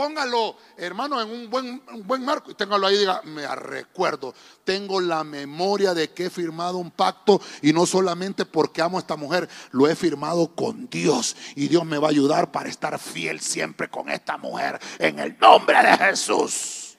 Póngalo, 0.00 0.56
hermano, 0.78 1.20
en 1.20 1.28
un 1.28 1.50
buen, 1.50 1.82
buen 2.06 2.24
marco 2.24 2.50
y 2.50 2.54
téngalo 2.54 2.86
ahí. 2.86 2.96
Diga, 2.96 3.20
me 3.22 3.46
recuerdo, 3.54 4.34
tengo 4.64 4.98
la 4.98 5.24
memoria 5.24 5.92
de 5.92 6.08
que 6.08 6.24
he 6.24 6.30
firmado 6.30 6.78
un 6.78 6.90
pacto 6.90 7.38
y 7.60 7.74
no 7.74 7.84
solamente 7.84 8.46
porque 8.46 8.80
amo 8.80 8.96
a 8.96 9.00
esta 9.02 9.16
mujer, 9.16 9.46
lo 9.72 9.86
he 9.86 9.94
firmado 9.94 10.54
con 10.54 10.88
Dios 10.88 11.36
y 11.54 11.68
Dios 11.68 11.84
me 11.84 11.98
va 11.98 12.06
a 12.06 12.12
ayudar 12.12 12.50
para 12.50 12.70
estar 12.70 12.98
fiel 12.98 13.40
siempre 13.40 13.90
con 13.90 14.08
esta 14.08 14.38
mujer 14.38 14.80
en 14.98 15.18
el 15.18 15.38
nombre 15.38 15.82
de 15.82 15.94
Jesús. 15.98 16.96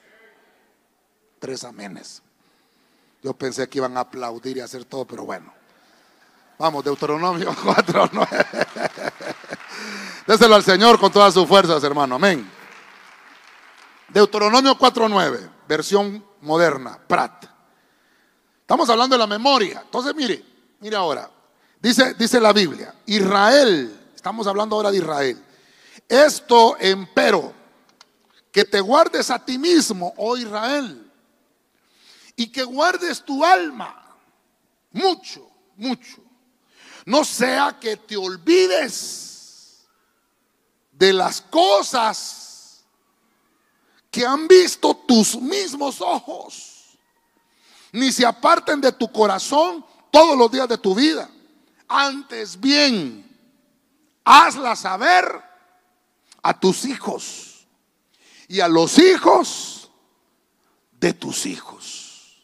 Tres 1.40 1.64
amenes. 1.64 2.22
Yo 3.24 3.34
pensé 3.34 3.68
que 3.68 3.80
iban 3.80 3.98
a 3.98 4.02
aplaudir 4.02 4.58
y 4.58 4.60
hacer 4.60 4.86
todo, 4.86 5.06
pero 5.06 5.26
bueno. 5.26 5.52
Vamos, 6.60 6.84
Deuteronomio 6.84 7.56
4, 7.64 8.10
9. 8.14 8.46
Déselo 10.28 10.54
al 10.54 10.64
Señor 10.64 11.00
con 11.00 11.12
todas 11.12 11.34
sus 11.34 11.48
fuerzas, 11.48 11.84
hermano. 11.84 12.14
Amén. 12.14 12.61
Deuteronomio 14.14 14.78
4.9, 14.78 15.50
versión 15.68 16.26
moderna, 16.42 17.00
Prat. 17.08 17.46
Estamos 18.60 18.90
hablando 18.90 19.16
de 19.16 19.20
la 19.20 19.28
memoria. 19.28 19.82
Entonces, 19.86 20.14
mire, 20.14 20.44
mire 20.80 20.96
ahora. 20.96 21.30
Dice, 21.82 22.14
dice 22.16 22.40
la 22.40 22.54
Biblia, 22.54 22.94
Israel, 23.06 24.12
estamos 24.14 24.46
hablando 24.48 24.76
ahora 24.76 24.92
de 24.92 24.98
Israel. 24.98 25.44
Esto, 26.08 26.76
empero, 26.80 27.54
que 28.52 28.66
te 28.66 28.82
guardes 28.82 29.32
a 29.32 29.44
ti 29.44 29.58
mismo, 29.58 30.14
oh 30.18 30.38
Israel, 30.38 31.10
y 32.36 32.48
que 32.48 32.64
guardes 32.64 33.24
tu 33.24 33.44
alma, 33.46 34.18
mucho, 34.92 35.50
mucho. 35.78 36.22
No 37.06 37.24
sea 37.24 37.78
que 37.80 37.98
te 37.98 38.18
olvides 38.18 39.88
de 40.92 41.14
las 41.14 41.42
cosas 41.42 42.51
que 44.12 44.26
han 44.26 44.48
visto 44.48 44.94
tus 44.94 45.38
mismos 45.38 46.02
ojos, 46.02 46.98
ni 47.94 48.12
se 48.12 48.26
aparten 48.26 48.82
de 48.82 48.92
tu 48.92 49.10
corazón 49.10 49.86
todos 50.12 50.38
los 50.38 50.52
días 50.52 50.68
de 50.68 50.78
tu 50.78 50.94
vida. 50.94 51.30
Antes 51.88 52.60
bien, 52.60 53.26
hazla 54.26 54.76
saber 54.76 55.26
a 56.44 56.60
tus 56.60 56.84
hijos 56.86 57.66
y 58.50 58.60
a 58.60 58.68
los 58.68 59.00
hijos 59.00 59.90
de 60.92 61.14
tus 61.14 61.46
hijos. 61.46 62.44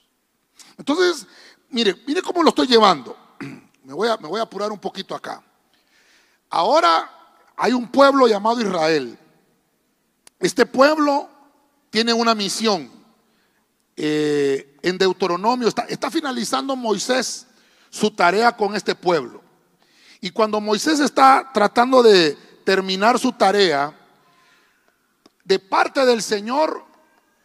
Entonces, 0.77 1.27
mire, 1.69 1.95
mire 2.07 2.21
cómo 2.21 2.43
lo 2.43 2.49
estoy 2.49 2.67
llevando. 2.67 3.17
Me 3.83 3.93
voy 3.93 4.09
a, 4.09 4.17
me 4.17 4.27
voy 4.27 4.41
a 4.41 4.43
apurar 4.43 4.69
un 4.69 4.79
poquito 4.79 5.15
acá. 5.15 5.41
Ahora 6.49 7.09
hay 7.55 7.71
un 7.71 7.87
pueblo 7.89 8.27
llamado 8.27 8.59
Israel. 8.59 9.17
Este 10.39 10.65
pueblo 10.65 11.29
tiene 11.89 12.13
una 12.13 12.35
misión. 12.35 12.91
Eh, 13.95 14.77
en 14.83 14.97
Deuteronomio 14.97 15.67
está, 15.67 16.11
finalizando 16.11 16.75
Moisés 16.75 17.47
su 17.89 18.11
tarea 18.11 18.55
con 18.55 18.75
este 18.75 18.93
pueblo. 18.93 19.41
Y 20.21 20.29
cuando 20.29 20.61
Moisés 20.61 20.99
está 20.99 21.49
tratando 21.53 22.03
de 22.03 22.37
terminar 22.63 23.17
su 23.17 23.31
tarea, 23.31 23.97
de 25.43 25.59
parte 25.59 26.05
del 26.05 26.21
Señor, 26.21 26.85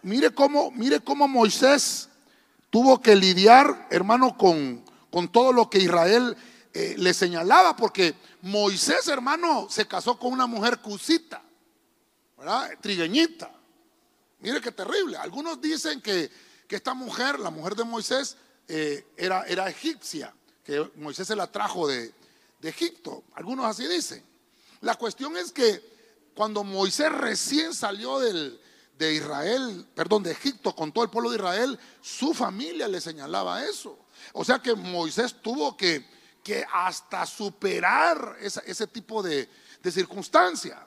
mire 0.02 0.34
cómo, 0.34 0.70
mire 0.72 1.00
cómo 1.00 1.28
Moisés 1.28 2.08
tuvo 2.70 3.00
que 3.00 3.14
lidiar, 3.14 3.86
hermano, 3.90 4.36
con, 4.36 4.84
con 5.10 5.30
todo 5.30 5.52
lo 5.52 5.70
que 5.70 5.78
Israel 5.78 6.36
eh, 6.74 6.96
le 6.98 7.14
señalaba, 7.14 7.76
porque 7.76 8.14
Moisés, 8.40 9.06
hermano, 9.08 9.68
se 9.70 9.86
casó 9.86 10.18
con 10.18 10.32
una 10.32 10.46
mujer 10.46 10.78
cusita, 10.78 11.42
¿verdad? 12.36 12.70
Trigueñita. 12.80 13.50
Mire 14.42 14.60
qué 14.60 14.72
terrible. 14.72 15.16
Algunos 15.16 15.60
dicen 15.60 16.00
que, 16.02 16.30
esta 16.68 16.94
mujer, 16.94 17.38
la 17.38 17.50
mujer 17.50 17.76
de 17.76 17.84
Moisés, 17.84 18.36
eh, 18.66 19.06
era, 19.16 19.44
era, 19.44 19.68
egipcia, 19.68 20.34
que 20.64 20.90
Moisés 20.96 21.26
se 21.26 21.36
la 21.36 21.50
trajo 21.50 21.86
de, 21.86 22.12
Egipto. 22.62 23.24
Algunos 23.34 23.66
así 23.66 23.86
dicen. 23.88 24.24
La 24.80 24.94
cuestión 24.94 25.36
es 25.36 25.50
que 25.50 25.82
cuando 26.34 26.62
Moisés 26.62 27.10
recién 27.10 27.74
salió 27.74 28.20
de 28.20 29.14
Israel, 29.14 29.84
perdón, 29.94 30.22
de 30.22 30.30
Egipto 30.30 30.74
con 30.74 30.92
todo 30.92 31.04
el 31.04 31.10
pueblo 31.10 31.30
de 31.30 31.36
Israel, 31.36 31.78
su 32.00 32.32
familia 32.32 32.86
le 32.86 33.00
señalaba 33.00 33.64
eso. 33.64 33.98
O 34.32 34.44
sea 34.44 34.60
que 34.60 34.74
Moisés 34.74 35.34
tuvo 35.42 35.76
que, 35.76 36.08
que 36.42 36.64
hasta 36.72 37.26
superar 37.26 38.36
ese 38.40 38.86
tipo 38.86 39.22
de, 39.22 39.48
de 39.82 39.90
circunstancia. 39.90 40.86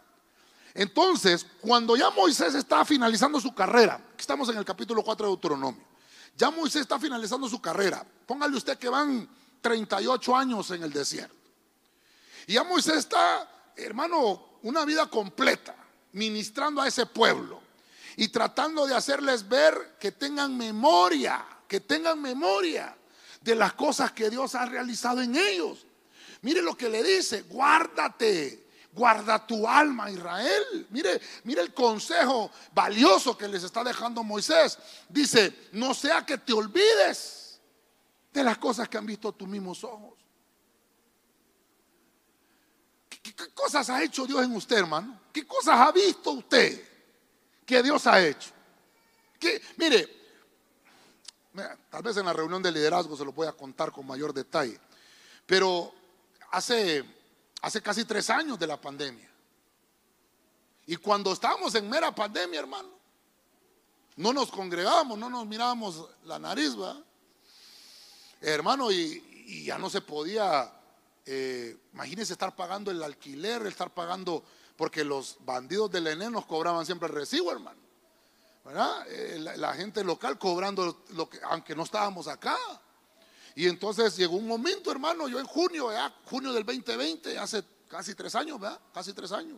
Entonces, 0.75 1.45
cuando 1.61 1.95
ya 1.95 2.09
Moisés 2.09 2.53
está 2.53 2.83
finalizando 2.83 3.39
su 3.39 3.55
carrera, 3.55 3.99
estamos 4.17 4.49
en 4.49 4.57
el 4.57 4.65
capítulo 4.65 5.01
4 5.01 5.25
de 5.25 5.31
Deuteronomio, 5.31 5.83
Ya 6.38 6.51
Moisés 6.51 6.81
está 6.81 6.99
finalizando 6.99 7.47
su 7.47 7.61
carrera. 7.61 8.05
Póngale 8.27 8.57
usted 8.57 8.77
que 8.77 8.89
van 8.89 9.27
38 9.61 10.35
años 10.35 10.69
en 10.71 10.83
el 10.83 10.91
desierto. 10.91 11.33
Y 12.45 12.53
ya 12.53 12.65
Moisés 12.65 12.97
está, 12.97 13.49
hermano, 13.77 14.59
una 14.63 14.83
vida 14.83 15.09
completa 15.09 15.73
ministrando 16.11 16.81
a 16.81 16.88
ese 16.89 17.05
pueblo 17.05 17.61
y 18.17 18.27
tratando 18.27 18.85
de 18.85 18.95
hacerles 18.95 19.47
ver 19.47 19.95
que 19.97 20.11
tengan 20.11 20.57
memoria, 20.57 21.45
que 21.69 21.79
tengan 21.79 22.21
memoria 22.21 22.97
de 23.39 23.55
las 23.55 23.73
cosas 23.73 24.11
que 24.11 24.29
Dios 24.29 24.55
ha 24.55 24.65
realizado 24.65 25.21
en 25.21 25.38
ellos. 25.38 25.85
Mire 26.41 26.61
lo 26.61 26.75
que 26.75 26.89
le 26.89 27.01
dice, 27.01 27.43
guárdate, 27.43 28.64
guarda 28.95 29.45
tu 29.45 29.67
alma, 29.67 30.10
Israel. 30.10 30.88
Mire, 30.89 31.21
mire 31.43 31.62
el 31.62 31.73
consejo 31.73 32.49
valioso 32.73 33.38
que 33.38 33.47
les 33.47 33.63
está 33.63 33.84
dejando 33.84 34.23
Moisés. 34.23 34.77
Dice, 35.10 35.69
no 35.73 35.93
sea 35.93 36.25
que 36.25 36.38
te 36.38 36.53
olvides 36.53 37.60
de 38.34 38.43
las 38.43 38.58
cosas 38.58 38.88
que 38.88 38.97
han 38.97 39.05
visto 39.05 39.31
tus 39.34 39.47
mismos 39.47 39.84
ojos. 39.84 40.13
¿Qué, 43.10 43.34
cosas 43.53 43.89
ha 43.89 44.03
hecho 44.03 44.25
Dios 44.25 44.43
en 44.43 44.55
usted, 44.55 44.77
hermano? 44.77 45.19
¿Qué 45.34 45.45
cosas 45.45 45.79
ha 45.79 45.91
visto 45.91 46.31
usted 46.31 46.81
que 47.65 47.84
Dios 47.84 48.08
ha 48.08 48.25
hecho? 48.25 48.51
Mire, 49.77 50.10
tal 51.89 52.01
vez 52.01 52.17
en 52.17 52.25
la 52.25 52.34
reunión 52.34 52.62
de 52.63 52.71
liderazgo 52.71 53.15
se 53.15 53.25
lo 53.25 53.31
voy 53.31 53.47
a 53.47 53.53
contar 53.53 53.91
con 53.91 54.08
mayor 54.08 54.34
detalle, 54.34 54.79
pero 55.45 55.93
hace, 56.51 57.03
hace 57.65 57.82
casi 57.82 58.06
tres 58.06 58.30
años 58.30 58.60
de 58.60 58.67
la 58.67 58.80
pandemia, 58.80 59.28
y 60.86 60.97
cuando 60.97 61.34
estábamos 61.34 61.73
en 61.73 61.89
mera 61.89 62.13
pandemia, 62.13 62.60
hermano, 62.60 62.89
no 64.17 64.32
nos 64.34 64.51
congregábamos, 64.51 65.17
no 65.17 65.32
nos 65.32 65.47
mirábamos 65.47 66.08
la 66.25 66.38
nariz, 66.38 66.75
hermano, 68.39 68.91
y, 68.91 69.63
ya 69.65 69.80
no 69.80 69.89
se 69.89 70.01
podía, 70.01 70.71
eh, 71.25 71.75
imagínense 71.93 72.34
estar 72.34 72.56
pagando 72.56 72.91
el 72.91 73.01
alquiler, 73.01 73.65
estar 73.65 73.91
pagando, 73.91 74.43
porque 74.78 75.04
los 75.04 75.38
bandidos 75.39 75.89
del 75.89 76.06
ENE 76.06 76.30
nos 76.30 76.45
cobraban 76.45 76.86
siempre 76.86 77.08
el 77.08 77.15
recibo, 77.15 77.51
hermano. 77.51 77.80
Eh, 79.08 79.38
la, 79.39 79.58
la 79.58 79.73
gente 79.73 80.04
local 80.04 80.38
cobrando 80.38 81.04
lo 81.10 81.28
que, 81.28 81.39
aunque 81.43 81.75
no 81.75 81.82
estábamos 81.82 82.28
acá. 82.28 82.58
Y 83.55 83.67
entonces 83.67 84.17
llegó 84.17 84.35
un 84.35 84.47
momento, 84.47 84.91
hermano, 84.91 85.29
yo 85.29 85.39
en 85.39 85.45
junio, 85.45 85.91
ya, 85.91 86.13
junio 86.25 86.51
del 86.51 86.65
2020, 86.65 87.39
hace 87.39 87.63
casi 87.87 88.13
tres 88.13 88.35
años, 88.35 88.59
¿verdad? 88.59 88.79
Casi 88.93 89.13
tres 89.13 89.31
años. 89.31 89.57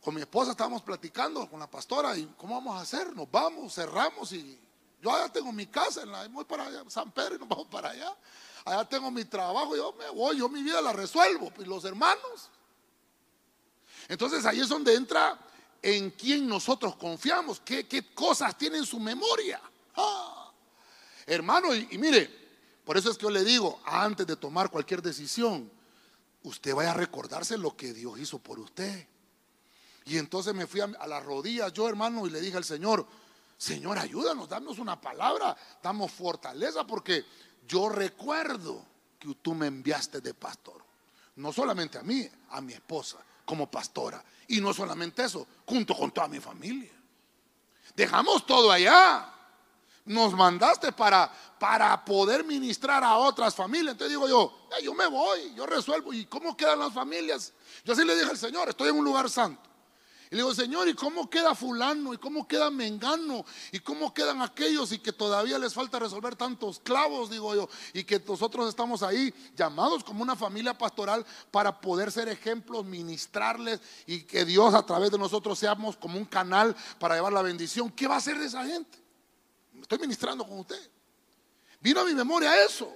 Con 0.00 0.14
mi 0.14 0.20
esposa 0.20 0.52
estábamos 0.52 0.82
platicando 0.82 1.50
con 1.50 1.58
la 1.58 1.68
pastora 1.68 2.16
y 2.16 2.26
cómo 2.36 2.54
vamos 2.54 2.76
a 2.76 2.82
hacer, 2.82 3.14
nos 3.14 3.28
vamos, 3.28 3.74
cerramos 3.74 4.32
y 4.32 4.60
yo 5.02 5.12
allá 5.12 5.30
tengo 5.30 5.50
mi 5.50 5.66
casa, 5.66 6.02
en 6.02 6.12
la, 6.12 6.28
voy 6.28 6.44
para 6.44 6.66
allá, 6.66 6.84
San 6.88 7.10
Pedro 7.10 7.34
y 7.34 7.38
nos 7.38 7.48
vamos 7.48 7.66
para 7.66 7.90
allá. 7.90 8.14
Allá 8.64 8.88
tengo 8.88 9.10
mi 9.10 9.24
trabajo, 9.24 9.74
yo 9.76 9.92
me 9.92 10.08
voy, 10.10 10.38
yo 10.38 10.48
mi 10.48 10.62
vida 10.62 10.80
la 10.80 10.92
resuelvo, 10.92 11.52
y 11.58 11.64
los 11.64 11.84
hermanos. 11.84 12.50
Entonces 14.08 14.46
ahí 14.46 14.60
es 14.60 14.68
donde 14.68 14.94
entra 14.94 15.38
en 15.82 16.10
quién 16.12 16.46
nosotros 16.46 16.96
confiamos, 16.96 17.60
qué, 17.60 17.86
qué 17.86 18.14
cosas 18.14 18.56
tiene 18.56 18.78
en 18.78 18.86
su 18.86 19.00
memoria. 19.00 19.60
Ah. 19.96 20.52
Hermano, 21.26 21.74
y, 21.74 21.98
mire, 21.98 22.43
por 22.84 22.96
eso 22.96 23.10
es 23.10 23.16
que 23.16 23.22
yo 23.22 23.30
le 23.30 23.44
digo, 23.44 23.80
antes 23.84 24.26
de 24.26 24.36
tomar 24.36 24.70
cualquier 24.70 25.00
decisión, 25.00 25.70
usted 26.42 26.74
vaya 26.74 26.90
a 26.90 26.94
recordarse 26.94 27.56
lo 27.56 27.76
que 27.76 27.92
Dios 27.92 28.18
hizo 28.18 28.38
por 28.38 28.58
usted. 28.58 29.08
Y 30.04 30.18
entonces 30.18 30.54
me 30.54 30.66
fui 30.66 30.80
a, 30.80 30.86
las 30.86 31.24
rodillas 31.24 31.72
yo, 31.72 31.88
hermano, 31.88 32.26
y 32.26 32.30
le 32.30 32.40
dije 32.40 32.56
al 32.56 32.64
Señor, 32.64 33.06
Señor, 33.56 33.98
ayúdanos, 33.98 34.48
danos 34.48 34.78
una 34.78 35.00
palabra, 35.00 35.56
damos 35.82 36.12
fortaleza, 36.12 36.86
porque 36.86 37.24
yo 37.66 37.88
recuerdo 37.88 38.84
que 39.18 39.34
tú 39.36 39.54
me 39.54 39.66
enviaste 39.66 40.20
de 40.20 40.34
pastor. 40.34 40.84
No 41.36 41.52
solamente 41.52 41.98
a 41.98 42.02
mí, 42.02 42.28
a 42.50 42.60
mi 42.60 42.74
esposa 42.74 43.18
como 43.44 43.70
pastora. 43.70 44.22
Y 44.48 44.60
no 44.60 44.74
solamente 44.74 45.24
eso, 45.24 45.46
junto 45.66 45.94
con 45.96 46.10
toda 46.10 46.28
mi 46.28 46.40
familia. 46.40 46.92
Dejamos 47.96 48.44
todo 48.44 48.70
allá. 48.70 49.33
Nos 50.04 50.34
mandaste 50.34 50.92
para, 50.92 51.32
para 51.58 52.04
poder 52.04 52.44
ministrar 52.44 53.02
a 53.02 53.16
otras 53.16 53.54
familias. 53.54 53.92
Entonces 53.92 54.10
digo 54.10 54.28
yo, 54.28 54.52
yo 54.82 54.92
me 54.94 55.06
voy, 55.06 55.54
yo 55.54 55.64
resuelvo. 55.64 56.12
¿Y 56.12 56.26
cómo 56.26 56.56
quedan 56.56 56.78
las 56.78 56.92
familias? 56.92 57.52
Yo 57.84 57.94
así 57.94 58.04
le 58.04 58.14
dije 58.14 58.30
al 58.30 58.36
Señor, 58.36 58.68
estoy 58.68 58.90
en 58.90 58.98
un 58.98 59.04
lugar 59.04 59.30
santo. 59.30 59.74
Y 60.30 60.36
le 60.36 60.42
digo, 60.42 60.54
Señor, 60.54 60.88
¿y 60.88 60.94
cómo 60.94 61.30
queda 61.30 61.54
fulano? 61.54 62.12
¿Y 62.12 62.18
cómo 62.18 62.48
queda 62.48 62.70
mengano? 62.70 63.44
¿Y 63.72 63.78
cómo 63.78 64.12
quedan 64.12 64.42
aquellos? 64.42 64.90
Y 64.90 64.98
que 64.98 65.12
todavía 65.12 65.58
les 65.58 65.72
falta 65.72 65.98
resolver 65.98 66.34
tantos 66.34 66.80
clavos, 66.80 67.30
digo 67.30 67.54
yo. 67.54 67.68
Y 67.92 68.04
que 68.04 68.18
nosotros 68.26 68.68
estamos 68.68 69.02
ahí 69.02 69.32
llamados 69.54 70.02
como 70.02 70.22
una 70.22 70.34
familia 70.34 70.76
pastoral 70.76 71.24
para 71.50 71.80
poder 71.80 72.10
ser 72.10 72.28
ejemplos, 72.28 72.84
ministrarles 72.84 73.80
y 74.06 74.22
que 74.22 74.44
Dios 74.44 74.74
a 74.74 74.84
través 74.84 75.10
de 75.10 75.18
nosotros 75.18 75.58
seamos 75.58 75.96
como 75.96 76.18
un 76.18 76.24
canal 76.24 76.74
para 76.98 77.14
llevar 77.14 77.32
la 77.32 77.42
bendición. 77.42 77.90
¿Qué 77.90 78.08
va 78.08 78.16
a 78.16 78.18
hacer 78.18 78.38
de 78.38 78.46
esa 78.46 78.64
gente? 78.64 79.03
Estoy 79.84 79.98
ministrando 79.98 80.46
con 80.46 80.60
usted. 80.60 80.90
Vino 81.78 82.00
a 82.00 82.04
mi 82.04 82.14
memoria 82.14 82.64
eso. 82.64 82.90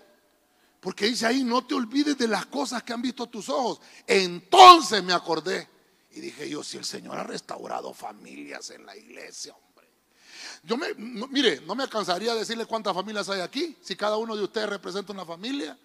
Porque 0.80 1.04
dice 1.04 1.26
ahí, 1.26 1.44
no 1.44 1.66
te 1.66 1.74
olvides 1.74 2.16
de 2.16 2.26
las 2.26 2.46
cosas 2.46 2.82
que 2.82 2.94
han 2.94 3.02
visto 3.02 3.26
tus 3.26 3.50
ojos. 3.50 3.78
Entonces 4.06 5.02
me 5.04 5.12
acordé. 5.12 5.68
Y 6.12 6.20
dije 6.20 6.48
yo, 6.48 6.64
si 6.64 6.78
el 6.78 6.86
Señor 6.86 7.18
ha 7.18 7.24
restaurado 7.24 7.92
familias 7.92 8.70
en 8.70 8.86
la 8.86 8.96
iglesia, 8.96 9.54
hombre. 9.54 9.86
Yo 10.62 10.78
me, 10.78 10.94
mire, 10.94 11.60
no 11.60 11.74
me 11.74 11.82
alcanzaría 11.82 12.32
a 12.32 12.34
decirle 12.34 12.64
cuántas 12.64 12.94
familias 12.94 13.28
hay 13.28 13.42
aquí. 13.42 13.76
Si 13.82 13.94
cada 13.94 14.16
uno 14.16 14.34
de 14.34 14.44
ustedes 14.44 14.70
representa 14.70 15.12
una 15.12 15.26
familia, 15.26 15.78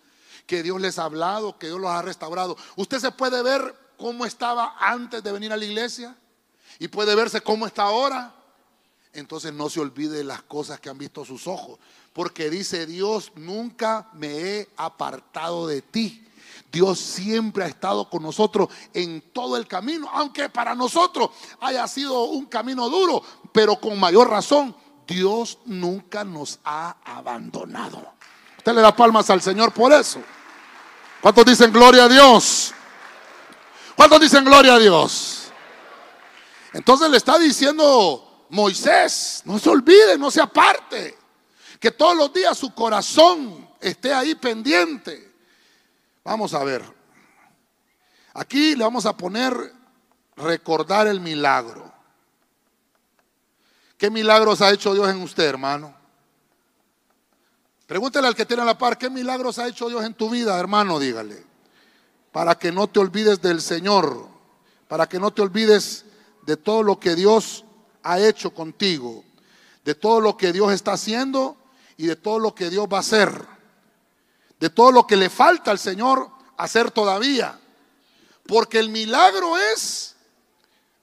que 0.48 0.64
Dios 0.64 0.80
les 0.80 0.98
ha 1.00 1.04
hablado, 1.04 1.60
que 1.60 1.68
Dios 1.68 1.82
los 1.82 1.92
ha 1.92 2.02
restaurado. 2.02 2.56
Usted 2.78 3.00
se 3.00 3.12
puede 3.12 3.44
ver 3.44 3.76
cómo 3.98 4.26
estaba 4.26 4.78
antes 4.80 5.22
de 5.22 5.34
venir 5.34 5.52
a 5.52 5.58
la 5.58 5.66
iglesia 5.66 6.16
y 6.80 6.88
puede 6.88 7.14
verse 7.14 7.42
cómo 7.42 7.68
está 7.68 7.84
ahora. 7.84 8.34
Entonces 9.14 9.54
no 9.54 9.70
se 9.70 9.80
olvide 9.80 10.18
de 10.18 10.24
las 10.24 10.42
cosas 10.44 10.80
que 10.80 10.90
han 10.90 10.98
visto 10.98 11.24
sus 11.24 11.48
ojos. 11.48 11.80
Porque 12.14 12.50
dice 12.50 12.86
Dios, 12.86 13.32
nunca 13.36 14.10
me 14.14 14.28
he 14.28 14.70
apartado 14.78 15.68
de 15.68 15.82
ti. 15.82 16.28
Dios 16.72 17.00
siempre 17.00 17.64
ha 17.64 17.68
estado 17.68 18.10
con 18.10 18.24
nosotros 18.24 18.68
en 18.94 19.22
todo 19.32 19.58
el 19.58 19.68
camino, 19.68 20.10
aunque 20.12 20.50
para 20.50 20.74
nosotros 20.74 21.30
haya 21.62 21.88
sido 21.88 22.24
un 22.24 22.48
camino 22.48 22.90
duro, 22.90 23.24
pero 23.52 23.76
con 23.76 24.00
mayor 24.00 24.30
razón, 24.30 24.76
Dios 25.08 25.60
nunca 25.66 26.24
nos 26.24 26.60
ha 26.64 26.96
abandonado. 27.04 28.14
Usted 28.58 28.74
le 28.74 28.82
da 28.82 28.96
palmas 28.96 29.30
al 29.30 29.42
Señor 29.42 29.72
por 29.72 29.92
eso. 29.94 30.20
¿Cuántos 31.22 31.46
dicen 31.46 31.72
gloria 31.72 32.06
a 32.06 32.10
Dios? 32.10 32.74
¿Cuántos 33.96 34.20
dicen 34.20 34.44
gloria 34.44 34.76
a 34.76 34.80
Dios? 34.80 35.52
Entonces 36.74 37.10
le 37.10 37.18
está 37.18 37.38
diciendo 37.38 38.23
Moisés, 38.54 39.42
no 39.46 39.58
se 39.58 39.68
olvide, 39.68 40.16
no 40.16 40.30
se 40.30 40.40
aparte, 40.40 41.18
que 41.80 41.90
todos 41.90 42.16
los 42.16 42.32
días 42.32 42.56
su 42.56 42.72
corazón 42.72 43.68
esté 43.82 44.14
ahí 44.14 44.36
pendiente. 44.36 45.34
Vamos 46.24 46.54
a 46.54 46.64
ver. 46.64 46.84
Aquí 48.36 48.76
le 48.76 48.84
vamos 48.84 49.08
a 49.08 49.18
poner 49.18 49.74
recordar 50.36 51.08
el 51.08 51.20
milagro. 51.20 51.92
¿Qué 53.98 54.12
milagros 54.12 54.62
ha 54.62 54.72
hecho 54.72 54.94
Dios 54.94 55.10
en 55.10 55.24
usted, 55.24 55.46
hermano? 55.46 55.96
Pregúntele 57.88 58.28
al 58.28 58.36
que 58.36 58.46
tiene 58.46 58.64
la 58.64 58.78
par, 58.78 59.00
¿qué 59.00 59.10
milagros 59.10 59.58
ha 59.58 59.68
hecho 59.68 59.90
Dios 59.90 60.06
en 60.06 60.14
tu 60.14 60.30
vida, 60.30 60.60
hermano? 60.60 61.00
Dígale. 61.00 61.44
Para 62.32 62.54
que 62.54 62.72
no 62.72 62.86
te 62.86 63.00
olvides 63.00 63.42
del 63.42 63.62
Señor, 63.62 64.28
para 64.88 65.10
que 65.10 65.20
no 65.20 65.32
te 65.32 65.42
olvides 65.42 66.06
de 66.44 66.56
todo 66.56 66.84
lo 66.84 67.00
que 67.00 67.16
Dios 67.16 67.66
ha 68.04 68.20
hecho 68.20 68.54
contigo, 68.54 69.24
de 69.84 69.96
todo 69.96 70.22
lo 70.22 70.38
que 70.38 70.54
Dios 70.54 70.72
está 70.72 70.94
haciendo 70.94 71.58
y 71.98 72.06
de 72.08 72.16
todo 72.16 72.40
lo 72.40 72.54
que 72.54 72.70
Dios 72.70 72.88
va 72.92 72.98
a 72.98 73.02
hacer 73.02 73.54
de 74.64 74.70
todo 74.70 74.94
lo 74.94 75.06
que 75.06 75.18
le 75.18 75.30
falta 75.30 75.72
al 75.72 75.78
Señor 75.78 76.32
hacer 76.56 76.90
todavía. 76.90 77.60
Porque 78.48 78.80
el 78.80 78.88
milagro 78.88 79.58
es, 79.58 80.16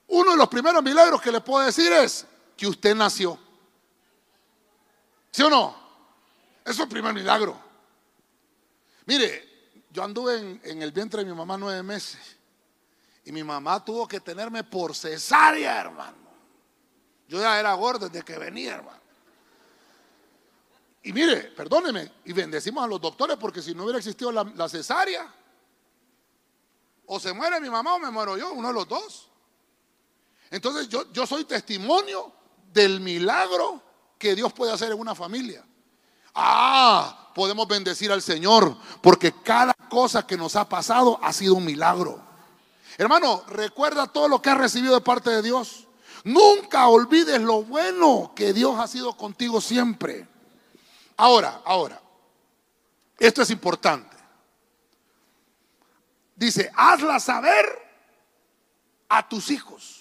uno 0.09 0.31
de 0.31 0.39
los 0.39 0.49
primeros 0.49 0.83
milagros 0.83 1.21
que 1.21 1.31
le 1.31 1.43
puedo 1.43 1.67
decir 1.67 1.93
es 1.93 2.25
que 2.57 2.67
usted 2.67 2.95
nació. 2.95 3.39
¿Sí 5.31 5.43
o 5.43 5.51
no? 5.51 5.77
Eso 6.65 6.73
es 6.73 6.81
el 6.81 6.89
primer 6.89 7.13
milagro. 7.13 7.55
Mire, 9.05 9.75
yo 9.91 10.05
anduve 10.05 10.39
en, 10.39 10.61
en, 10.65 10.81
el 10.81 10.91
vientre 10.91 11.23
de 11.23 11.31
mi 11.31 11.37
mamá 11.37 11.59
nueve 11.59 11.83
meses 11.83 12.39
y 13.27 13.31
mi 13.31 13.45
mamá 13.45 13.85
tuvo 13.85 14.09
que 14.09 14.21
tenerme 14.21 14.65
por 14.65 14.97
cesárea, 14.97 15.79
hermano. 15.79 16.30
Yo 17.31 17.41
ya 17.41 17.61
era 17.61 17.73
gordo 17.75 18.09
desde 18.09 18.25
que 18.25 18.37
venía, 18.37 18.75
hermano. 18.75 18.99
Y 21.05 21.13
mire, 21.13 21.37
perdóneme, 21.43 22.11
y 22.25 22.33
bendecimos 22.33 22.83
a 22.83 22.89
los 22.89 23.01
doctores 23.01 23.37
porque 23.37 23.63
si 23.63 23.73
no 23.73 23.85
hubiera 23.85 24.01
existido 24.01 24.33
la, 24.33 24.43
la, 24.43 24.69
cesárea, 24.69 25.33
o 27.07 27.21
se 27.21 27.33
muere 27.33 27.61
mi 27.61 27.71
mamá 27.71 27.95
o 27.95 27.99
me 28.01 28.11
muero 28.11 28.37
yo, 28.37 28.53
uno 28.53 28.67
de 28.67 28.75
los 28.75 28.89
dos. 28.89 29.29
Entonces 30.51 30.89
yo, 30.89 31.11
yo 31.13 31.25
soy 31.25 31.45
testimonio 31.45 32.33
del 32.73 32.99
milagro 32.99 33.81
que 34.19 34.35
Dios 34.35 34.53
puede 34.53 34.73
hacer 34.73 34.91
en 34.91 34.99
una 34.99 35.15
familia. 35.15 35.65
Ah, 36.35 37.31
podemos 37.33 37.69
bendecir 37.69 38.11
al 38.11 38.23
Señor 38.23 38.77
porque 39.01 39.33
cada 39.45 39.75
cosa 39.89 40.27
que 40.27 40.37
nos 40.37 40.57
ha 40.57 40.69
pasado 40.69 41.21
ha 41.23 41.33
sido 41.33 41.55
un 41.55 41.65
milagro. 41.65 42.21
Hermano, 42.99 43.45
recuerda 43.47 44.09
todo 44.09 44.27
lo 44.27 44.43
que 44.43 44.51
has 44.51 44.59
recibido 44.59 44.95
de 44.95 45.01
parte 45.01 45.31
de 45.31 45.43
Dios. 45.43 45.87
Nunca 46.25 46.89
olvides 46.89 47.41
lo 47.41 47.63
bueno 47.63 48.33
que 48.35 48.53
Dios 48.53 48.79
ha 48.79 48.87
sido 48.87 49.17
contigo 49.17 49.61
siempre. 49.61 50.27
Ahora, 51.17 51.63
ahora, 51.65 52.01
esto 53.19 53.43
es 53.43 53.51
importante. 53.51 54.17
Dice, 56.37 56.71
hazla 56.75 57.21
saber 57.21 57.67
a 59.09 59.29
tus 59.29 59.51
hijos. 59.51 60.01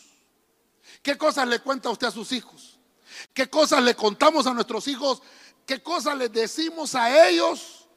¿Qué 1.01 1.17
cosas 1.17 1.47
le 1.47 1.59
cuenta 1.59 1.89
usted 1.89 2.07
a 2.07 2.11
sus 2.11 2.31
hijos? 2.31 2.79
¿Qué 3.33 3.49
cosas 3.49 3.83
le 3.83 3.95
contamos 3.95 4.47
a 4.47 4.53
nuestros 4.53 4.87
hijos? 4.87 5.21
¿Qué 5.65 5.81
cosas 5.81 6.17
les 6.17 6.31
decimos 6.31 6.95
a 6.95 7.27
ellos? 7.27 7.87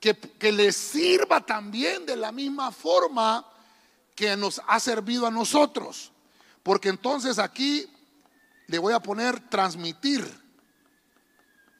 Que, 0.00 0.14
que 0.14 0.52
les 0.52 0.76
sirva 0.76 1.40
también 1.40 2.04
de 2.04 2.16
la 2.16 2.32
misma 2.32 2.70
forma 2.72 3.50
que 4.14 4.36
nos 4.36 4.60
ha 4.66 4.78
servido 4.80 5.26
a 5.26 5.30
nosotros. 5.30 6.12
Porque 6.64 6.88
entonces 6.88 7.38
aquí 7.38 7.86
le 8.66 8.78
voy 8.78 8.94
a 8.94 9.00
poner 9.00 9.48
transmitir. 9.48 10.42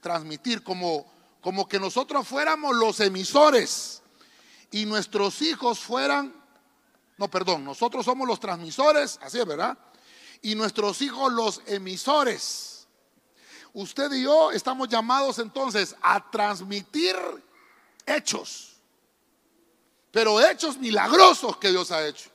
Transmitir 0.01 0.63
como, 0.63 1.11
como 1.41 1.67
que 1.67 1.81
nosotros 1.81 2.29
fuéramos 2.29 2.77
los 2.77 3.01
emisores 3.01 4.03
y 4.71 4.85
nuestros 4.85 5.41
hijos 5.41 5.81
fueran, 5.81 6.35
no, 7.17 7.31
perdón, 7.31 7.65
nosotros 7.65 8.05
somos 8.05 8.29
los 8.29 8.39
transmisores, 8.39 9.19
así 9.23 9.41
es, 9.41 9.47
¿verdad? 9.47 9.79
Y 10.43 10.55
nuestros 10.55 11.01
hijos 11.01 11.33
los 11.33 11.63
emisores. 11.67 12.87
Usted 13.73 14.13
y 14.13 14.25
yo 14.25 14.51
estamos 14.51 14.89
llamados 14.89 15.39
entonces 15.39 15.97
a 16.03 16.31
transmitir 16.31 17.17
hechos, 18.05 18.75
pero 20.11 20.45
hechos 20.45 20.77
milagrosos 20.77 21.57
que 21.57 21.71
Dios 21.71 21.91
ha 21.91 22.07
hecho. 22.07 22.34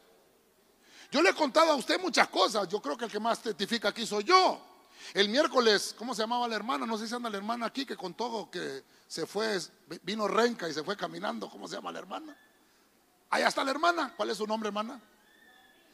Yo 1.11 1.21
le 1.21 1.29
he 1.29 1.33
contado 1.33 1.71
a 1.71 1.75
usted 1.75 1.99
muchas 1.99 2.27
cosas. 2.27 2.67
Yo 2.67 2.81
creo 2.81 2.95
que 2.95 3.05
el 3.05 3.11
que 3.11 3.19
más 3.19 3.41
testifica 3.41 3.89
aquí 3.89 4.05
soy 4.05 4.23
yo. 4.23 4.61
El 5.13 5.29
miércoles, 5.29 5.95
¿cómo 5.97 6.13
se 6.13 6.21
llamaba 6.21 6.47
la 6.47 6.55
hermana? 6.55 6.85
No 6.85 6.97
sé 6.97 7.07
si 7.07 7.15
anda 7.15 7.29
la 7.29 7.37
hermana 7.37 7.65
aquí 7.65 7.85
que 7.85 7.95
contó 7.95 8.49
que 8.51 8.83
se 9.07 9.25
fue, 9.25 9.59
vino 10.03 10.27
renca 10.27 10.69
y 10.69 10.73
se 10.73 10.83
fue 10.83 10.95
caminando. 10.95 11.49
¿Cómo 11.49 11.67
se 11.67 11.75
llama 11.75 11.91
la 11.91 11.99
hermana? 11.99 12.37
Allá 13.31 13.47
está 13.47 13.63
la 13.63 13.71
hermana. 13.71 14.13
¿Cuál 14.15 14.29
es 14.29 14.37
su 14.37 14.45
nombre, 14.45 14.67
hermana? 14.67 14.99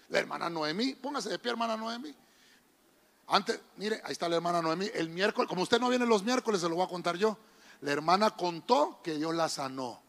La 0.09 0.19
hermana 0.19 0.49
Noemí. 0.49 0.95
Póngase 0.95 1.29
de 1.29 1.39
pie, 1.39 1.51
hermana 1.51 1.77
Noemí. 1.77 2.13
Antes, 3.27 3.59
mire, 3.77 4.01
ahí 4.03 4.11
está 4.11 4.27
la 4.27 4.35
hermana 4.35 4.61
Noemí. 4.61 4.89
El 4.93 5.09
miércoles, 5.09 5.47
como 5.47 5.63
usted 5.63 5.79
no 5.79 5.89
viene 5.89 6.05
los 6.05 6.23
miércoles, 6.23 6.61
se 6.61 6.67
lo 6.67 6.75
voy 6.75 6.85
a 6.85 6.89
contar 6.89 7.15
yo. 7.15 7.37
La 7.81 7.91
hermana 7.91 8.31
contó 8.31 8.99
que 9.01 9.15
Dios 9.15 9.33
la 9.33 9.47
sanó. 9.47 10.01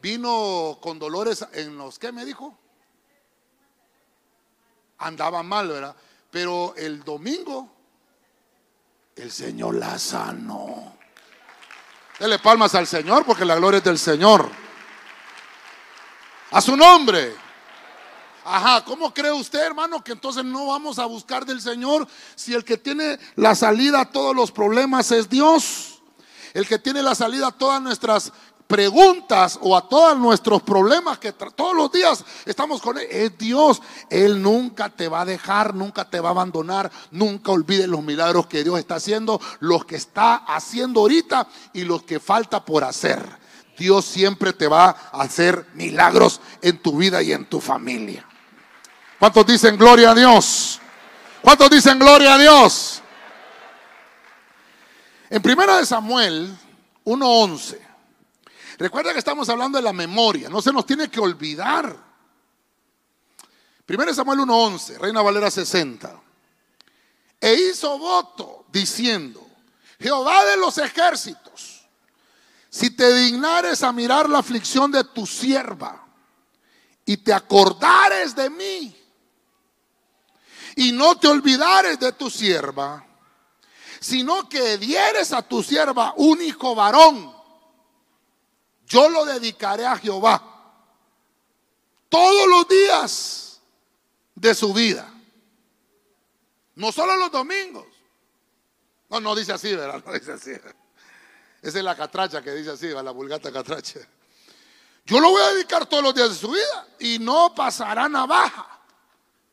Vino 0.00 0.78
con 0.80 0.98
dolores 0.98 1.46
en 1.52 1.76
los, 1.76 1.98
¿qué 1.98 2.12
me 2.12 2.24
dijo? 2.24 2.58
Andaba 5.02 5.42
mal, 5.42 5.68
¿verdad? 5.68 5.94
Pero 6.30 6.74
el 6.76 7.02
domingo 7.04 7.70
el 9.16 9.30
Señor 9.30 9.74
la 9.74 9.98
sanó. 9.98 10.96
Dele 12.18 12.38
palmas 12.38 12.74
al 12.74 12.86
Señor 12.86 13.24
porque 13.24 13.44
la 13.44 13.56
gloria 13.56 13.78
es 13.78 13.84
del 13.84 13.98
Señor. 13.98 14.48
A 16.50 16.60
su 16.60 16.76
nombre. 16.76 17.34
Ajá, 18.44 18.84
¿cómo 18.84 19.14
cree 19.14 19.30
usted, 19.30 19.60
hermano, 19.60 20.02
que 20.02 20.12
entonces 20.12 20.44
no 20.44 20.66
vamos 20.66 20.98
a 20.98 21.04
buscar 21.06 21.46
del 21.46 21.60
Señor 21.60 22.08
si 22.34 22.54
el 22.54 22.64
que 22.64 22.76
tiene 22.76 23.18
la 23.36 23.54
salida 23.54 24.00
a 24.00 24.10
todos 24.10 24.34
los 24.34 24.50
problemas 24.50 25.10
es 25.12 25.28
Dios? 25.28 26.02
El 26.52 26.66
que 26.66 26.78
tiene 26.78 27.02
la 27.02 27.14
salida 27.14 27.48
a 27.48 27.52
todas 27.52 27.80
nuestras 27.80 28.32
preguntas 28.72 29.58
o 29.60 29.76
a 29.76 29.86
todos 29.86 30.18
nuestros 30.18 30.62
problemas 30.62 31.18
que 31.18 31.32
todos 31.32 31.76
los 31.76 31.92
días 31.92 32.24
estamos 32.46 32.80
con 32.80 32.96
Él, 32.96 33.06
es 33.10 33.36
Dios. 33.36 33.82
Él 34.08 34.40
nunca 34.40 34.88
te 34.88 35.08
va 35.08 35.20
a 35.20 35.24
dejar, 35.26 35.74
nunca 35.74 36.08
te 36.08 36.18
va 36.20 36.30
a 36.30 36.32
abandonar. 36.32 36.90
Nunca 37.10 37.52
olvides 37.52 37.86
los 37.86 38.02
milagros 38.02 38.46
que 38.46 38.64
Dios 38.64 38.78
está 38.78 38.94
haciendo, 38.94 39.38
los 39.60 39.84
que 39.84 39.96
está 39.96 40.36
haciendo 40.36 41.00
ahorita 41.00 41.46
y 41.74 41.84
los 41.84 42.04
que 42.04 42.18
falta 42.18 42.64
por 42.64 42.82
hacer. 42.82 43.22
Dios 43.76 44.06
siempre 44.06 44.54
te 44.54 44.66
va 44.66 44.86
a 45.12 45.20
hacer 45.20 45.66
milagros 45.74 46.40
en 46.62 46.78
tu 46.78 46.96
vida 46.96 47.22
y 47.22 47.32
en 47.32 47.44
tu 47.44 47.60
familia. 47.60 48.26
¿Cuántos 49.18 49.46
dicen 49.46 49.76
gloria 49.76 50.12
a 50.12 50.14
Dios? 50.14 50.80
¿Cuántos 51.42 51.68
dicen 51.68 51.98
gloria 51.98 52.36
a 52.36 52.38
Dios? 52.38 53.02
En 55.28 55.42
primera 55.42 55.76
de 55.76 55.84
Samuel 55.84 56.56
1:11 57.04 57.91
Recuerda 58.82 59.12
que 59.12 59.20
estamos 59.20 59.48
hablando 59.48 59.78
de 59.78 59.84
la 59.84 59.92
memoria, 59.92 60.48
no 60.48 60.60
se 60.60 60.72
nos 60.72 60.84
tiene 60.84 61.08
que 61.08 61.20
olvidar. 61.20 61.96
Primero 63.86 64.12
Samuel 64.12 64.40
1:11, 64.40 64.98
Reina 64.98 65.22
Valera 65.22 65.52
60. 65.52 66.20
E 67.40 67.54
hizo 67.54 67.96
voto 67.96 68.66
diciendo, 68.72 69.40
Jehová 70.00 70.44
de 70.46 70.56
los 70.56 70.78
ejércitos, 70.78 71.86
si 72.68 72.90
te 72.90 73.14
dignares 73.14 73.84
a 73.84 73.92
mirar 73.92 74.28
la 74.28 74.38
aflicción 74.38 74.90
de 74.90 75.04
tu 75.04 75.28
sierva 75.28 76.04
y 77.06 77.18
te 77.18 77.32
acordares 77.32 78.34
de 78.34 78.50
mí 78.50 78.96
y 80.74 80.90
no 80.90 81.16
te 81.20 81.28
olvidares 81.28 82.00
de 82.00 82.10
tu 82.10 82.28
sierva, 82.28 83.06
sino 84.00 84.48
que 84.48 84.76
dieres 84.76 85.32
a 85.32 85.42
tu 85.42 85.62
sierva 85.62 86.14
un 86.16 86.42
hijo 86.42 86.74
varón 86.74 87.41
yo 88.92 89.08
lo 89.08 89.24
dedicaré 89.24 89.86
a 89.86 89.96
Jehová 89.96 90.42
todos 92.10 92.46
los 92.46 92.68
días 92.68 93.62
de 94.34 94.54
su 94.54 94.74
vida. 94.74 95.10
No 96.74 96.92
solo 96.92 97.16
los 97.16 97.32
domingos. 97.32 97.86
No, 99.08 99.18
no 99.18 99.34
dice 99.34 99.54
así, 99.54 99.74
¿verdad? 99.74 100.02
No 100.06 100.12
dice 100.12 100.32
así. 100.32 100.50
Esa 101.62 101.78
es 101.78 101.84
la 101.84 101.96
catracha 101.96 102.42
que 102.42 102.50
dice 102.52 102.72
así, 102.72 102.88
la 102.88 103.12
vulgata 103.12 103.50
catracha. 103.50 104.00
Yo 105.06 105.20
lo 105.20 105.30
voy 105.30 105.40
a 105.40 105.54
dedicar 105.54 105.86
todos 105.86 106.02
los 106.02 106.14
días 106.14 106.28
de 106.28 106.34
su 106.34 106.50
vida 106.50 106.88
y 106.98 107.18
no 107.18 107.54
pasará 107.54 108.10
navaja 108.10 108.78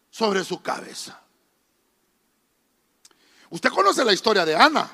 sobre 0.09 0.43
su 0.43 0.61
cabeza. 0.61 1.17
Usted 3.51 3.69
conoce 3.69 4.03
la 4.03 4.11
historia 4.11 4.43
de 4.43 4.57
Ana. 4.57 4.91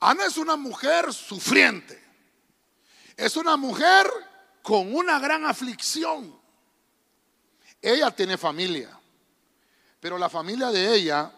Ana 0.00 0.24
es 0.24 0.38
una 0.38 0.56
mujer 0.56 1.12
sufriente. 1.12 2.01
Es 3.16 3.36
una 3.36 3.56
mujer 3.56 4.06
con 4.62 4.94
una 4.94 5.18
gran 5.18 5.44
aflicción. 5.44 6.34
Ella 7.80 8.10
tiene 8.10 8.38
familia, 8.38 8.96
pero 10.00 10.16
la 10.16 10.28
familia 10.28 10.70
de 10.70 10.94
ella, 10.94 11.32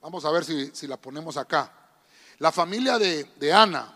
vamos 0.00 0.24
a 0.24 0.30
ver 0.30 0.44
si, 0.44 0.86
la 0.86 0.98
ponemos 0.98 1.36
acá, 1.36 1.72
la 2.38 2.52
familia 2.52 2.98
de, 2.98 3.24
de 3.36 3.52
Ana, 3.52 3.90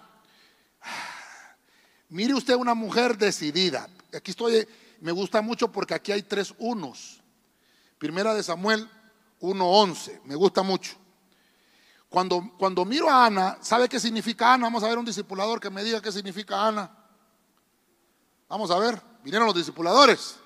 mire 2.09 2.35
usted 2.35 2.55
una 2.55 2.75
mujer 2.75 3.19
decidida. 3.19 3.89
Aquí 4.15 4.31
estoy, 4.31 4.67
me 5.01 5.13
gusta 5.13 5.43
mucho 5.43 5.71
porque 5.71 5.95
aquí 5.95 6.13
hay 6.13 6.23
tres 6.23 6.55
unos. 6.59 7.21
Primera 7.99 8.35
de 8.35 8.43
Samuel 8.43 8.89
1.11, 9.41 10.23
me 10.25 10.35
gusta 10.35 10.63
mucho. 10.63 10.97
Cuando, 12.17 12.87
miro 12.87 13.11
a 13.11 13.27
Ana, 13.27 13.59
¿sabe 13.61 13.91
qué 13.91 14.01
significa 14.01 14.55
Ana? 14.55 14.65
Vamos 14.69 14.83
a 14.83 14.89
ver 14.89 14.97
un 14.97 15.05
discipulador 15.05 15.61
que 15.61 15.69
me 15.69 15.85
diga 15.85 16.01
qué 16.01 16.11
significa 16.11 16.67
Ana. 16.67 16.91
Vamos 18.49 18.71
a 18.71 18.79
ver, 18.79 18.99
vinieron 19.23 19.47
los 19.47 19.55
discipuladores. 19.55 20.37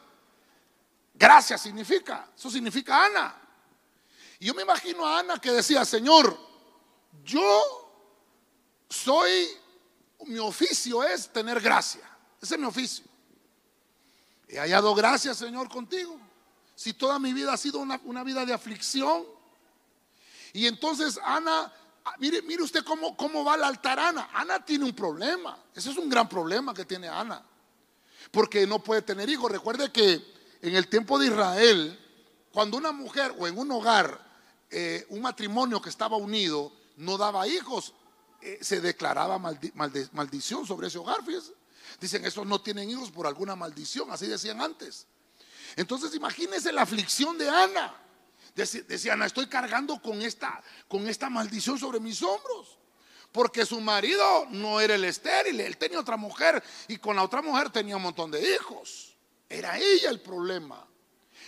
Gracias 1.15 1.61
significa, 1.61 2.29
eso 2.37 2.51
significa 2.51 3.07
Ana. 3.07 3.37
Y 4.41 4.47
yo 4.47 4.55
me 4.55 4.63
imagino 4.63 5.07
a 5.07 5.21
Ana 5.21 5.39
que 5.39 5.53
decía, 5.53 5.85
Señor, 5.85 6.37
yo 7.23 7.63
soy, 8.89 9.47
mi 10.27 10.41
oficio 10.41 11.05
es 11.05 11.33
tener 11.33 11.61
gracia. 11.61 12.03
Ese 12.43 12.57
es 12.57 12.61
mi 12.61 12.67
oficio. 12.67 13.05
He 14.49 14.59
hallado 14.59 14.93
gracia, 14.93 15.35
Señor, 15.35 15.69
contigo. 15.69 16.19
Si 16.75 16.95
toda 16.95 17.21
mi 17.21 17.33
vida 17.33 17.53
ha 17.53 17.57
sido 17.57 17.79
una 17.79 18.25
vida 18.25 18.45
de 18.45 18.55
aflicción, 18.55 19.25
y 20.53 20.67
entonces 20.67 21.19
Ana, 21.23 21.73
ah, 22.05 22.15
mire, 22.19 22.43
mire 22.43 22.63
usted 22.63 22.85
cómo, 22.85 23.17
cómo 23.17 23.45
va 23.45 23.55
al 23.55 23.65
altar 23.65 23.99
Ana. 23.99 24.31
Ana 24.33 24.65
tiene 24.65 24.85
un 24.85 24.95
problema. 24.95 25.59
Ese 25.75 25.91
es 25.91 25.97
un 25.97 26.09
gran 26.09 26.29
problema 26.29 26.75
que 26.75 26.85
tiene 26.85 27.09
Ana. 27.09 27.45
Porque 28.31 28.67
no 28.67 28.83
puede 28.83 29.03
tener 29.03 29.29
hijos. 29.29 29.51
Recuerde 29.51 29.91
que 29.93 30.23
en 30.63 30.75
el 30.75 30.89
tiempo 30.89 31.19
de 31.19 31.27
Israel, 31.27 31.99
cuando 32.53 32.77
una 32.77 32.93
mujer 32.93 33.35
o 33.39 33.47
en 33.47 33.59
un 33.59 33.71
hogar, 33.71 34.29
eh, 34.71 35.07
un 35.11 35.23
matrimonio 35.23 35.81
que 35.81 35.89
estaba 35.89 36.17
unido, 36.17 36.73
no 36.97 37.17
daba 37.17 37.47
hijos, 37.47 37.95
eh, 38.41 38.59
se 38.61 38.81
declaraba 38.81 39.39
maldición 39.39 40.67
sobre 40.67 40.89
ese 40.89 40.99
hogar. 40.99 41.25
Fíjense. 41.25 41.53
Dicen, 42.01 42.25
esos 42.25 42.47
no 42.47 42.61
tienen 42.61 42.89
hijos 42.91 43.11
por 43.11 43.27
alguna 43.27 43.57
maldición, 43.57 44.11
así 44.11 44.27
decían 44.27 44.61
antes. 44.61 45.07
Entonces 45.77 46.15
imagínense 46.15 46.73
la 46.73 46.83
aflicción 46.83 47.37
de 47.39 47.49
Ana 47.49 47.95
Decía, 48.65 49.15
Ana, 49.15 49.27
estoy 49.27 49.47
cargando 49.47 50.01
con 50.01 50.23
esta, 50.23 50.63
con 50.89 51.09
esta 51.09 51.31
maldición 51.31 51.79
sobre 51.79 52.01
mis 52.01 52.23
hombros. 52.23 52.79
Porque 53.33 53.65
su 53.65 53.81
marido 53.81 54.47
no 54.51 54.81
era 54.81 54.97
el 54.97 55.05
estéril, 55.05 55.61
él 55.61 55.77
tenía 55.77 56.01
otra 56.01 56.17
mujer 56.17 56.63
y 56.89 56.99
con 56.99 57.15
la 57.15 57.23
otra 57.23 57.43
mujer 57.43 57.71
tenía 57.71 57.97
un 57.97 58.03
montón 58.03 58.31
de 58.31 58.55
hijos. 58.55 59.15
Era 59.49 59.79
ella 59.79 60.11
el 60.11 60.21
problema. 60.21 60.85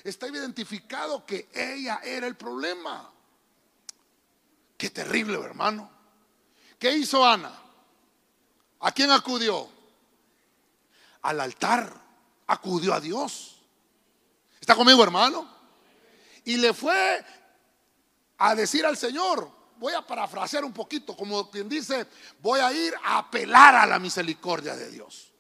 Está 0.05 0.29
identificado 0.29 1.27
que 1.27 1.49
ella 1.53 2.01
era 2.05 2.27
el 2.27 2.37
problema. 2.37 3.11
Qué 4.77 4.91
terrible, 4.91 5.39
hermano. 5.39 5.91
¿Qué 6.79 6.93
hizo 6.93 7.25
Ana? 7.25 7.53
¿A 8.81 8.93
quién 8.93 9.11
acudió? 9.11 9.69
Al 11.23 11.41
altar. 11.41 12.01
Acudió 12.47 12.93
a 12.93 13.01
Dios. 13.01 13.57
¿Está 14.61 14.75
conmigo, 14.75 15.03
hermano? 15.03 15.52
Y 16.45 16.57
le 16.57 16.75
fue 16.75 17.25
a 18.39 18.55
decir 18.55 18.85
al 18.85 18.97
Señor, 18.97 19.51
voy 19.79 19.95
a 19.95 20.07
parafrasear 20.07 20.65
un 20.65 20.73
poquito, 20.73 21.17
como 21.17 21.51
quien 21.51 21.69
dice, 21.69 22.07
voy 22.41 22.61
a 22.61 22.73
ir 22.73 22.95
a 23.03 23.19
apelar 23.19 23.75
a 23.75 23.87
la 23.87 23.99
misericordia 23.99 24.77
de 24.77 24.91
Dios. 24.91 25.33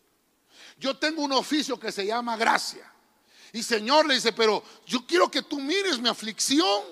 Yo 0.78 0.96
tengo 0.96 1.22
un 1.22 1.32
oficio 1.32 1.78
que 1.78 1.92
se 1.92 2.06
llama 2.06 2.36
gracia. 2.36 2.90
Y 3.52 3.62
Señor 3.62 4.06
le 4.06 4.14
dice, 4.14 4.32
pero 4.32 4.62
yo 4.86 5.06
quiero 5.06 5.30
que 5.30 5.42
tú 5.42 5.60
mires 5.60 5.98
mi 5.98 6.08
aflicción, 6.08 6.82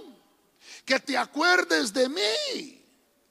que 0.85 1.01
te 1.01 1.17
acuerdes 1.17 1.93
de 1.93 2.09
mí. 2.09 2.85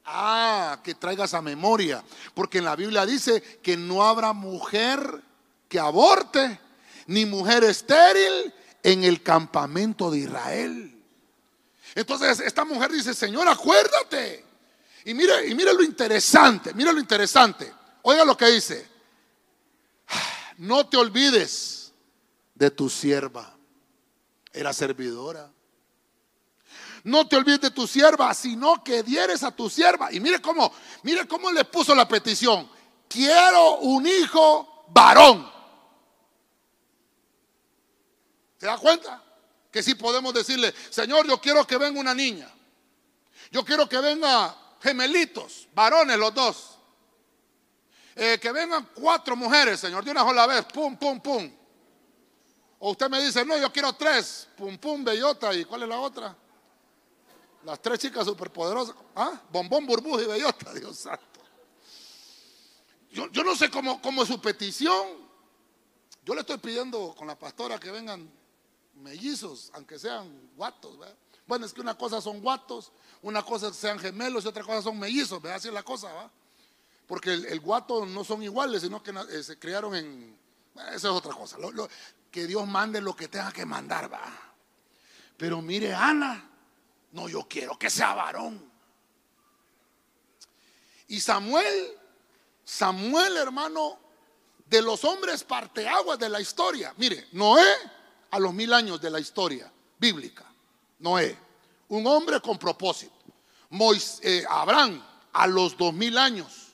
Ah, 0.04 0.80
que 0.84 0.96
traigas 0.96 1.34
a 1.34 1.42
memoria, 1.42 2.04
porque 2.34 2.58
en 2.58 2.66
la 2.66 2.76
Biblia 2.76 3.06
dice 3.06 3.42
que 3.62 3.78
no 3.78 4.04
habrá 4.04 4.34
mujer 4.34 5.22
que 5.68 5.80
aborte, 5.80 6.60
ni 7.06 7.26
mujer 7.26 7.64
estéril 7.64 8.54
en 8.84 9.04
el 9.04 9.22
campamento 9.24 10.12
de 10.12 10.20
Israel. 10.20 11.04
Entonces 11.96 12.40
esta 12.40 12.66
mujer 12.66 12.92
dice, 12.92 13.14
Señor, 13.14 13.48
acuérdate. 13.48 14.46
Y 15.06 15.14
mire, 15.14 15.48
y 15.48 15.56
mire 15.56 15.74
lo 15.74 15.84
interesante, 15.84 16.74
mire 16.74 16.94
lo 16.94 17.00
interesante. 17.00 17.72
Oiga 18.04 18.24
lo 18.26 18.38
que 18.38 18.48
dice. 18.48 18.88
No 20.58 20.88
te 20.88 20.98
olvides 20.98 21.94
de 22.54 22.70
tu 22.70 22.90
sierva. 22.90 23.56
Era 24.52 24.74
servidora. 24.74 25.50
No 27.04 27.28
te 27.28 27.38
olvides 27.38 27.62
de 27.62 27.72
tu 27.72 27.88
sierva, 27.88 28.34
sino 28.34 28.84
que 28.84 29.04
dieres 29.04 29.44
a 29.44 29.52
tu 29.52 29.70
sierva. 29.70 30.12
Y 30.12 30.20
mire 30.20 30.42
cómo, 30.42 30.72
mire 31.04 31.28
cómo 31.28 31.50
le 31.52 31.64
puso 31.66 31.96
la 31.96 32.08
petición. 32.08 32.70
Quiero 33.08 33.78
un 33.78 34.06
hijo 34.06 34.86
varón. 34.90 35.50
¿Se 38.60 38.66
da 38.66 38.78
cuenta? 38.78 39.24
Que 39.72 39.82
si 39.82 39.96
podemos 39.96 40.34
decirle, 40.34 40.74
Señor, 40.90 41.26
yo 41.26 41.40
quiero 41.40 41.66
que 41.66 41.78
venga 41.78 42.00
una 42.00 42.14
niña. 42.14 42.52
Yo 43.52 43.64
quiero 43.64 43.88
que 43.88 44.00
venga 44.00 44.56
gemelitos, 44.82 45.68
varones 45.74 46.18
los 46.18 46.34
dos. 46.34 46.78
Eh, 48.16 48.38
que 48.42 48.52
vengan 48.52 48.90
cuatro 48.94 49.36
mujeres, 49.38 49.80
Señor, 49.80 50.04
de 50.04 50.12
una 50.12 50.24
sola 50.24 50.46
vez, 50.46 50.66
pum, 50.66 50.98
pum, 50.98 51.22
pum. 51.22 51.50
O 52.80 52.92
usted 52.92 53.10
me 53.10 53.24
dice, 53.24 53.46
no, 53.46 53.58
yo 53.58 53.72
quiero 53.72 53.94
tres, 53.94 54.48
pum, 54.58 54.78
pum, 54.78 55.04
bellota. 55.06 55.54
¿Y 55.54 55.64
cuál 55.64 55.84
es 55.84 55.90
la 55.90 56.00
otra? 56.00 56.36
Las 57.64 57.82
tres 57.82 58.00
chicas 58.00 58.26
superpoderosas. 58.26 58.96
¿Ah? 59.16 59.42
Bombón, 59.50 59.86
burbuja 59.86 60.24
y 60.24 60.26
bellota, 60.26 60.74
Dios 60.76 60.98
santo. 60.98 61.24
Yo, 63.12 63.30
yo 63.32 63.44
no 63.44 63.56
sé 63.56 63.70
cómo, 63.70 64.02
cómo 64.02 64.24
es 64.24 64.28
su 64.28 64.42
petición. 64.42 65.30
Yo 66.26 66.36
le 66.36 66.42
estoy 66.42 66.58
pidiendo 66.58 67.16
con 67.18 67.26
la 67.26 67.40
pastora 67.40 67.80
que 67.80 67.90
vengan 67.90 68.39
mellizos, 69.00 69.72
aunque 69.74 69.98
sean 69.98 70.52
guatos. 70.56 70.98
Bueno, 71.48 71.66
es 71.66 71.74
que 71.74 71.82
una 71.82 71.98
cosa 71.98 72.22
son 72.22 72.42
guatos, 72.42 72.92
una 73.22 73.44
cosa 73.44 73.74
sean 73.74 73.98
gemelos 74.00 74.46
y 74.46 74.48
otra 74.48 74.64
cosa 74.64 74.82
son 74.82 75.00
mellizos, 75.00 75.42
¿verdad? 75.42 75.58
Así 75.58 75.68
es 75.68 75.74
la 75.74 75.84
cosa, 75.84 76.12
¿va? 76.14 76.32
Porque 77.08 77.34
el, 77.34 77.60
guato 77.60 78.06
no 78.06 78.24
son 78.24 78.44
iguales, 78.44 78.84
sino 78.84 79.02
que 79.02 79.12
eh, 79.32 79.44
se 79.44 79.58
crearon 79.58 79.96
en... 79.96 80.38
esa 80.76 80.94
es 80.94 81.06
otra 81.06 81.34
cosa. 81.34 81.58
que 82.30 82.46
Dios 82.46 82.68
mande 82.68 83.02
lo 83.02 83.16
que 83.16 83.28
tenga 83.28 83.52
que 83.52 83.66
mandar, 83.66 84.14
va. 84.14 84.54
Pero 85.36 85.62
mire, 85.62 85.94
Ana, 85.94 86.48
no, 87.14 87.28
yo 87.28 87.48
quiero 87.50 87.80
que 87.80 87.90
sea 87.90 88.14
varón. 88.14 88.72
Y 91.08 91.20
Samuel, 91.20 91.98
Samuel, 92.64 93.38
hermano, 93.38 93.98
de 94.68 94.82
los 94.84 95.04
hombres 95.04 95.44
parteaguas 95.44 96.20
de 96.20 96.30
la 96.30 96.40
historia. 96.40 96.94
Mire, 96.98 97.28
Noé 97.32 97.66
a 98.32 98.40
los 98.40 98.54
mil 98.54 98.74
años 98.74 99.02
de 99.02 99.10
la 99.10 99.20
historia 99.20 99.72
bíblica. 99.98 100.46
Noé, 101.00 101.38
un 101.90 102.06
hombre 102.08 102.40
con 102.42 102.58
propósito. 102.58 103.14
Eh, 104.22 104.44
Abraham, 104.50 105.04
a 105.34 105.48
los 105.48 105.78
dos 105.78 105.94
mil 105.94 106.18
años, 106.18 106.70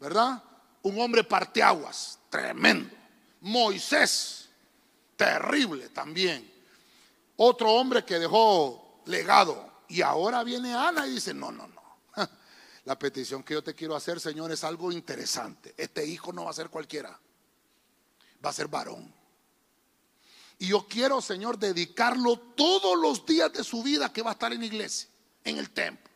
¿verdad? 0.00 0.42
Un 0.82 1.00
hombre 1.00 1.24
parteaguas, 1.24 2.18
tremendo. 2.30 2.94
Moisés, 3.40 4.48
terrible 5.16 5.88
también. 5.90 6.50
Otro 7.36 7.72
hombre 7.72 8.04
que 8.04 8.18
dejó 8.18 9.02
legado. 9.06 9.68
Y 9.88 10.02
ahora 10.02 10.44
viene 10.44 10.74
Ana 10.74 11.06
y 11.06 11.14
dice, 11.14 11.34
no, 11.34 11.50
no, 11.50 11.66
no. 11.66 11.82
La 12.84 12.98
petición 12.98 13.42
que 13.42 13.54
yo 13.54 13.62
te 13.62 13.74
quiero 13.74 13.96
hacer, 13.96 14.20
Señor, 14.20 14.52
es 14.52 14.64
algo 14.64 14.92
interesante. 14.92 15.74
Este 15.76 16.04
hijo 16.04 16.32
no 16.32 16.44
va 16.44 16.50
a 16.50 16.54
ser 16.54 16.68
cualquiera. 16.68 17.18
Va 18.44 18.50
a 18.50 18.52
ser 18.52 18.68
varón. 18.68 19.17
Y 20.58 20.68
yo 20.68 20.86
quiero, 20.88 21.20
Señor, 21.20 21.58
dedicarlo 21.58 22.36
todos 22.36 22.98
los 22.98 23.24
días 23.24 23.52
de 23.52 23.62
su 23.62 23.82
vida 23.82 24.12
que 24.12 24.22
va 24.22 24.30
a 24.30 24.32
estar 24.32 24.52
en 24.52 24.62
iglesia, 24.62 25.08
en 25.44 25.58
el 25.58 25.70
templo. 25.70 26.10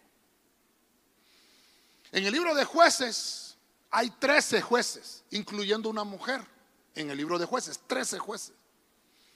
En 2.11 2.26
el 2.26 2.32
libro 2.32 2.55
de 2.55 2.64
jueces 2.64 3.57
hay 3.90 4.11
13 4.11 4.61
jueces, 4.61 5.22
incluyendo 5.30 5.88
una 5.88 6.05
mujer. 6.05 6.45
En 6.95 7.11
el 7.11 7.16
libro 7.16 7.38
de 7.38 7.47
jueces, 7.47 7.80
13 7.86 8.18
jueces. 8.18 8.55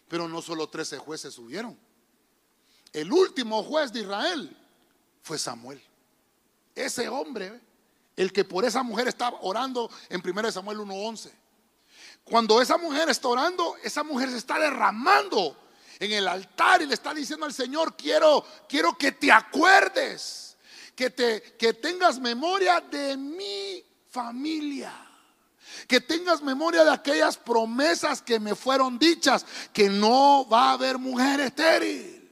Pero 0.09 0.29
no 0.29 0.43
solo 0.43 0.69
13 0.69 0.99
jueces 0.99 1.35
subieron. 1.35 1.79
El 2.93 3.13
último 3.13 3.63
juez 3.63 3.93
de 3.93 4.01
Israel 4.01 4.57
fue 5.23 5.39
Samuel. 5.39 5.83
Ese 6.75 7.09
hombre, 7.09 7.61
el 8.17 8.33
que 8.33 8.45
por 8.45 8.65
esa 8.65 8.83
mujer 8.83 9.09
estaba 9.09 9.39
orando 9.43 9.91
en 10.09 10.23
1 10.25 10.53
Samuel 10.53 10.79
1.11. 10.79 11.31
Cuando 12.29 12.61
esa 12.61 12.77
mujer 12.77 13.09
está 13.09 13.29
orando, 13.29 13.77
esa 13.85 14.03
mujer 14.03 14.31
se 14.31 14.39
está 14.39 14.59
derramando 14.59 15.57
en 16.01 16.13
el 16.13 16.27
altar 16.27 16.83
y 16.83 16.87
le 16.87 16.95
está 16.95 17.15
diciendo 17.15 17.47
al 17.47 17.55
Señor, 17.55 17.97
quiero, 17.97 18.45
quiero 18.69 18.99
que 18.99 19.13
te 19.13 19.31
acuerdes, 19.31 20.57
que, 20.97 21.11
te, 21.11 21.41
que 21.57 21.73
tengas 21.75 22.19
memoria 22.19 22.81
de 22.81 23.17
mi 23.17 23.83
familia. 24.11 24.93
Que 25.87 26.01
tengas 26.01 26.43
memoria 26.43 26.83
de 26.83 26.91
aquellas 26.91 27.37
promesas 27.37 28.23
que 28.23 28.41
me 28.41 28.57
fueron 28.57 28.99
dichas, 28.99 29.47
que 29.73 29.89
no 29.89 30.49
va 30.49 30.71
a 30.71 30.73
haber 30.73 30.99
mujer 30.99 31.39
estéril. 31.41 32.29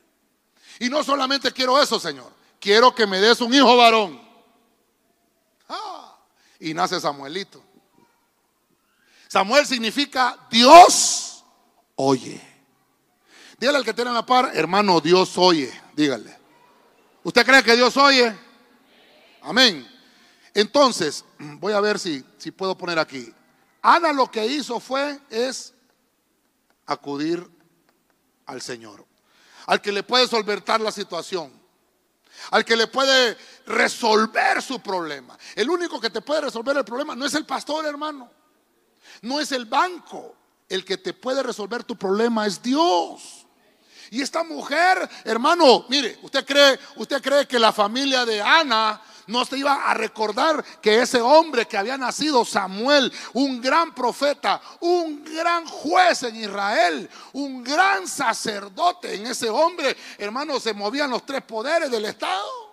Y 0.80 0.88
no 0.88 1.04
solamente 1.04 1.52
quiero 1.52 1.80
eso, 1.80 2.00
Señor, 2.00 2.32
quiero 2.58 2.92
que 2.92 3.06
me 3.06 3.20
des 3.20 3.40
un 3.40 3.54
hijo 3.54 3.76
varón. 3.76 4.20
Ah, 5.68 6.16
y 6.58 6.74
nace 6.74 7.00
Samuelito. 7.00 7.62
Samuel 9.34 9.66
significa 9.66 10.38
Dios 10.48 11.44
oye. 11.96 12.40
Dígale 13.58 13.78
al 13.78 13.84
que 13.84 13.92
tiene 13.92 14.12
la 14.12 14.24
par, 14.24 14.52
hermano, 14.54 15.00
Dios 15.00 15.36
oye. 15.36 15.72
Dígale. 15.96 16.38
¿Usted 17.24 17.44
cree 17.44 17.64
que 17.64 17.74
Dios 17.74 17.96
oye? 17.96 18.32
Amén. 19.42 19.90
Entonces, 20.54 21.24
voy 21.58 21.72
a 21.72 21.80
ver 21.80 21.98
si, 21.98 22.24
si 22.38 22.52
puedo 22.52 22.78
poner 22.78 22.96
aquí. 23.00 23.34
Ana 23.82 24.12
lo 24.12 24.30
que 24.30 24.46
hizo 24.46 24.78
fue, 24.78 25.18
es 25.28 25.74
acudir 26.86 27.44
al 28.46 28.62
Señor. 28.62 29.04
Al 29.66 29.82
que 29.82 29.90
le 29.90 30.04
puede 30.04 30.28
solventar 30.28 30.80
la 30.80 30.92
situación. 30.92 31.52
Al 32.52 32.64
que 32.64 32.76
le 32.76 32.86
puede 32.86 33.36
resolver 33.66 34.62
su 34.62 34.78
problema. 34.78 35.36
El 35.56 35.70
único 35.70 36.00
que 36.00 36.10
te 36.10 36.20
puede 36.20 36.42
resolver 36.42 36.76
el 36.76 36.84
problema 36.84 37.16
no 37.16 37.26
es 37.26 37.34
el 37.34 37.44
pastor, 37.44 37.84
hermano. 37.84 38.43
No 39.22 39.40
es 39.40 39.52
el 39.52 39.66
banco. 39.66 40.34
El 40.68 40.84
que 40.84 40.96
te 40.96 41.12
puede 41.12 41.42
resolver 41.42 41.84
tu 41.84 41.96
problema 41.96 42.46
es 42.46 42.62
Dios. 42.62 43.46
Y 44.10 44.22
esta 44.22 44.44
mujer, 44.44 45.08
hermano, 45.24 45.86
mire, 45.88 46.18
usted 46.22 46.44
cree, 46.44 46.78
usted 46.96 47.22
cree 47.22 47.48
que 47.48 47.58
la 47.58 47.72
familia 47.72 48.24
de 48.24 48.40
Ana 48.40 49.00
no 49.26 49.44
se 49.44 49.58
iba 49.58 49.90
a 49.90 49.94
recordar 49.94 50.64
que 50.80 51.02
ese 51.02 51.20
hombre 51.20 51.66
que 51.66 51.76
había 51.76 51.96
nacido, 51.96 52.44
Samuel, 52.44 53.12
un 53.32 53.60
gran 53.60 53.94
profeta, 53.94 54.60
un 54.80 55.24
gran 55.24 55.66
juez 55.66 56.22
en 56.24 56.36
Israel, 56.36 57.08
un 57.32 57.64
gran 57.64 58.06
sacerdote, 58.06 59.14
en 59.14 59.26
ese 59.26 59.48
hombre, 59.48 59.96
hermano, 60.18 60.60
se 60.60 60.74
movían 60.74 61.10
los 61.10 61.24
tres 61.24 61.42
poderes 61.42 61.90
del 61.90 62.04
Estado. 62.04 62.63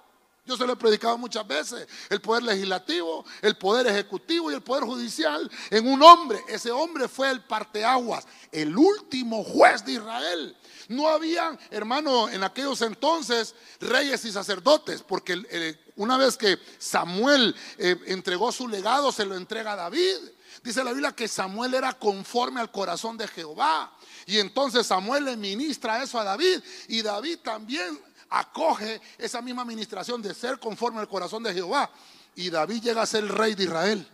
Yo 0.44 0.58
se 0.58 0.66
lo 0.66 0.74
he 0.74 0.76
predicado 0.76 1.18
muchas 1.20 1.48
veces. 1.48 1.88
El 2.10 2.20
poder 2.20 2.44
legislativo, 2.44 3.24
el 3.42 3.56
poder 3.58 3.86
ejecutivo 3.86 4.52
y 4.52 4.56
el 4.56 4.62
poder 4.62 4.84
judicial 4.84 5.50
en 5.70 5.88
un 5.88 6.02
hombre. 6.02 6.40
Ese 6.48 6.72
hombre 6.72 7.08
fue 7.08 7.30
el 7.30 7.44
parteaguas, 7.44 8.28
el 8.52 8.76
último 8.76 9.44
juez 9.44 9.86
de 9.86 9.94
Israel. 9.94 10.58
No 10.88 11.08
había, 11.08 11.58
hermano, 11.70 12.28
en 12.28 12.44
aquellos 12.44 12.82
entonces 12.82 13.54
reyes 13.80 14.26
y 14.26 14.32
sacerdotes, 14.32 15.04
porque 15.04 15.78
una 15.96 16.18
vez 16.18 16.38
que 16.38 16.58
Samuel 16.80 17.56
eh, 17.78 17.96
entregó 18.08 18.52
su 18.52 18.68
legado, 18.68 19.12
se 19.12 19.26
lo 19.26 19.36
entrega 19.36 19.74
a 19.74 19.76
David. 19.76 20.18
Dice 20.64 20.84
la 20.84 20.92
Biblia 20.92 21.16
que 21.16 21.28
Samuel 21.28 21.76
era 21.76 21.94
conforme 21.94 22.60
al 22.62 22.72
corazón 22.72 23.18
de 23.18 23.28
Jehová. 23.28 23.96
Y 24.26 24.38
entonces 24.38 24.86
Samuel 24.86 25.26
le 25.26 25.38
ministra 25.38 26.04
eso 26.04 26.20
a 26.20 26.24
David. 26.24 26.62
Y 26.88 27.02
David 27.02 27.40
también 27.40 28.00
acoge 28.32 29.02
esa 29.18 29.42
misma 29.42 29.62
administración 29.62 30.22
de 30.22 30.34
ser 30.34 30.58
conforme 30.58 31.00
al 31.00 31.08
corazón 31.08 31.44
de 31.44 31.54
Jehová. 31.54 31.92
Y 32.34 32.50
David 32.50 32.82
llega 32.82 33.02
a 33.02 33.06
ser 33.06 33.26
el 33.26 33.30
rey 33.30 33.54
de 33.54 33.66
Israel, 33.66 34.08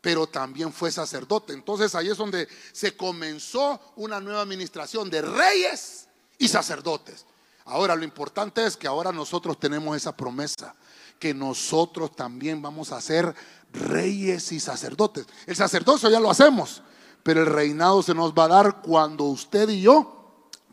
pero 0.00 0.26
también 0.28 0.72
fue 0.72 0.92
sacerdote. 0.92 1.52
Entonces 1.52 1.94
ahí 1.96 2.08
es 2.08 2.16
donde 2.16 2.48
se 2.72 2.96
comenzó 2.96 3.92
una 3.96 4.20
nueva 4.20 4.40
administración 4.40 5.10
de 5.10 5.20
reyes 5.20 6.08
y 6.38 6.46
sacerdotes. 6.46 7.26
Ahora 7.64 7.96
lo 7.96 8.04
importante 8.04 8.64
es 8.64 8.76
que 8.76 8.86
ahora 8.86 9.10
nosotros 9.10 9.58
tenemos 9.58 9.96
esa 9.96 10.16
promesa, 10.16 10.74
que 11.18 11.34
nosotros 11.34 12.14
también 12.14 12.62
vamos 12.62 12.92
a 12.92 13.00
ser 13.00 13.34
reyes 13.72 14.52
y 14.52 14.60
sacerdotes. 14.60 15.26
El 15.46 15.56
sacerdocio 15.56 16.08
ya 16.08 16.20
lo 16.20 16.30
hacemos, 16.30 16.82
pero 17.24 17.40
el 17.40 17.46
reinado 17.46 18.02
se 18.02 18.14
nos 18.14 18.32
va 18.32 18.44
a 18.44 18.48
dar 18.48 18.82
cuando 18.82 19.24
usted 19.24 19.68
y 19.70 19.80
yo 19.80 20.23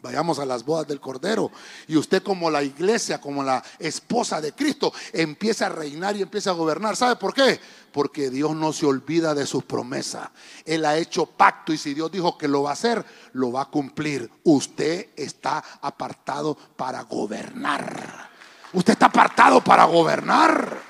Vayamos 0.01 0.39
a 0.39 0.45
las 0.45 0.65
bodas 0.65 0.87
del 0.87 0.99
Cordero. 0.99 1.51
Y 1.87 1.95
usted 1.95 2.23
como 2.23 2.49
la 2.49 2.63
iglesia, 2.63 3.21
como 3.21 3.43
la 3.43 3.63
esposa 3.77 4.41
de 4.41 4.53
Cristo, 4.53 4.91
empieza 5.13 5.67
a 5.67 5.69
reinar 5.69 6.15
y 6.15 6.23
empieza 6.23 6.49
a 6.49 6.53
gobernar. 6.53 6.95
¿Sabe 6.95 7.17
por 7.17 7.33
qué? 7.33 7.59
Porque 7.91 8.29
Dios 8.29 8.55
no 8.55 8.73
se 8.73 8.87
olvida 8.87 9.35
de 9.35 9.45
sus 9.45 9.63
promesas. 9.63 10.29
Él 10.65 10.85
ha 10.85 10.97
hecho 10.97 11.27
pacto 11.27 11.71
y 11.71 11.77
si 11.77 11.93
Dios 11.93 12.11
dijo 12.11 12.37
que 12.37 12.47
lo 12.47 12.63
va 12.63 12.71
a 12.71 12.73
hacer, 12.73 13.05
lo 13.33 13.51
va 13.51 13.63
a 13.63 13.69
cumplir. 13.69 14.29
Usted 14.43 15.09
está 15.15 15.63
apartado 15.81 16.55
para 16.55 17.03
gobernar. 17.03 18.29
Usted 18.73 18.93
está 18.93 19.05
apartado 19.07 19.63
para 19.63 19.83
gobernar. 19.85 20.81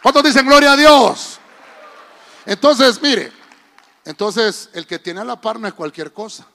¿Cuántos 0.00 0.22
dicen 0.22 0.46
gloria 0.46 0.72
a 0.72 0.76
Dios? 0.76 1.40
Entonces, 2.46 3.02
mire, 3.02 3.32
entonces 4.04 4.70
el 4.74 4.86
que 4.86 5.00
tiene 5.00 5.20
a 5.20 5.24
la 5.24 5.40
par 5.40 5.58
no 5.58 5.66
es 5.66 5.74
cualquier 5.74 6.12
cosa. 6.12 6.46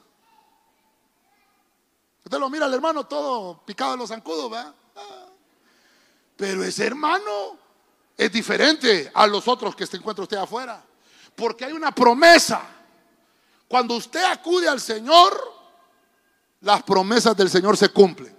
Usted 2.24 2.40
lo 2.40 2.50
mira 2.50 2.66
al 2.66 2.74
hermano 2.74 3.06
todo 3.06 3.64
picado 3.66 3.94
en 3.94 4.00
los 4.00 4.10
zancudos, 4.10 4.50
¿verdad? 4.50 4.74
Ah. 4.96 5.26
Pero 6.38 6.64
ese 6.64 6.86
hermano 6.86 7.58
es 8.18 8.32
diferente 8.32 9.12
a 9.14 9.28
los 9.28 9.48
otros 9.48 9.76
que 9.76 9.86
se 9.86 9.98
encuentra 9.98 10.24
usted 10.24 10.38
afuera. 10.38 10.84
Porque 11.36 11.66
hay 11.66 11.74
una 11.74 11.94
promesa. 11.94 12.62
Cuando 13.68 13.96
usted 13.96 14.24
acude 14.24 14.70
al 14.70 14.80
Señor, 14.80 15.34
las 16.62 16.84
promesas 16.84 17.36
del 17.36 17.50
Señor 17.50 17.76
se 17.76 17.90
cumplen. 17.90 18.36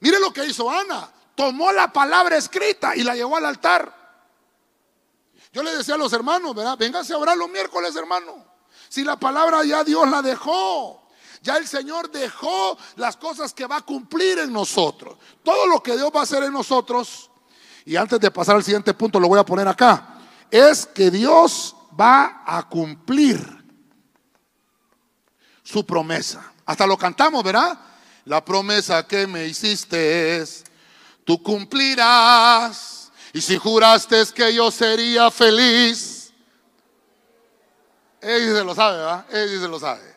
Mire 0.00 0.20
lo 0.20 0.32
que 0.32 0.44
hizo 0.44 0.70
Ana. 0.70 1.10
Tomó 1.34 1.72
la 1.72 1.92
palabra 1.92 2.36
escrita 2.36 2.94
y 2.94 3.02
la 3.02 3.14
llevó 3.14 3.36
al 3.36 3.46
altar. 3.46 3.96
Yo 5.52 5.62
le 5.62 5.76
decía 5.76 5.94
a 5.94 5.98
los 5.98 6.12
hermanos, 6.12 6.54
¿verdad? 6.54 6.76
Vénganse 6.76 7.14
a 7.14 7.18
orar 7.18 7.36
los 7.36 7.48
miércoles, 7.48 7.96
hermano. 7.96 8.44
Si 8.88 9.02
la 9.02 9.18
palabra 9.18 9.64
ya 9.64 9.82
Dios 9.82 10.08
la 10.08 10.22
dejó. 10.22 11.07
Ya 11.48 11.56
el 11.56 11.66
Señor 11.66 12.10
dejó 12.10 12.76
las 12.96 13.16
cosas 13.16 13.54
que 13.54 13.66
va 13.66 13.78
a 13.78 13.80
cumplir 13.80 14.38
en 14.38 14.52
nosotros. 14.52 15.16
Todo 15.42 15.66
lo 15.66 15.82
que 15.82 15.96
Dios 15.96 16.10
va 16.14 16.20
a 16.20 16.22
hacer 16.24 16.42
en 16.42 16.52
nosotros, 16.52 17.30
y 17.86 17.96
antes 17.96 18.20
de 18.20 18.30
pasar 18.30 18.56
al 18.56 18.62
siguiente 18.62 18.92
punto, 18.92 19.18
lo 19.18 19.28
voy 19.28 19.38
a 19.38 19.46
poner 19.46 19.66
acá, 19.66 20.18
es 20.50 20.84
que 20.84 21.10
Dios 21.10 21.74
va 21.98 22.42
a 22.44 22.68
cumplir 22.68 23.64
su 25.62 25.86
promesa. 25.86 26.52
Hasta 26.66 26.86
lo 26.86 26.98
cantamos, 26.98 27.42
¿verdad? 27.42 27.78
La 28.26 28.44
promesa 28.44 29.06
que 29.06 29.26
me 29.26 29.46
hiciste 29.46 30.36
es, 30.36 30.64
tú 31.24 31.42
cumplirás. 31.42 33.10
Y 33.32 33.40
si 33.40 33.56
juraste 33.56 34.22
que 34.34 34.52
yo 34.52 34.70
sería 34.70 35.30
feliz, 35.30 36.30
Él 38.20 38.54
se 38.54 38.64
lo 38.64 38.74
sabe, 38.74 38.98
¿verdad? 38.98 39.26
Él 39.30 39.60
se 39.62 39.68
lo 39.68 39.80
sabe. 39.80 40.07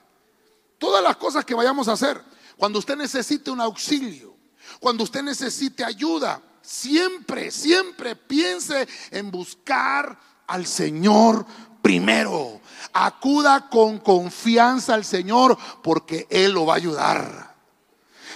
Todas 0.82 1.04
las 1.04 1.16
cosas 1.18 1.46
que 1.46 1.54
vayamos 1.54 1.88
a 1.88 1.92
hacer. 1.92 2.20
Cuando 2.58 2.80
usted 2.80 2.96
necesite 2.96 3.52
un 3.52 3.62
auxilio, 3.62 4.36
cuando 4.80 5.04
usted 5.04 5.22
necesite 5.22 5.84
ayuda, 5.84 6.42
siempre, 6.60 7.52
siempre 7.52 8.16
piense 8.16 8.88
en 9.12 9.30
buscar 9.30 10.20
al 10.48 10.66
Señor 10.66 11.46
primero. 11.84 12.62
Acuda 12.94 13.70
con 13.70 14.00
confianza 14.00 14.96
al 14.96 15.06
Señor 15.06 15.56
porque 15.84 16.26
Él 16.32 16.52
lo 16.54 16.66
va 16.66 16.74
a 16.74 16.78
ayudar. 16.78 17.56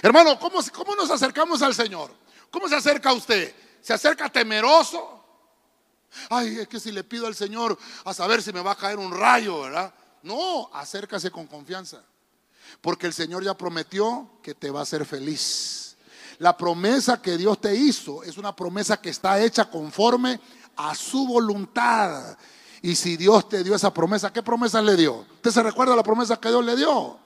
Hermano, 0.00 0.38
¿cómo, 0.38 0.60
¿cómo, 0.72 0.94
nos 0.94 1.10
acercamos 1.10 1.62
al 1.62 1.74
Señor? 1.74 2.14
¿Cómo 2.52 2.68
se 2.68 2.76
acerca 2.76 3.12
usted? 3.12 3.52
¿Se 3.80 3.92
acerca 3.92 4.28
temeroso? 4.28 5.20
Ay, 6.30 6.60
es 6.60 6.68
que 6.68 6.78
si 6.78 6.92
le 6.92 7.02
pido 7.02 7.26
al 7.26 7.34
Señor 7.34 7.76
a 8.04 8.14
saber 8.14 8.40
si 8.40 8.52
me 8.52 8.60
va 8.60 8.70
a 8.70 8.76
caer 8.76 8.98
un 8.98 9.10
rayo, 9.10 9.62
¿verdad? 9.62 9.92
No, 10.22 10.70
acércase 10.72 11.32
con 11.32 11.48
confianza. 11.48 12.04
Porque 12.80 13.06
el 13.06 13.12
Señor 13.12 13.42
ya 13.42 13.56
prometió 13.56 14.28
que 14.42 14.54
te 14.54 14.70
va 14.70 14.80
a 14.80 14.82
hacer 14.84 15.04
feliz. 15.04 15.96
La 16.38 16.56
promesa 16.56 17.20
que 17.20 17.36
Dios 17.36 17.60
te 17.60 17.74
hizo 17.74 18.22
es 18.22 18.36
una 18.36 18.54
promesa 18.54 18.98
que 18.98 19.10
está 19.10 19.40
hecha 19.40 19.70
conforme 19.70 20.40
a 20.76 20.94
su 20.94 21.26
voluntad. 21.26 22.36
Y 22.82 22.94
si 22.94 23.16
Dios 23.16 23.48
te 23.48 23.64
dio 23.64 23.74
esa 23.74 23.92
promesa, 23.92 24.32
¿qué 24.32 24.42
promesa 24.42 24.82
le 24.82 24.96
dio? 24.96 25.24
¿Usted 25.36 25.50
se 25.50 25.62
recuerda 25.62 25.96
la 25.96 26.02
promesa 26.02 26.36
que 26.36 26.48
Dios 26.50 26.64
le 26.64 26.76
dio? 26.76 27.18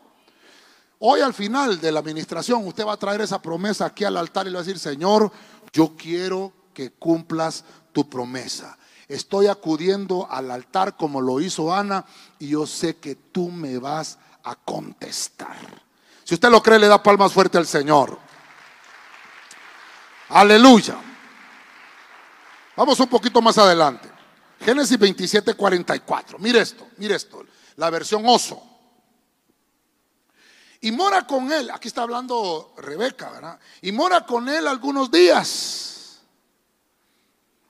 Hoy 1.00 1.20
al 1.20 1.34
final 1.34 1.80
de 1.80 1.92
la 1.92 2.00
administración 2.00 2.66
usted 2.66 2.86
va 2.86 2.92
a 2.92 2.98
traer 2.98 3.22
esa 3.22 3.40
promesa 3.40 3.86
aquí 3.86 4.04
al 4.04 4.16
altar 4.16 4.46
y 4.46 4.50
le 4.50 4.56
va 4.56 4.60
a 4.60 4.64
decir, 4.64 4.78
Señor, 4.78 5.32
yo 5.72 5.96
quiero 5.96 6.52
que 6.74 6.92
cumplas 6.92 7.64
tu 7.92 8.08
promesa. 8.08 8.78
Estoy 9.08 9.48
acudiendo 9.48 10.30
al 10.30 10.50
altar 10.50 10.96
como 10.96 11.20
lo 11.20 11.40
hizo 11.40 11.74
Ana 11.74 12.04
y 12.38 12.48
yo 12.48 12.66
sé 12.66 12.96
que 12.96 13.16
tú 13.16 13.50
me 13.50 13.78
vas 13.78 14.14
a 14.14 14.29
a 14.44 14.54
contestar. 14.56 15.56
Si 16.24 16.34
usted 16.34 16.48
lo 16.48 16.62
cree, 16.62 16.78
le 16.78 16.88
da 16.88 17.02
palmas 17.02 17.32
fuerte 17.32 17.58
al 17.58 17.66
Señor. 17.66 18.18
Aleluya. 20.28 20.96
Vamos 22.76 23.00
un 23.00 23.08
poquito 23.08 23.42
más 23.42 23.58
adelante. 23.58 24.08
Génesis 24.60 24.98
27, 24.98 25.54
44. 25.54 26.38
Mire 26.38 26.60
esto, 26.60 26.88
mire 26.98 27.16
esto. 27.16 27.44
La 27.76 27.90
versión 27.90 28.22
oso. 28.26 28.62
Y 30.82 30.92
mora 30.92 31.26
con 31.26 31.52
él, 31.52 31.70
aquí 31.70 31.88
está 31.88 32.02
hablando 32.02 32.74
Rebeca, 32.78 33.30
¿verdad? 33.30 33.58
Y 33.82 33.92
mora 33.92 34.24
con 34.24 34.48
él 34.48 34.66
algunos 34.66 35.10
días. 35.10 36.20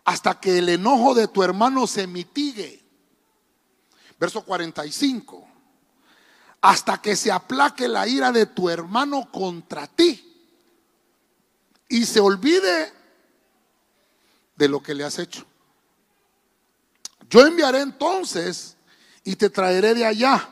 Hasta 0.05 0.39
que 0.39 0.59
el 0.59 0.68
enojo 0.68 1.14
de 1.14 1.29
tu 1.29 1.43
hermano 1.43 1.87
se 1.87 2.07
mitigue. 2.07 2.85
Verso 4.18 4.45
45 4.45 5.49
hasta 6.61 7.01
que 7.01 7.17
se 7.17 7.33
aplaque 7.33 7.89
la 7.89 8.07
ira 8.07 8.33
de 8.33 8.47
tu 8.47 8.69
hermano 8.69 9.31
contra 9.31 9.87
ti 9.87 10.27
y 11.89 12.05
se 12.05 12.21
olvide 12.21 12.93
de 14.57 14.69
lo 14.69 14.83
que 14.83 14.95
le 14.95 15.05
has 15.05 15.19
hecho. 15.19 15.45
Yo 17.29 17.47
enviaré 17.47 17.81
entonces 17.81 18.77
y 19.25 19.37
te 19.37 19.49
traeré 19.49 19.95
de 19.95 20.05
allá. 20.05 20.49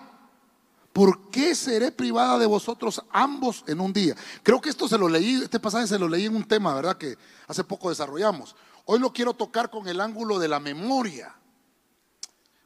¿Por 0.93 1.31
qué 1.31 1.55
seré 1.55 1.93
privada 1.93 2.39
de 2.39 2.47
vosotros 2.47 3.03
ambos 3.11 3.63
en 3.67 3.81
un 3.81 3.93
día? 3.93 4.17
Creo 4.43 4.61
que 4.61 4.71
esto 4.71 4.89
se 4.89 4.99
lo 4.99 5.09
leí, 5.09 5.43
este 5.43 5.61
pasaje 5.61 5.87
se 5.87 5.99
lo 5.99 6.09
leí 6.09 6.25
en 6.25 6.35
un 6.35 6.49
tema, 6.49 6.75
¿verdad? 6.75 6.97
Que 6.97 7.17
hace 7.47 7.63
poco 7.63 7.91
desarrollamos. 7.91 8.57
Hoy 8.87 8.99
lo 8.99 9.13
quiero 9.13 9.35
tocar 9.35 9.71
con 9.71 9.87
el 9.87 10.01
ángulo 10.01 10.39
de 10.39 10.49
la 10.49 10.59
memoria. 10.59 11.35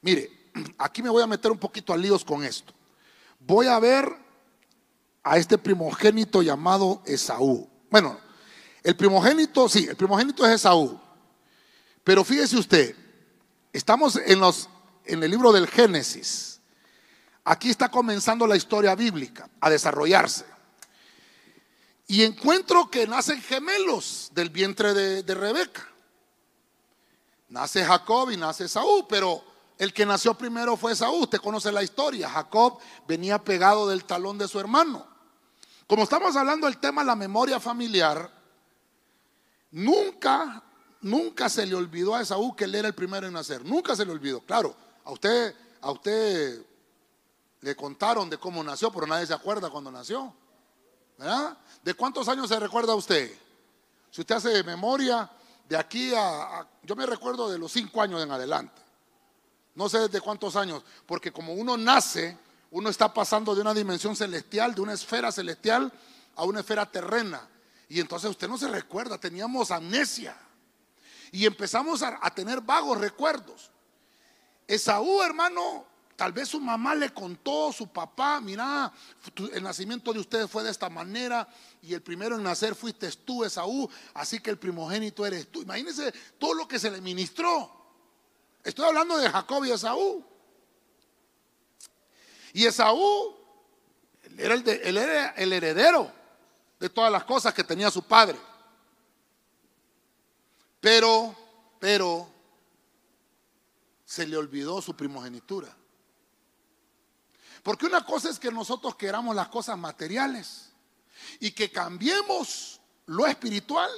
Mire, 0.01 0.51
aquí 0.79 1.03
me 1.03 1.11
voy 1.11 1.23
a 1.23 1.27
meter 1.27 1.51
un 1.51 1.59
poquito 1.59 1.93
a 1.93 1.97
líos 1.97 2.25
con 2.25 2.45
esto 2.45 2.73
voy 3.47 3.67
a 3.67 3.79
ver 3.79 4.11
a 5.23 5.37
este 5.37 5.59
primogénito 5.59 6.43
llamado 6.43 7.03
Esaú. 7.07 7.69
Bueno, 7.91 8.19
el 8.83 8.97
primogénito, 8.97 9.69
sí, 9.69 9.87
el 9.89 9.97
primogénito 9.97 10.45
es 10.47 10.55
Esaú. 10.55 11.01
Pero 12.05 12.25
fíjese 12.25 12.57
usted, 12.57 12.97
estamos 13.73 14.17
en, 14.17 14.41
los, 14.41 14.69
en 15.05 15.23
el 15.23 15.31
libro 15.31 15.53
del 15.53 15.69
Génesis. 15.69 16.61
Aquí 17.45 17.71
está 17.71 17.89
comenzando 17.89 18.47
la 18.47 18.57
historia 18.57 18.95
bíblica 18.95 19.49
a 19.61 19.71
desarrollarse. 19.71 20.45
Y 22.07 22.25
encuentro 22.25 22.91
que 22.91 23.07
nacen 23.07 23.41
gemelos 23.41 24.31
del 24.35 24.51
vientre 24.51 24.93
de, 24.93 25.23
de 25.23 25.35
Rebeca. 25.35 25.89
Nace 27.49 27.85
Jacob 27.85 28.31
y 28.31 28.37
nace 28.37 28.65
Esaú, 28.65 29.07
pero 29.09 29.52
el 29.83 29.93
que 29.93 30.07
nació 30.07 30.35
primero 30.35 30.77
fue 30.77 30.95
Saúl. 30.95 31.25
Usted 31.25 31.41
conoce 31.41 31.73
la 31.73 31.83
historia. 31.83 32.29
Jacob 32.29 32.79
venía 33.09 33.43
pegado 33.43 33.89
del 33.89 34.05
talón 34.05 34.39
de 34.39 34.47
su 34.47 34.61
hermano. 34.61 35.05
Como 35.89 36.05
estamos 36.05 36.37
hablando 36.37 36.69
del 36.69 36.79
tema 36.79 37.03
de 37.03 37.09
la 37.09 37.17
memoria 37.17 37.59
familiar, 37.59 38.31
nunca, 39.73 40.63
nunca 41.01 41.49
se 41.49 41.67
le 41.67 41.75
olvidó 41.75 42.15
a 42.15 42.21
Esaú 42.21 42.55
que 42.55 42.63
él 42.63 42.77
era 42.77 42.87
el 42.87 42.95
primero 42.95 43.27
en 43.27 43.33
nacer. 43.33 43.65
Nunca 43.65 43.97
se 43.97 44.07
le 44.07 44.13
olvidó. 44.13 44.41
Claro, 44.43 44.77
a 45.05 45.11
usted, 45.11 45.53
a 45.81 45.91
usted 45.91 46.65
le 47.61 47.75
contaron 47.75 48.31
de 48.31 48.39
cómo 48.39 48.63
nació, 48.63 48.93
pero 48.93 49.09
nadie 49.09 49.27
se 49.27 49.35
acuerda 49.35 49.69
cuando 49.69 49.91
nació. 49.91 50.33
¿Verdad? 51.19 51.59
¿De 51.83 51.95
cuántos 51.95 52.29
años 52.29 52.49
se 52.49 52.61
recuerda 52.61 52.95
usted? 52.95 53.37
Si 54.13 54.21
usted 54.21 54.37
hace 54.37 54.63
memoria, 54.63 55.29
de 55.69 55.77
aquí 55.77 56.13
a, 56.15 56.69
yo 56.85 56.95
me 56.95 57.05
recuerdo 57.05 57.51
de 57.51 57.59
los 57.59 57.73
cinco 57.73 58.01
años 58.01 58.23
en 58.23 58.31
adelante. 58.31 58.82
No 59.75 59.89
sé 59.89 59.99
desde 59.99 60.21
cuántos 60.21 60.57
años, 60.57 60.83
porque 61.07 61.33
como 61.33 61.55
uno 61.55 61.77
nace, 61.77 62.37
uno 62.71 62.91
está 62.91 63.13
pasando 63.13 63.55
de 63.55 63.61
una 63.61 63.75
dimensión 63.75 64.15
celestial, 64.15 64.75
de 64.75 64.81
una 64.81 64.93
esfera 64.93 65.33
celestial 65.33 65.93
a 66.37 66.45
una 66.45 66.61
esfera 66.61 66.91
terrena. 66.91 67.49
Y 67.89 68.01
entonces 68.01 68.31
usted 68.31 68.49
no 68.49 68.59
se 68.59 68.69
recuerda, 68.69 69.19
teníamos 69.19 69.71
amnesia. 69.71 70.37
Y 71.31 71.47
empezamos 71.47 72.03
a, 72.03 72.19
a 72.21 72.35
tener 72.35 72.61
vagos 72.61 72.99
recuerdos. 72.99 73.71
Esaú, 74.67 75.23
hermano, 75.23 75.87
Tal 76.23 76.33
vez 76.33 76.51
su 76.51 76.61
mamá 76.61 76.95
le 76.95 77.13
contó, 77.13 77.73
su 77.73 77.89
papá, 77.89 78.41
mira, 78.41 78.93
el 79.53 79.63
nacimiento 79.63 80.13
de 80.13 80.21
ustedes 80.21 80.49
fue 80.49 80.63
de 80.63 80.71
esta 80.71 80.89
manera 80.89 81.49
y 81.81 81.95
el 81.95 82.01
primero 82.01 82.37
en 82.37 82.45
nacer 82.45 82.77
fuiste 82.77 83.11
tú, 83.11 83.45
Esaú, 83.45 83.91
así 84.15 84.39
que 84.39 84.51
el 84.51 84.57
primogénito 84.57 85.27
eres 85.27 85.51
tú. 85.51 85.63
Imagínense 85.63 86.13
todo 86.39 86.55
lo 86.55 86.69
que 86.69 86.79
se 86.79 86.93
le 86.93 87.01
ministró. 87.01 87.82
Estoy 88.65 88.87
hablando 88.87 89.17
de 89.19 89.29
Jacob 89.29 89.65
y 89.65 89.73
Esaú. 89.73 90.25
Y 92.53 92.67
Esaú 92.67 93.37
era 94.37 94.55
el, 94.55 94.69
era 94.69 95.31
el 95.31 95.53
heredero 95.53 96.11
de 96.79 96.89
todas 96.89 97.11
las 97.11 97.25
cosas 97.25 97.55
que 97.55 97.65
tenía 97.65 97.91
su 97.91 98.03
padre. 98.03 98.39
Pero, 100.81 101.35
pero, 101.79 102.29
se 104.05 104.27
le 104.27 104.37
olvidó 104.37 104.83
su 104.83 104.95
primogenitura. 104.95 105.75
Porque 107.63 107.87
una 107.87 108.05
cosa 108.05 108.29
es 108.29 108.39
que 108.39 108.51
nosotros 108.51 108.97
queramos 108.97 109.35
las 109.35 109.49
cosas 109.49 109.79
materiales 109.79 110.73
y 111.41 111.53
que 111.53 111.71
cambiemos 111.71 112.81
lo 113.07 113.27
espiritual 113.27 113.91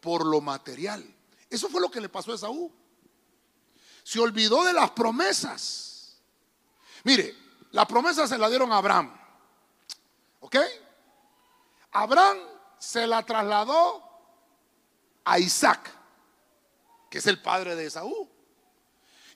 por 0.00 0.24
lo 0.24 0.40
material. 0.40 1.04
Eso 1.48 1.68
fue 1.68 1.80
lo 1.80 1.90
que 1.90 2.00
le 2.00 2.08
pasó 2.08 2.32
a 2.32 2.34
Esaú. 2.34 2.70
Se 4.02 4.20
olvidó 4.20 4.64
de 4.64 4.72
las 4.72 4.90
promesas. 4.90 6.16
Mire, 7.04 7.36
la 7.72 7.86
promesa 7.86 8.26
se 8.26 8.38
la 8.38 8.48
dieron 8.48 8.72
a 8.72 8.78
Abraham. 8.78 9.16
¿Ok? 10.40 10.56
Abraham 11.92 12.38
se 12.78 13.06
la 13.06 13.24
trasladó 13.24 14.02
a 15.24 15.38
Isaac, 15.38 15.90
que 17.08 17.18
es 17.18 17.26
el 17.26 17.40
padre 17.40 17.76
de 17.76 17.86
Esaú. 17.86 18.28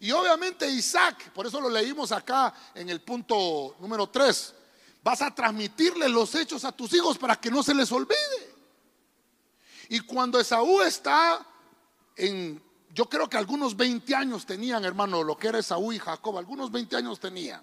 Y 0.00 0.10
obviamente 0.12 0.68
Isaac, 0.68 1.30
por 1.30 1.46
eso 1.46 1.60
lo 1.60 1.68
leímos 1.68 2.12
acá 2.12 2.52
en 2.74 2.88
el 2.90 3.00
punto 3.00 3.76
número 3.78 4.08
3, 4.08 4.54
vas 5.02 5.22
a 5.22 5.34
transmitirle 5.34 6.08
los 6.08 6.34
hechos 6.34 6.64
a 6.64 6.72
tus 6.72 6.92
hijos 6.94 7.18
para 7.18 7.36
que 7.36 7.50
no 7.50 7.62
se 7.62 7.74
les 7.74 7.92
olvide. 7.92 8.54
Y 9.88 10.00
cuando 10.00 10.40
Esaú 10.40 10.80
está 10.80 11.46
en, 12.16 12.62
yo 12.94 13.06
creo 13.06 13.28
que 13.28 13.36
algunos 13.36 13.76
20 13.76 14.14
años 14.14 14.46
tenían, 14.46 14.84
hermano, 14.84 15.24
lo 15.24 15.36
que 15.36 15.48
era 15.48 15.58
Esaú 15.58 15.92
y 15.92 15.98
Jacob, 15.98 16.38
algunos 16.38 16.70
20 16.70 16.94
años 16.94 17.18
tenían. 17.18 17.60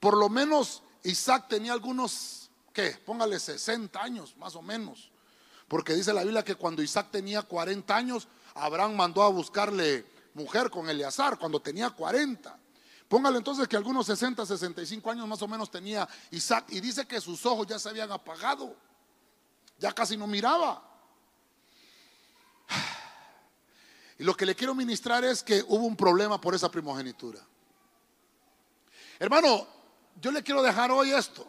Por 0.00 0.16
lo 0.16 0.28
menos 0.28 0.82
Isaac 1.04 1.46
tenía 1.48 1.72
algunos, 1.72 2.50
¿qué? 2.72 3.00
Póngale 3.06 3.38
60 3.38 4.02
años, 4.02 4.36
más 4.36 4.56
o 4.56 4.62
menos. 4.62 5.12
Porque 5.68 5.94
dice 5.94 6.12
la 6.12 6.24
Biblia 6.24 6.42
que 6.42 6.56
cuando 6.56 6.82
Isaac 6.82 7.10
tenía 7.12 7.42
40 7.42 7.94
años, 7.94 8.26
Abraham 8.54 8.96
mandó 8.96 9.22
a 9.22 9.28
buscarle 9.28 10.04
mujer 10.34 10.68
con 10.68 10.90
Eleazar 10.90 11.38
cuando 11.38 11.60
tenía 11.60 11.90
40. 11.90 12.58
Póngale 13.08 13.38
entonces 13.38 13.68
que 13.68 13.76
algunos 13.76 14.06
60, 14.06 14.46
65 14.46 15.10
años 15.12 15.28
más 15.28 15.42
o 15.42 15.48
menos 15.48 15.70
tenía 15.70 16.08
Isaac 16.32 16.66
y 16.70 16.80
dice 16.80 17.06
que 17.06 17.20
sus 17.20 17.46
ojos 17.46 17.68
ya 17.68 17.78
se 17.78 17.88
habían 17.88 18.10
apagado, 18.10 18.74
ya 19.78 19.92
casi 19.92 20.16
no 20.16 20.26
miraba. 20.26 20.82
Y 24.20 24.22
lo 24.22 24.36
que 24.36 24.44
le 24.44 24.54
quiero 24.54 24.74
ministrar 24.74 25.24
es 25.24 25.42
que 25.42 25.64
hubo 25.66 25.86
un 25.86 25.96
problema 25.96 26.38
por 26.38 26.54
esa 26.54 26.70
primogenitura. 26.70 27.40
Hermano, 29.18 29.66
yo 30.20 30.30
le 30.30 30.42
quiero 30.42 30.60
dejar 30.60 30.90
hoy 30.90 31.10
esto. 31.10 31.48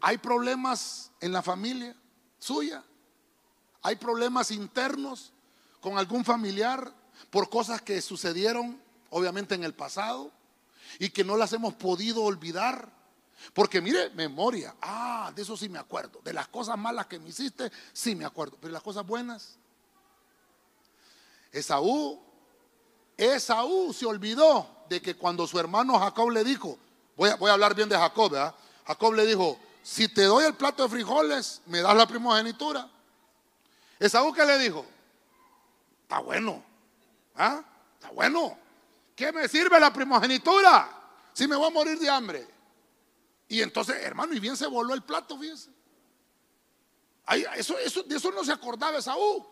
Hay 0.00 0.18
problemas 0.18 1.12
en 1.20 1.30
la 1.30 1.42
familia 1.42 1.94
suya. 2.40 2.82
Hay 3.82 3.94
problemas 3.94 4.50
internos 4.50 5.32
con 5.80 5.96
algún 5.96 6.24
familiar 6.24 6.92
por 7.30 7.48
cosas 7.48 7.82
que 7.82 8.02
sucedieron 8.02 8.82
obviamente 9.10 9.54
en 9.54 9.62
el 9.62 9.72
pasado 9.72 10.32
y 10.98 11.10
que 11.10 11.22
no 11.22 11.36
las 11.36 11.52
hemos 11.52 11.74
podido 11.74 12.24
olvidar. 12.24 12.90
Porque 13.54 13.80
mire, 13.80 14.10
memoria, 14.10 14.74
ah, 14.82 15.30
de 15.36 15.42
eso 15.42 15.56
sí 15.56 15.68
me 15.68 15.78
acuerdo. 15.78 16.20
De 16.24 16.32
las 16.32 16.48
cosas 16.48 16.76
malas 16.76 17.06
que 17.06 17.20
me 17.20 17.28
hiciste, 17.28 17.70
sí 17.92 18.16
me 18.16 18.24
acuerdo. 18.24 18.58
Pero 18.60 18.72
las 18.72 18.82
cosas 18.82 19.06
buenas. 19.06 19.56
Esaú, 21.52 22.20
Esaú 23.16 23.92
se 23.92 24.06
olvidó 24.06 24.66
de 24.88 25.02
que 25.02 25.16
cuando 25.16 25.46
su 25.46 25.58
hermano 25.58 25.98
Jacob 25.98 26.30
le 26.30 26.44
dijo, 26.44 26.78
voy 27.16 27.30
a, 27.30 27.36
voy 27.36 27.50
a 27.50 27.54
hablar 27.54 27.74
bien 27.74 27.88
de 27.88 27.96
Jacob. 27.96 28.32
Jacob 28.86 29.14
le 29.14 29.26
dijo, 29.26 29.58
si 29.82 30.08
te 30.08 30.24
doy 30.24 30.44
el 30.44 30.54
plato 30.54 30.82
de 30.82 30.88
frijoles, 30.88 31.62
me 31.66 31.80
das 31.80 31.96
la 31.96 32.06
primogenitura. 32.06 32.88
Esaú 33.98 34.32
que 34.32 34.44
le 34.44 34.58
dijo, 34.58 34.84
está 36.02 36.20
bueno, 36.20 36.62
¿Ah? 37.38 37.62
Está 37.94 38.10
bueno. 38.10 38.58
¿Qué 39.14 39.32
me 39.32 39.48
sirve 39.48 39.78
la 39.78 39.92
primogenitura 39.92 40.90
si 41.32 41.46
me 41.46 41.56
voy 41.56 41.68
a 41.68 41.70
morir 41.70 41.98
de 41.98 42.10
hambre? 42.10 42.46
Y 43.48 43.62
entonces, 43.62 43.96
hermano, 44.02 44.34
y 44.34 44.40
bien 44.40 44.56
se 44.56 44.66
voló 44.66 44.92
el 44.92 45.02
plato, 45.02 45.38
fíjense. 45.38 45.70
eso, 47.56 47.78
eso, 47.78 48.02
de 48.02 48.16
eso 48.16 48.30
no 48.32 48.44
se 48.44 48.52
acordaba 48.52 48.98
Esaú. 48.98 49.46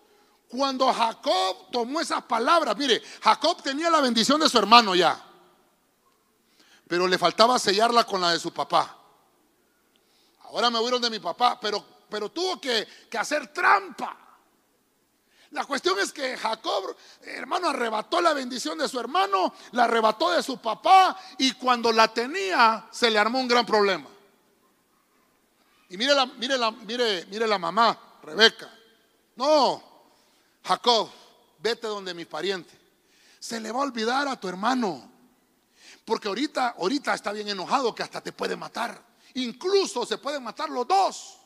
Cuando 0.48 0.92
Jacob 0.92 1.70
tomó 1.72 2.00
esas 2.00 2.22
palabras, 2.22 2.76
mire, 2.76 3.02
Jacob 3.22 3.62
tenía 3.62 3.90
la 3.90 4.00
bendición 4.00 4.40
de 4.40 4.48
su 4.48 4.58
hermano 4.58 4.94
ya, 4.94 5.20
pero 6.86 7.08
le 7.08 7.18
faltaba 7.18 7.58
sellarla 7.58 8.04
con 8.04 8.20
la 8.20 8.30
de 8.30 8.38
su 8.38 8.52
papá. 8.52 8.96
Ahora 10.44 10.70
me 10.70 10.78
huyeron 10.78 11.02
de 11.02 11.10
mi 11.10 11.18
papá, 11.18 11.58
pero, 11.60 11.84
pero 12.08 12.30
tuvo 12.30 12.60
que, 12.60 12.86
hacer 13.18 13.48
trampa. 13.48 14.16
La 15.50 15.64
cuestión 15.64 15.98
es 15.98 16.12
que 16.12 16.36
Jacob, 16.36 16.96
hermano, 17.22 17.68
arrebató 17.68 18.20
la 18.20 18.32
bendición 18.32 18.78
de 18.78 18.88
su 18.88 19.00
hermano, 19.00 19.52
la 19.72 19.84
arrebató 19.84 20.30
de 20.30 20.42
su 20.42 20.58
papá 20.58 21.18
y 21.38 21.52
cuando 21.52 21.90
la 21.92 22.12
tenía 22.12 22.86
se 22.90 23.10
le 23.10 23.18
armó 23.18 23.40
un 23.40 23.48
gran 23.48 23.66
problema. 23.66 24.08
Y 25.88 25.96
mire 25.96 26.14
la, 26.14 26.26
mire 26.26 26.58
la, 26.58 26.70
mire, 26.70 27.26
mire 27.26 27.46
la 27.46 27.58
mamá, 27.58 27.98
Rebeca. 28.22 28.70
No, 29.36 29.95
Jacob, 30.66 31.10
vete 31.58 31.86
donde 31.86 32.12
mi 32.12 32.24
pariente. 32.24 32.76
Se 33.38 33.60
le 33.60 33.70
va 33.70 33.80
a 33.80 33.82
olvidar 33.82 34.26
a 34.26 34.38
tu 34.38 34.48
hermano. 34.48 35.12
Porque 36.04 36.28
ahorita, 36.28 36.74
ahorita 36.78 37.14
está 37.14 37.32
bien 37.32 37.48
enojado 37.48 37.94
que 37.94 38.02
hasta 38.02 38.20
te 38.20 38.32
puede 38.32 38.56
matar. 38.56 39.00
Incluso 39.34 40.04
se 40.04 40.18
pueden 40.18 40.42
matar 40.42 40.68
los 40.70 40.86
dos. 40.88 41.38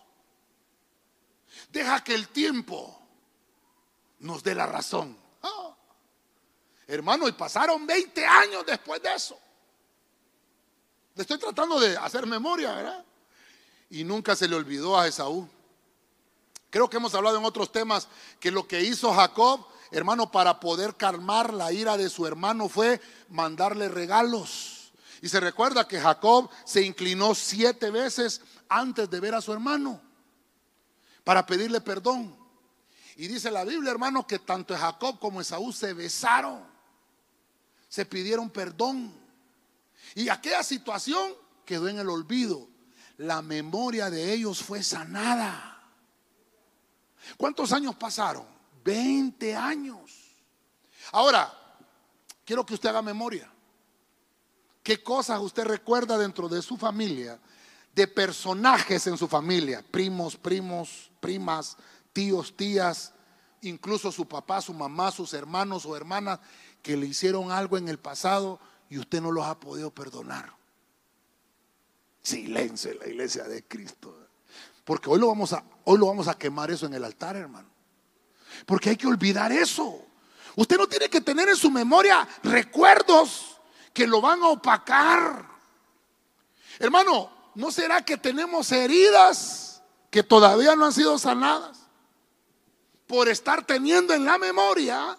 Deja 1.70 2.02
que 2.02 2.14
el 2.14 2.28
tiempo 2.28 2.98
nos 4.20 4.42
dé 4.42 4.54
la 4.54 4.66
razón. 4.66 5.16
Ah. 5.42 5.74
Hermano, 6.86 7.28
y 7.28 7.32
pasaron 7.32 7.86
20 7.86 8.24
años 8.24 8.64
después 8.66 9.02
de 9.02 9.14
eso. 9.14 9.38
Le 11.14 11.22
estoy 11.22 11.38
tratando 11.38 11.78
de 11.78 11.96
hacer 11.96 12.26
memoria, 12.26 12.72
¿verdad? 12.74 13.04
Y 13.90 14.04
nunca 14.04 14.34
se 14.34 14.48
le 14.48 14.56
olvidó 14.56 14.98
a 14.98 15.06
Esaú. 15.06 15.48
Creo 16.70 16.88
que 16.88 16.96
hemos 16.96 17.14
hablado 17.14 17.36
en 17.36 17.44
otros 17.44 17.72
temas 17.72 18.08
que 18.38 18.50
lo 18.50 18.66
que 18.66 18.82
hizo 18.82 19.12
Jacob, 19.12 19.66
hermano, 19.90 20.30
para 20.30 20.60
poder 20.60 20.96
calmar 20.96 21.52
la 21.52 21.72
ira 21.72 21.96
de 21.96 22.08
su 22.08 22.26
hermano 22.26 22.68
fue 22.68 23.00
mandarle 23.28 23.88
regalos. 23.88 24.92
Y 25.20 25.28
se 25.28 25.40
recuerda 25.40 25.86
que 25.86 26.00
Jacob 26.00 26.48
se 26.64 26.82
inclinó 26.82 27.34
siete 27.34 27.90
veces 27.90 28.40
antes 28.68 29.10
de 29.10 29.20
ver 29.20 29.34
a 29.34 29.40
su 29.40 29.52
hermano 29.52 30.00
para 31.24 31.44
pedirle 31.44 31.80
perdón. 31.80 32.36
Y 33.16 33.28
dice 33.28 33.50
la 33.50 33.64
Biblia, 33.64 33.90
hermano, 33.90 34.26
que 34.26 34.38
tanto 34.38 34.76
Jacob 34.76 35.18
como 35.18 35.40
Esaú 35.40 35.72
se 35.72 35.92
besaron, 35.92 36.64
se 37.88 38.06
pidieron 38.06 38.48
perdón. 38.48 39.12
Y 40.14 40.28
aquella 40.28 40.62
situación 40.62 41.34
quedó 41.66 41.88
en 41.88 41.98
el 41.98 42.08
olvido. 42.08 42.68
La 43.18 43.42
memoria 43.42 44.08
de 44.08 44.32
ellos 44.32 44.62
fue 44.62 44.82
sanada. 44.82 45.79
¿Cuántos 47.40 47.72
años 47.72 47.94
pasaron? 47.94 48.44
20 48.84 49.56
años. 49.56 50.36
Ahora, 51.10 51.50
quiero 52.44 52.66
que 52.66 52.74
usted 52.74 52.90
haga 52.90 53.00
memoria. 53.00 53.50
¿Qué 54.82 55.02
cosas 55.02 55.40
usted 55.40 55.64
recuerda 55.64 56.18
dentro 56.18 56.50
de 56.50 56.60
su 56.60 56.76
familia? 56.76 57.40
De 57.94 58.06
personajes 58.06 59.06
en 59.06 59.16
su 59.16 59.26
familia, 59.26 59.82
primos, 59.90 60.36
primos, 60.36 61.10
primas, 61.18 61.78
tíos, 62.12 62.54
tías, 62.54 63.14
incluso 63.62 64.12
su 64.12 64.28
papá, 64.28 64.60
su 64.60 64.74
mamá, 64.74 65.10
sus 65.10 65.32
hermanos 65.32 65.86
o 65.86 65.96
hermanas 65.96 66.40
que 66.82 66.94
le 66.94 67.06
hicieron 67.06 67.52
algo 67.52 67.78
en 67.78 67.88
el 67.88 67.98
pasado 67.98 68.60
y 68.90 68.98
usted 68.98 69.22
no 69.22 69.32
los 69.32 69.46
ha 69.46 69.58
podido 69.58 69.90
perdonar. 69.90 70.52
Silencio 72.20 72.90
en 72.90 72.98
la 72.98 73.06
iglesia 73.08 73.44
de 73.44 73.64
Cristo. 73.66 74.19
Porque 74.90 75.08
hoy 75.08 75.20
lo 75.20 75.28
vamos 75.28 75.52
a 75.52 75.62
hoy 75.84 75.98
lo 75.98 76.06
vamos 76.06 76.26
a 76.26 76.36
quemar 76.36 76.68
eso 76.68 76.84
en 76.84 76.94
el 76.94 77.04
altar, 77.04 77.36
hermano. 77.36 77.68
Porque 78.66 78.90
hay 78.90 78.96
que 78.96 79.06
olvidar 79.06 79.52
eso. 79.52 80.04
Usted 80.56 80.76
no 80.76 80.88
tiene 80.88 81.08
que 81.08 81.20
tener 81.20 81.48
en 81.48 81.54
su 81.54 81.70
memoria 81.70 82.26
recuerdos 82.42 83.60
que 83.94 84.04
lo 84.08 84.20
van 84.20 84.42
a 84.42 84.48
opacar. 84.48 85.46
Hermano, 86.80 87.30
¿no 87.54 87.70
será 87.70 88.04
que 88.04 88.16
tenemos 88.16 88.72
heridas 88.72 89.80
que 90.10 90.24
todavía 90.24 90.74
no 90.74 90.86
han 90.86 90.92
sido 90.92 91.16
sanadas? 91.20 91.86
Por 93.06 93.28
estar 93.28 93.64
teniendo 93.64 94.12
en 94.12 94.24
la 94.24 94.38
memoria 94.38 95.16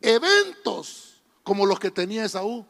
eventos 0.00 1.22
como 1.42 1.66
los 1.66 1.78
que 1.78 1.90
tenía 1.90 2.24
Esaú. 2.24 2.66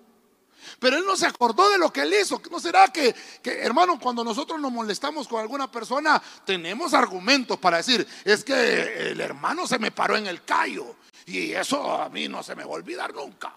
Pero 0.78 0.96
él 0.96 1.04
no 1.06 1.16
se 1.16 1.26
acordó 1.26 1.70
de 1.70 1.78
lo 1.78 1.92
que 1.92 2.02
él 2.02 2.14
hizo. 2.14 2.40
¿No 2.50 2.60
será 2.60 2.88
que, 2.88 3.14
que, 3.42 3.60
hermano, 3.60 3.98
cuando 3.98 4.22
nosotros 4.24 4.60
nos 4.60 4.72
molestamos 4.72 5.28
con 5.28 5.40
alguna 5.40 5.70
persona, 5.70 6.22
tenemos 6.44 6.94
argumentos 6.94 7.58
para 7.58 7.78
decir, 7.78 8.06
es 8.24 8.44
que 8.44 9.10
el 9.10 9.20
hermano 9.20 9.66
se 9.66 9.78
me 9.78 9.90
paró 9.90 10.16
en 10.16 10.26
el 10.26 10.44
callo 10.44 10.96
y 11.26 11.52
eso 11.52 12.00
a 12.00 12.08
mí 12.08 12.28
no 12.28 12.42
se 12.42 12.54
me 12.54 12.64
va 12.64 12.70
a 12.70 12.74
olvidar 12.74 13.14
nunca? 13.14 13.52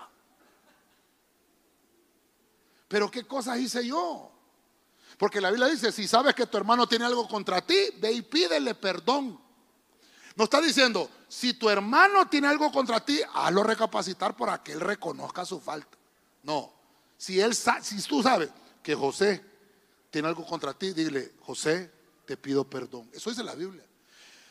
Pero 2.87 3.09
¿qué 3.11 3.25
cosas 3.25 3.59
hice 3.59 3.85
yo? 3.85 4.31
Porque 5.17 5.39
la 5.39 5.51
Biblia 5.51 5.67
dice, 5.67 5.91
si 5.91 6.07
sabes 6.07 6.33
que 6.33 6.47
tu 6.47 6.57
hermano 6.57 6.87
tiene 6.87 7.05
algo 7.05 7.27
contra 7.27 7.61
ti, 7.61 7.77
ve 7.97 8.11
y 8.11 8.21
pídele 8.21 8.73
perdón. 8.73 9.39
No 10.35 10.45
está 10.45 10.61
diciendo, 10.61 11.09
si 11.27 11.53
tu 11.53 11.69
hermano 11.69 12.27
tiene 12.27 12.47
algo 12.47 12.71
contra 12.71 13.03
ti, 13.03 13.19
hazlo 13.33 13.63
recapacitar 13.63 14.35
para 14.35 14.63
que 14.63 14.71
él 14.71 14.79
reconozca 14.79 15.45
su 15.45 15.59
falta. 15.59 15.97
No, 16.43 16.73
si, 17.19 17.41
él, 17.41 17.53
si 17.53 18.01
tú 18.03 18.23
sabes 18.23 18.49
que 18.81 18.95
José 18.95 19.43
tiene 20.09 20.29
algo 20.29 20.45
contra 20.45 20.73
ti, 20.73 20.93
dile, 20.93 21.33
José, 21.41 21.91
te 22.25 22.37
pido 22.37 22.63
perdón. 22.63 23.09
Eso 23.11 23.29
dice 23.29 23.43
la 23.43 23.55
Biblia. 23.55 23.83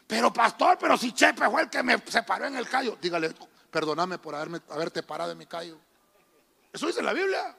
Pero 0.06 0.30
pastor, 0.30 0.76
pero 0.78 0.98
si 0.98 1.12
Chepe 1.12 1.48
fue 1.48 1.62
el 1.62 1.70
que 1.70 1.82
me 1.82 1.96
separó 2.06 2.44
en 2.44 2.56
el 2.56 2.68
callo, 2.68 2.98
dígale, 3.00 3.34
perdóname 3.70 4.18
por 4.18 4.34
haberme, 4.34 4.60
haberte 4.68 5.02
parado 5.02 5.32
en 5.32 5.38
mi 5.38 5.46
callo. 5.46 5.78
Eso 6.70 6.86
dice 6.86 7.02
la 7.02 7.14
Biblia. 7.14 7.56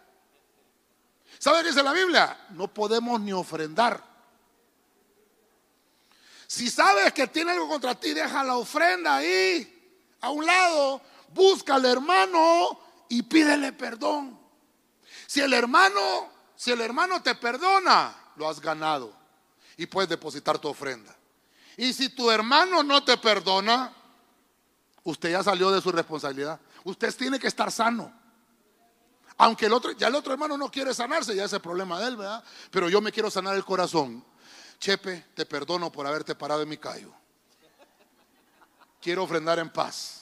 ¿Sabe 1.39 1.63
qué 1.63 1.69
dice 1.69 1.81
la 1.81 1.93
Biblia? 1.93 2.45
No 2.51 2.71
podemos 2.71 3.19
ni 3.19 3.33
ofrendar. 3.33 4.03
Si 6.45 6.69
sabes 6.69 7.13
que 7.13 7.25
tiene 7.25 7.53
algo 7.53 7.67
contra 7.67 7.99
ti, 7.99 8.13
deja 8.13 8.43
la 8.43 8.57
ofrenda 8.57 9.15
ahí, 9.15 10.05
a 10.21 10.29
un 10.29 10.45
lado, 10.45 11.01
busca 11.29 11.75
al 11.75 11.85
hermano 11.85 12.79
y 13.09 13.23
pídele 13.23 13.73
perdón. 13.73 14.38
Si 15.29 15.41
el 15.41 15.53
hermano, 15.53 16.27
si 16.55 16.71
el 16.71 16.81
hermano 16.81 17.21
te 17.21 17.35
perdona, 17.35 18.15
lo 18.35 18.49
has 18.49 18.59
ganado 18.59 19.13
y 19.77 19.85
puedes 19.85 20.09
depositar 20.09 20.57
tu 20.57 20.67
ofrenda. 20.67 21.15
Y 21.77 21.93
si 21.93 22.09
tu 22.09 22.31
hermano 22.31 22.81
no 22.81 23.03
te 23.03 23.15
perdona, 23.15 23.93
usted 25.03 25.29
ya 25.29 25.43
salió 25.43 25.69
de 25.69 25.81
su 25.81 25.91
responsabilidad. 25.91 26.59
Usted 26.83 27.15
tiene 27.15 27.37
que 27.37 27.45
estar 27.45 27.71
sano. 27.71 28.11
Aunque 29.37 29.67
el 29.67 29.73
otro, 29.73 29.91
ya 29.91 30.07
el 30.07 30.15
otro 30.15 30.33
hermano 30.33 30.57
no 30.57 30.71
quiere 30.71 30.95
sanarse, 30.95 31.35
ya 31.35 31.45
es 31.45 31.53
el 31.53 31.61
problema 31.61 31.99
de 31.99 32.07
él, 32.07 32.17
¿verdad? 32.17 32.43
Pero 32.71 32.89
yo 32.89 32.99
me 32.99 33.11
quiero 33.11 33.29
sanar 33.29 33.55
el 33.55 33.63
corazón. 33.63 34.25
Chepe, 34.79 35.27
te 35.35 35.45
perdono 35.45 35.91
por 35.91 36.07
haberte 36.07 36.33
parado 36.33 36.63
en 36.63 36.69
mi 36.69 36.77
callo. 36.77 37.13
Quiero 38.99 39.25
ofrendar 39.25 39.59
en 39.59 39.69
paz. 39.69 40.18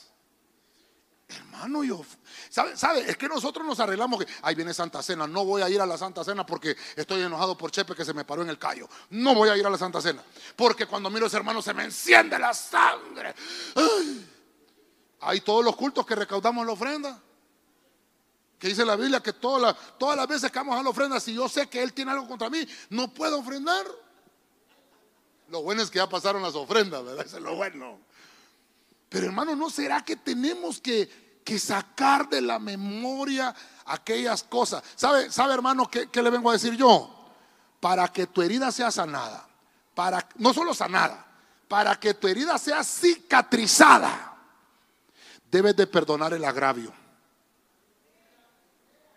Hermano, 1.28 1.84
yo, 1.84 2.02
¿sabe. 2.48 2.72
Es 3.06 3.18
que 3.18 3.28
nosotros 3.28 3.66
nos 3.66 3.78
arreglamos 3.80 4.24
que, 4.24 4.32
ahí 4.40 4.54
viene 4.54 4.72
Santa 4.72 5.02
Cena, 5.02 5.26
no 5.26 5.44
voy 5.44 5.60
a 5.60 5.68
ir 5.68 5.78
a 5.78 5.84
la 5.84 5.98
Santa 5.98 6.24
Cena 6.24 6.46
porque 6.46 6.74
estoy 6.96 7.20
enojado 7.20 7.56
por 7.56 7.70
Chepe 7.70 7.94
que 7.94 8.04
se 8.04 8.14
me 8.14 8.24
paró 8.24 8.40
en 8.42 8.48
el 8.48 8.58
callo. 8.58 8.88
No 9.10 9.34
voy 9.34 9.50
a 9.50 9.56
ir 9.56 9.66
a 9.66 9.70
la 9.70 9.76
Santa 9.76 10.00
Cena, 10.00 10.24
porque 10.56 10.86
cuando 10.86 11.10
miro 11.10 11.26
a 11.26 11.28
ese 11.28 11.36
hermano 11.36 11.60
se 11.60 11.74
me 11.74 11.84
enciende 11.84 12.38
la 12.38 12.54
sangre. 12.54 13.34
Hay 15.20 15.42
todos 15.42 15.62
los 15.62 15.76
cultos 15.76 16.06
que 16.06 16.14
recaudamos 16.14 16.64
la 16.64 16.72
ofrenda. 16.72 17.22
Que 18.58 18.68
dice 18.68 18.84
la 18.84 18.96
Biblia 18.96 19.20
que 19.20 19.34
todas 19.34 19.60
las, 19.62 19.98
todas 19.98 20.16
las 20.16 20.26
veces 20.26 20.50
que 20.50 20.58
vamos 20.58 20.80
a 20.80 20.82
la 20.82 20.88
ofrenda, 20.88 21.20
si 21.20 21.34
yo 21.34 21.48
sé 21.48 21.68
que 21.68 21.82
Él 21.82 21.92
tiene 21.92 22.10
algo 22.10 22.26
contra 22.26 22.48
mí, 22.48 22.66
no 22.88 23.12
puedo 23.12 23.38
ofrendar. 23.38 23.86
Lo 25.50 25.62
bueno 25.62 25.82
es 25.82 25.90
que 25.90 25.98
ya 25.98 26.08
pasaron 26.08 26.42
las 26.42 26.54
ofrendas, 26.54 27.04
¿verdad? 27.04 27.26
Es 27.26 27.32
lo 27.34 27.54
bueno. 27.54 28.00
Pero 29.08 29.26
hermano, 29.26 29.56
¿no 29.56 29.70
será 29.70 30.04
que 30.04 30.16
tenemos 30.16 30.80
que, 30.80 31.40
que 31.44 31.58
sacar 31.58 32.28
de 32.28 32.40
la 32.40 32.58
memoria 32.58 33.54
aquellas 33.86 34.42
cosas? 34.42 34.82
¿Sabe, 34.96 35.30
sabe 35.30 35.54
hermano, 35.54 35.88
qué, 35.88 36.08
qué 36.08 36.22
le 36.22 36.30
vengo 36.30 36.50
a 36.50 36.54
decir 36.54 36.74
yo? 36.76 37.14
Para 37.80 38.08
que 38.08 38.26
tu 38.26 38.42
herida 38.42 38.70
sea 38.70 38.90
sanada, 38.90 39.48
para, 39.94 40.28
no 40.36 40.52
solo 40.52 40.74
sanada, 40.74 41.26
para 41.68 41.98
que 41.98 42.14
tu 42.14 42.28
herida 42.28 42.58
sea 42.58 42.84
cicatrizada, 42.84 44.36
debes 45.50 45.74
de 45.76 45.86
perdonar 45.86 46.34
el 46.34 46.44
agravio. 46.44 46.92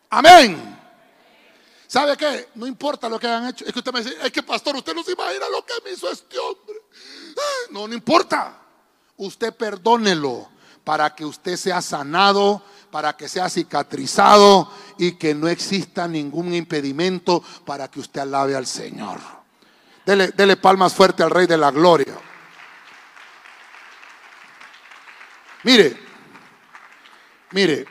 Amén. 0.10 0.80
¿Sabe 1.88 2.16
qué? 2.16 2.50
No 2.56 2.66
importa 2.66 3.10
lo 3.10 3.20
que 3.20 3.28
hayan 3.28 3.50
hecho. 3.50 3.66
Es 3.66 3.74
que 3.74 3.80
usted 3.80 3.92
me 3.92 4.02
dice, 4.02 4.16
es 4.22 4.32
que 4.32 4.44
pastor, 4.44 4.76
usted 4.78 4.94
no 4.94 5.04
se 5.04 5.12
imagina 5.12 5.50
lo 5.50 5.66
que 5.66 5.74
me 5.84 5.92
hizo 5.92 6.10
este 6.10 6.38
hombre. 6.39 6.76
No, 7.72 7.88
no 7.88 7.94
importa 7.94 8.61
usted 9.22 9.53
perdónelo 9.53 10.49
para 10.84 11.13
que 11.15 11.24
usted 11.24 11.55
sea 11.55 11.82
sanado, 11.82 12.63
para 12.89 13.15
que 13.15 13.30
sea 13.30 13.49
cicatrizado 13.49 14.69
y 14.97 15.13
que 15.13 15.36
no 15.36 15.47
exista 15.47 16.07
ningún 16.07 16.53
impedimento 16.53 17.43
para 17.65 17.89
que 17.89 17.99
usted 17.99 18.22
alabe 18.22 18.55
al 18.55 18.65
Señor. 18.65 19.19
Dele, 20.05 20.57
palmas 20.57 20.93
fuerte 20.93 21.22
al 21.22 21.30
Rey 21.30 21.45
de 21.45 21.57
la 21.57 21.69
Gloria. 21.69 22.17
Mire, 25.63 25.95
mire, 27.51 27.86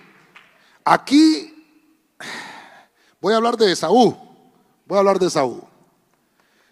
aquí 0.85 1.55
voy 3.21 3.33
a 3.33 3.37
hablar 3.37 3.57
de 3.57 3.71
Esaú. 3.71 4.19
Voy 4.85 4.97
a 4.97 4.99
hablar 4.99 5.21
de 5.21 5.29
Esaú. 5.29 5.65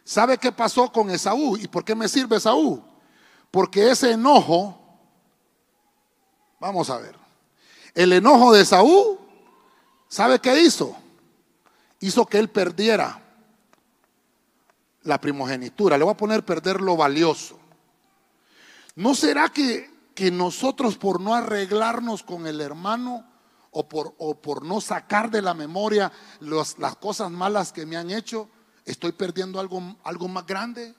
¿Sabe 0.03 0.37
qué 0.37 0.51
pasó 0.51 0.91
con 0.91 1.09
Esaú 1.11 1.57
y 1.57 1.69
por 1.69 1.85
qué 1.85 1.95
me 1.95 2.09
sirve 2.09 2.37
Esaú? 2.37 2.88
Porque 3.51 3.91
ese 3.91 4.13
enojo, 4.13 4.79
vamos 6.61 6.91
a 6.91 6.99
ver, 6.99 7.17
el 7.95 8.13
enojo 8.13 8.53
de 8.53 8.65
Saúl, 8.65 9.19
¿sabe 10.09 10.39
qué 10.39 10.61
hizo? 10.61 10.97
Hizo 12.01 12.27
que 12.27 12.39
él 12.39 12.49
perdiera 12.49 13.23
la 15.03 15.21
primogenitura. 15.21 15.97
Le 15.97 16.05
voy 16.05 16.13
a 16.13 16.17
poner 16.17 16.45
perder 16.45 16.81
lo 16.81 16.97
valioso. 16.97 17.59
¿No 18.95 19.15
será 19.15 19.49
que, 19.49 19.91
que 20.15 20.31
nosotros 20.31 20.97
por 20.97 21.21
no 21.21 21.35
arreglarnos 21.35 22.23
con 22.23 22.47
el 22.47 22.61
hermano 22.61 23.25
o 23.71 23.89
por, 23.89 24.15
o 24.19 24.35
por 24.35 24.65
no 24.65 24.81
sacar 24.81 25.31
de 25.31 25.43
la 25.43 25.55
memoria 25.55 26.13
las 26.41 26.97
cosas 27.01 27.31
malas 27.31 27.73
que 27.73 27.87
me 27.87 27.97
han 27.97 28.11
hecho, 28.11 28.49
estoy 28.85 29.13
perdiendo 29.13 29.61
algo, 29.61 29.97
algo 30.05 30.29
más 30.29 30.47
grande? 30.47 30.95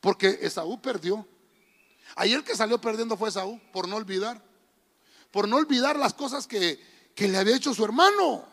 Porque 0.00 0.38
Esaú 0.42 0.80
perdió. 0.80 1.26
El 2.16 2.44
que 2.44 2.56
salió 2.56 2.80
perdiendo 2.80 3.16
fue 3.16 3.28
Esaú, 3.28 3.60
por 3.72 3.88
no 3.88 3.96
olvidar. 3.96 4.42
Por 5.30 5.48
no 5.48 5.56
olvidar 5.56 5.98
las 5.98 6.14
cosas 6.14 6.46
que, 6.46 6.80
le 7.16 7.36
había 7.36 7.56
hecho 7.56 7.74
su 7.74 7.84
hermano. 7.84 8.44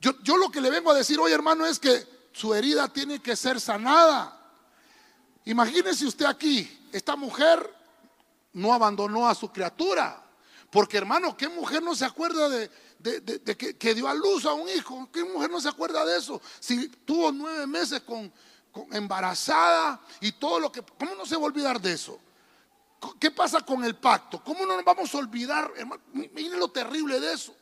Yo, 0.00 0.12
yo 0.22 0.36
lo 0.36 0.50
que 0.50 0.60
le 0.60 0.70
vengo 0.70 0.90
a 0.90 0.94
decir 0.94 1.18
hoy, 1.20 1.32
hermano, 1.32 1.66
es 1.66 1.78
que 1.78 2.06
su 2.32 2.54
herida 2.54 2.92
tiene 2.92 3.20
que 3.20 3.36
ser 3.36 3.60
sanada. 3.60 4.38
Imagínese 5.44 6.06
usted 6.06 6.26
aquí, 6.26 6.88
esta 6.92 7.16
mujer 7.16 7.74
no 8.52 8.72
abandonó 8.72 9.28
a 9.28 9.34
su 9.34 9.50
criatura. 9.50 10.22
Porque 10.70 10.96
hermano, 10.96 11.36
¿qué 11.36 11.48
mujer 11.48 11.82
no 11.82 11.94
se 11.94 12.04
acuerda 12.04 12.48
de, 12.48 12.70
que, 13.56 13.76
que, 13.76 13.94
dio 13.94 14.08
a 14.08 14.14
luz 14.14 14.46
a 14.46 14.54
un 14.54 14.68
hijo? 14.68 15.08
¿Qué 15.12 15.22
mujer 15.22 15.50
no 15.50 15.60
se 15.60 15.68
acuerda 15.68 16.04
de 16.04 16.16
eso? 16.16 16.40
Si 16.60 16.88
tuvo 16.88 17.30
nueve 17.30 17.66
meses 17.66 18.00
con, 18.00 18.32
embarazada 18.92 20.00
y 20.20 20.32
todo 20.32 20.60
lo 20.60 20.72
que... 20.72 20.82
¿Cómo 20.82 21.14
no 21.14 21.26
se 21.26 21.36
va 21.36 21.42
a 21.42 21.46
olvidar 21.46 21.80
de 21.80 21.92
eso? 21.92 22.18
¿Qué 23.18 23.30
pasa 23.30 23.60
con 23.60 23.84
el 23.84 23.96
pacto? 23.96 24.42
¿Cómo 24.42 24.64
no 24.64 24.76
nos 24.76 24.84
vamos 24.84 25.14
a 25.14 25.18
olvidar? 25.18 25.72
Miren 26.12 26.58
lo 26.58 26.68
terrible 26.68 27.18
de 27.18 27.32
eso. 27.32 27.54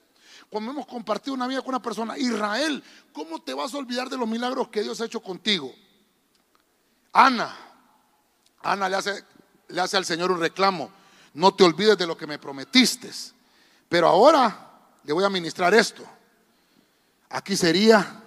Cuando 0.50 0.72
hemos 0.72 0.86
compartido 0.86 1.34
una 1.34 1.46
vida 1.46 1.60
con 1.60 1.70
una 1.70 1.82
persona, 1.82 2.18
Israel, 2.18 2.82
¿cómo 3.12 3.40
te 3.40 3.54
vas 3.54 3.72
a 3.72 3.78
olvidar 3.78 4.10
de 4.10 4.18
los 4.18 4.28
milagros 4.28 4.68
que 4.68 4.82
Dios 4.82 5.00
ha 5.00 5.06
hecho 5.06 5.20
contigo? 5.20 5.72
Ana, 7.12 7.56
Ana 8.62 8.88
le 8.88 8.96
hace, 8.96 9.24
le 9.68 9.80
hace 9.80 9.96
al 9.96 10.04
Señor 10.04 10.30
un 10.30 10.40
reclamo. 10.40 10.90
No 11.34 11.54
te 11.54 11.64
olvides 11.64 11.96
de 11.96 12.06
lo 12.06 12.16
que 12.16 12.26
me 12.26 12.38
prometiste. 12.38 13.10
Pero 13.88 14.08
ahora 14.08 14.70
le 15.04 15.12
voy 15.12 15.24
a 15.24 15.30
ministrar 15.30 15.72
esto. 15.72 16.04
Aquí 17.30 17.56
sería 17.56 18.24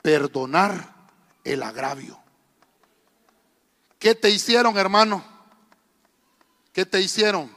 perdonar 0.00 0.99
el 1.44 1.62
agravio. 1.62 2.18
¿Qué 3.98 4.14
te 4.14 4.30
hicieron, 4.30 4.76
hermano? 4.78 5.24
¿Qué 6.72 6.86
te 6.86 7.00
hicieron? 7.00 7.50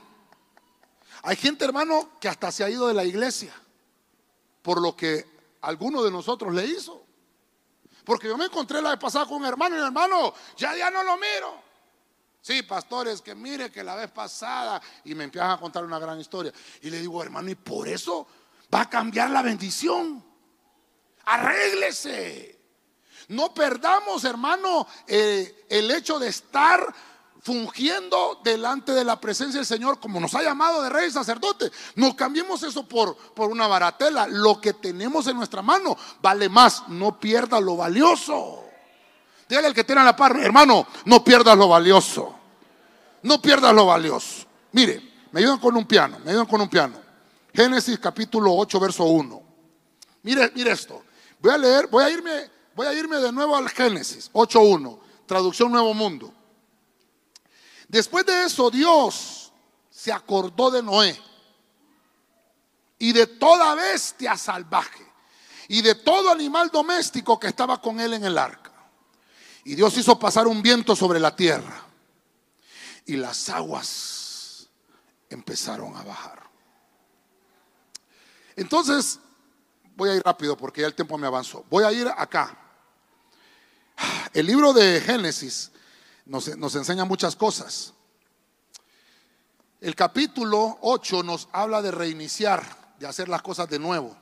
Hay 1.24 1.38
gente, 1.38 1.64
hermano, 1.64 2.10
que 2.20 2.28
hasta 2.28 2.52
se 2.52 2.64
ha 2.64 2.70
ido 2.70 2.88
de 2.88 2.94
la 2.94 3.06
iglesia 3.06 3.54
por 4.64 4.82
lo 4.82 4.96
que 4.96 5.26
alguno 5.62 6.02
de 6.02 6.10
nosotros 6.10 6.54
le 6.54 6.66
hizo. 6.66 7.06
Porque 8.04 8.28
yo 8.28 8.38
me 8.38 8.46
encontré 8.46 8.82
la 8.82 8.92
vez 8.92 9.00
pasada 9.00 9.26
con 9.26 9.38
un 9.38 9.46
hermano 9.46 9.76
y 9.76 9.80
el 9.80 9.86
hermano, 9.86 10.34
ya 10.58 10.76
ya 10.76 10.90
no 10.90 11.04
lo 11.04 11.16
miro. 11.18 11.62
Sí, 12.42 12.64
pastores, 12.64 13.22
que 13.22 13.36
mire 13.36 13.72
que 13.72 13.84
la 13.84 13.96
vez 13.96 14.12
pasada 14.12 14.82
y 15.06 15.16
me 15.16 15.24
empiezan 15.26 15.52
a 15.52 15.60
contar 15.60 15.86
una 15.86 16.00
gran 16.00 16.20
historia. 16.20 16.52
Y 16.82 16.90
le 16.90 17.00
digo, 17.00 17.24
hermano, 17.24 17.50
y 17.50 17.56
por 17.56 17.88
eso 17.88 18.28
va 18.74 18.82
a 18.82 18.90
cambiar 18.90 19.30
la 19.30 19.42
bendición. 19.42 20.22
Arréglese. 21.26 22.63
No 23.30 23.54
perdamos, 23.54 24.24
hermano, 24.24 24.88
eh, 25.08 25.66
el 25.70 25.90
hecho 25.92 26.20
de 26.20 26.28
estar 26.28 26.94
fungiendo 27.42 28.40
delante 28.44 28.94
de 28.94 29.04
la 29.04 29.20
presencia 29.20 29.60
del 29.60 29.68
Señor, 29.68 30.00
como 30.00 30.20
nos 30.20 30.34
ha 30.34 30.42
llamado 30.42 30.82
de 30.82 30.90
rey 30.90 31.12
sacerdote. 31.12 31.72
No 31.96 32.16
cambiemos 32.16 32.64
eso 32.64 32.88
por, 32.88 33.16
por 33.16 33.50
una 33.50 33.68
baratela. 33.68 34.28
Lo 34.28 34.62
que 34.62 34.74
tenemos 34.74 35.28
en 35.28 35.38
nuestra 35.38 35.62
mano 35.62 35.98
vale 36.22 36.48
más. 36.48 36.88
No 36.88 37.20
pierda 37.20 37.60
lo 37.60 37.76
valioso. 37.76 38.64
Dígale 39.48 39.68
al 39.68 39.74
que 39.74 39.84
tiene 39.84 40.04
la 40.04 40.16
par, 40.16 40.38
hermano, 40.38 40.88
no 41.06 41.24
pierdas 41.24 41.58
lo 41.58 41.68
valioso. 41.68 42.34
No 43.24 43.42
pierdas 43.42 43.74
lo 43.74 43.86
valioso. 43.86 44.46
Mire, 44.72 45.28
me 45.32 45.42
ayudan 45.42 45.60
con 45.60 45.76
un 45.76 45.86
piano, 45.86 46.20
me 46.24 46.32
ayudan 46.32 46.48
con 46.48 46.62
un 46.62 46.70
piano. 46.70 46.96
Génesis 47.54 48.00
capítulo 48.00 48.54
8, 48.54 48.80
verso 48.80 49.04
1. 49.04 49.44
Mire, 50.24 50.52
mire 50.56 50.72
esto. 50.72 51.04
Voy 51.40 51.52
a 51.52 51.58
leer, 51.58 51.88
voy 51.88 52.04
a 52.04 52.10
irme, 52.10 52.50
voy 52.76 52.88
a 52.88 52.94
irme 52.94 53.18
de 53.18 53.32
nuevo 53.32 53.56
al 53.56 53.70
Génesis 53.70 54.32
8.1, 54.34 55.00
traducción 55.26 55.72
Nuevo 55.72 55.94
Mundo. 55.94 56.34
Después 57.88 58.26
de 58.26 58.46
eso, 58.46 58.72
Dios 58.72 59.52
se 59.90 60.12
acordó 60.12 60.72
de 60.72 60.82
Noé 60.82 61.20
y 62.98 63.14
de 63.14 63.28
toda 63.28 63.76
bestia 63.76 64.38
salvaje 64.38 65.06
y 65.68 65.82
de 65.82 65.96
todo 65.96 66.32
animal 66.32 66.70
doméstico 66.70 67.40
que 67.40 67.48
estaba 67.48 67.82
con 67.82 68.00
él 68.00 68.14
en 68.14 68.24
el 68.24 68.38
arca. 68.38 68.72
Y 69.64 69.76
Dios 69.76 69.98
hizo 69.98 70.18
pasar 70.20 70.48
un 70.48 70.62
viento 70.62 70.96
sobre 70.96 71.20
la 71.20 71.36
tierra 71.36 71.86
y 73.06 73.16
las 73.16 73.50
aguas 73.50 74.68
empezaron 75.30 75.96
a 75.96 76.04
bajar. 76.04 76.44
Entonces, 78.56 79.20
voy 79.96 80.10
a 80.10 80.16
ir 80.16 80.24
rápido 80.24 80.56
porque 80.58 80.82
ya 80.82 80.88
el 80.88 80.96
tiempo 80.96 81.18
me 81.18 81.28
avanzó. 81.28 81.66
Voy 81.70 81.84
a 81.84 81.92
ir 81.92 82.08
acá. 82.08 82.63
El 84.34 84.48
libro 84.48 84.74
de 84.74 85.00
Génesis 85.02 85.72
nos, 86.26 86.48
enseña 86.48 87.06
muchas 87.06 87.36
cosas. 87.36 87.94
El 89.82 89.96
capítulo 89.96 90.78
8 90.82 91.24
nos 91.24 91.50
habla 91.52 91.82
de 91.82 91.92
reiniciar, 91.92 92.64
de 93.00 93.08
hacer 93.08 93.30
las 93.30 93.42
cosas 93.42 93.70
de 93.70 93.80
nuevo. 93.80 94.16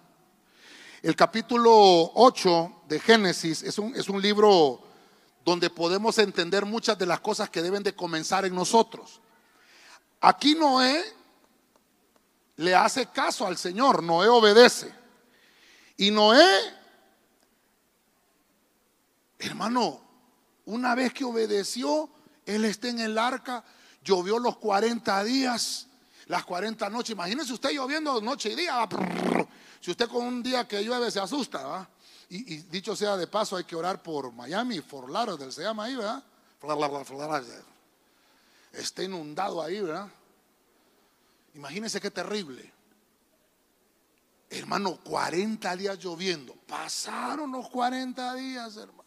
El 1.02 1.16
capítulo 1.16 2.12
8 2.16 2.84
de 2.88 3.00
Génesis 3.00 3.64
es 3.64 3.78
un, 3.78 3.96
es 3.96 4.10
un 4.10 4.22
libro 4.22 4.82
donde 5.46 5.70
podemos 5.70 6.18
entender 6.18 6.66
muchas 6.66 6.98
de 6.98 7.06
las 7.06 7.20
cosas 7.20 7.50
que 7.50 7.62
deben 7.62 7.84
de 7.84 7.96
comenzar 7.96 8.46
en 8.46 8.56
nosotros. 8.56 9.22
Aquí 10.20 10.56
Noé 10.56 11.04
le 12.58 12.76
hace 12.76 13.08
caso 13.08 13.48
al 13.48 13.58
Señor, 13.58 14.04
Noé 14.04 14.28
obedece. 14.28 14.94
Y 15.98 16.12
Noé, 16.12 16.46
hermano, 19.42 20.02
una 20.66 20.96
vez 20.96 21.14
que 21.14 21.24
obedeció, 21.24 22.10
él 22.46 22.66
está 22.66 22.90
en 22.90 23.00
el 23.00 23.18
arca, 23.18 23.64
llovió 24.04 24.40
los 24.40 24.58
40 24.58 25.24
días, 25.24 25.88
las 26.28 26.46
40 26.46 26.90
noches. 26.90 27.12
Imagínese 27.12 27.54
usted 27.54 27.72
lloviendo 27.72 28.22
noche 28.22 28.52
y 28.52 28.56
día. 28.56 28.88
Si 29.80 29.92
usted 29.92 30.08
con 30.08 30.26
un 30.26 30.44
día 30.44 30.68
que 30.68 30.84
llueve 30.84 31.12
se 31.12 31.20
asusta, 31.20 31.90
Y, 32.30 32.58
dicho 32.58 32.96
sea 32.96 33.18
de 33.18 33.28
paso, 33.28 33.58
hay 33.58 33.66
que 33.66 33.76
orar 33.76 34.02
por 34.02 34.32
Miami, 34.32 34.80
Fort 34.80 35.10
Lauderdale 35.10 35.52
se 35.52 35.64
llama 35.64 35.84
ahí, 35.84 35.96
¿verdad? 35.96 36.24
Está 38.72 39.04
inundado 39.04 39.62
ahí, 39.62 39.82
¿verdad? 39.82 40.08
Imagínese 41.56 42.00
qué 42.00 42.10
terrible. 42.10 42.72
Hermano, 44.50 44.98
40 45.04 45.76
días 45.76 45.98
lloviendo. 46.00 46.56
Pasaron 46.68 47.52
los 47.52 47.70
40 47.70 48.36
días, 48.36 48.78
hermano. 48.78 49.01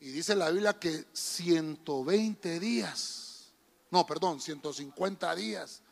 Y 0.00 0.10
dice 0.10 0.34
la 0.36 0.50
Biblia 0.50 0.78
que 0.78 1.06
120 1.12 2.60
días, 2.60 3.52
no, 3.90 4.06
perdón, 4.06 4.40
150 4.40 5.34
días, 5.34 5.82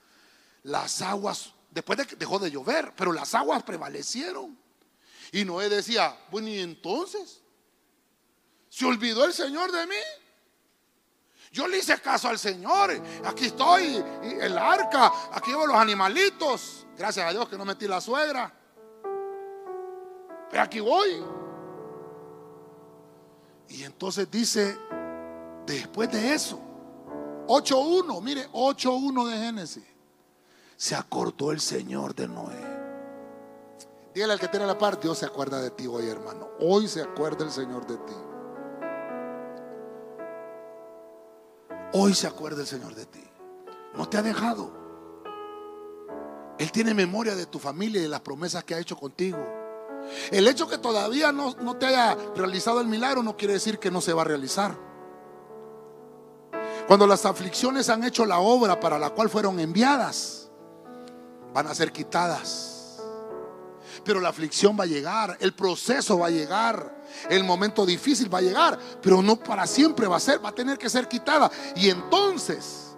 las 0.62 1.02
aguas, 1.02 1.52
después 1.70 1.98
de 1.98 2.06
que 2.06 2.16
dejó 2.16 2.38
de 2.38 2.50
llover, 2.50 2.92
pero 2.96 3.12
las 3.12 3.34
aguas 3.34 3.62
prevalecieron. 3.62 4.56
Y 5.32 5.44
Noé 5.44 5.68
decía, 5.68 6.16
bueno, 6.30 6.48
¿y 6.48 6.60
entonces? 6.60 7.40
¿Se 8.68 8.84
olvidó 8.84 9.24
el 9.24 9.32
Señor 9.32 9.72
de 9.72 9.86
mí? 9.86 9.96
Yo 11.50 11.66
le 11.66 11.78
hice 11.78 11.98
caso 12.00 12.28
al 12.28 12.38
Señor. 12.38 13.02
Aquí 13.24 13.46
estoy, 13.46 14.04
el 14.40 14.58
arca, 14.58 15.10
aquí 15.32 15.50
llevo 15.50 15.66
los 15.66 15.76
animalitos. 15.76 16.86
Gracias 16.96 17.26
a 17.26 17.30
Dios 17.30 17.48
que 17.48 17.56
no 17.56 17.64
metí 17.64 17.88
la 17.88 18.00
suegra. 18.00 18.52
Pero 20.50 20.62
aquí 20.62 20.80
voy. 20.80 21.24
Y 23.68 23.82
entonces 23.82 24.30
dice, 24.30 24.78
después 25.66 26.10
de 26.10 26.34
eso, 26.34 26.60
8.1, 27.46 28.22
mire, 28.22 28.48
8.1 28.52 29.28
de 29.28 29.36
Génesis, 29.36 29.84
se 30.76 30.94
acordó 30.94 31.52
el 31.52 31.60
Señor 31.60 32.14
de 32.14 32.28
Noé. 32.28 32.76
Dígale 34.14 34.32
al 34.32 34.40
que 34.40 34.48
tiene 34.48 34.66
la 34.66 34.78
parte, 34.78 35.02
Dios 35.02 35.18
se 35.18 35.26
acuerda 35.26 35.60
de 35.60 35.70
ti 35.70 35.86
hoy, 35.86 36.08
hermano. 36.08 36.48
Hoy 36.60 36.88
se 36.88 37.02
acuerda 37.02 37.44
el 37.44 37.50
Señor 37.50 37.86
de 37.86 37.96
ti. 37.98 38.14
Hoy 41.92 42.14
se 42.14 42.26
acuerda 42.26 42.62
el 42.62 42.66
Señor 42.66 42.94
de 42.94 43.06
ti. 43.06 43.24
No 43.94 44.08
te 44.08 44.18
ha 44.18 44.22
dejado. 44.22 44.70
Él 46.58 46.72
tiene 46.72 46.94
memoria 46.94 47.34
de 47.34 47.46
tu 47.46 47.58
familia 47.58 48.00
y 48.00 48.04
de 48.04 48.08
las 48.08 48.20
promesas 48.20 48.64
que 48.64 48.74
ha 48.74 48.78
hecho 48.78 48.96
contigo. 48.96 49.38
El 50.30 50.48
hecho 50.48 50.68
que 50.68 50.78
todavía 50.78 51.32
no, 51.32 51.54
te 51.76 51.86
haya 51.86 52.16
realizado 52.34 52.80
el 52.80 52.86
milagro 52.86 53.22
no 53.22 53.36
quiere 53.36 53.54
decir 53.54 53.78
que 53.78 53.90
no 53.90 54.00
se 54.00 54.12
va 54.12 54.22
a 54.22 54.24
realizar. 54.24 54.76
Cuando 56.86 57.06
las 57.06 57.24
aflicciones 57.26 57.88
han 57.88 58.04
hecho 58.04 58.24
la 58.24 58.38
obra 58.38 58.78
para 58.78 58.98
la 58.98 59.10
cual 59.10 59.28
fueron 59.28 59.58
enviadas, 59.58 60.48
van 61.52 61.66
a 61.66 61.74
ser 61.74 61.90
quitadas. 61.92 63.00
Pero 64.04 64.20
la 64.20 64.28
aflicción 64.28 64.76
va 64.78 64.84
a 64.84 64.86
llegar, 64.86 65.36
el 65.40 65.52
proceso 65.52 66.18
va 66.18 66.28
a 66.28 66.30
llegar, 66.30 67.02
el 67.28 67.42
momento 67.42 67.84
difícil 67.84 68.32
va 68.32 68.38
a 68.38 68.42
llegar, 68.42 68.78
pero 69.02 69.20
no 69.20 69.36
para 69.36 69.66
siempre 69.66 70.06
va 70.06 70.16
a 70.16 70.20
ser, 70.20 70.44
va 70.44 70.50
a 70.50 70.54
tener 70.54 70.78
que 70.78 70.88
ser 70.88 71.08
quitada. 71.08 71.50
Y 71.74 71.90
entonces 71.90 72.96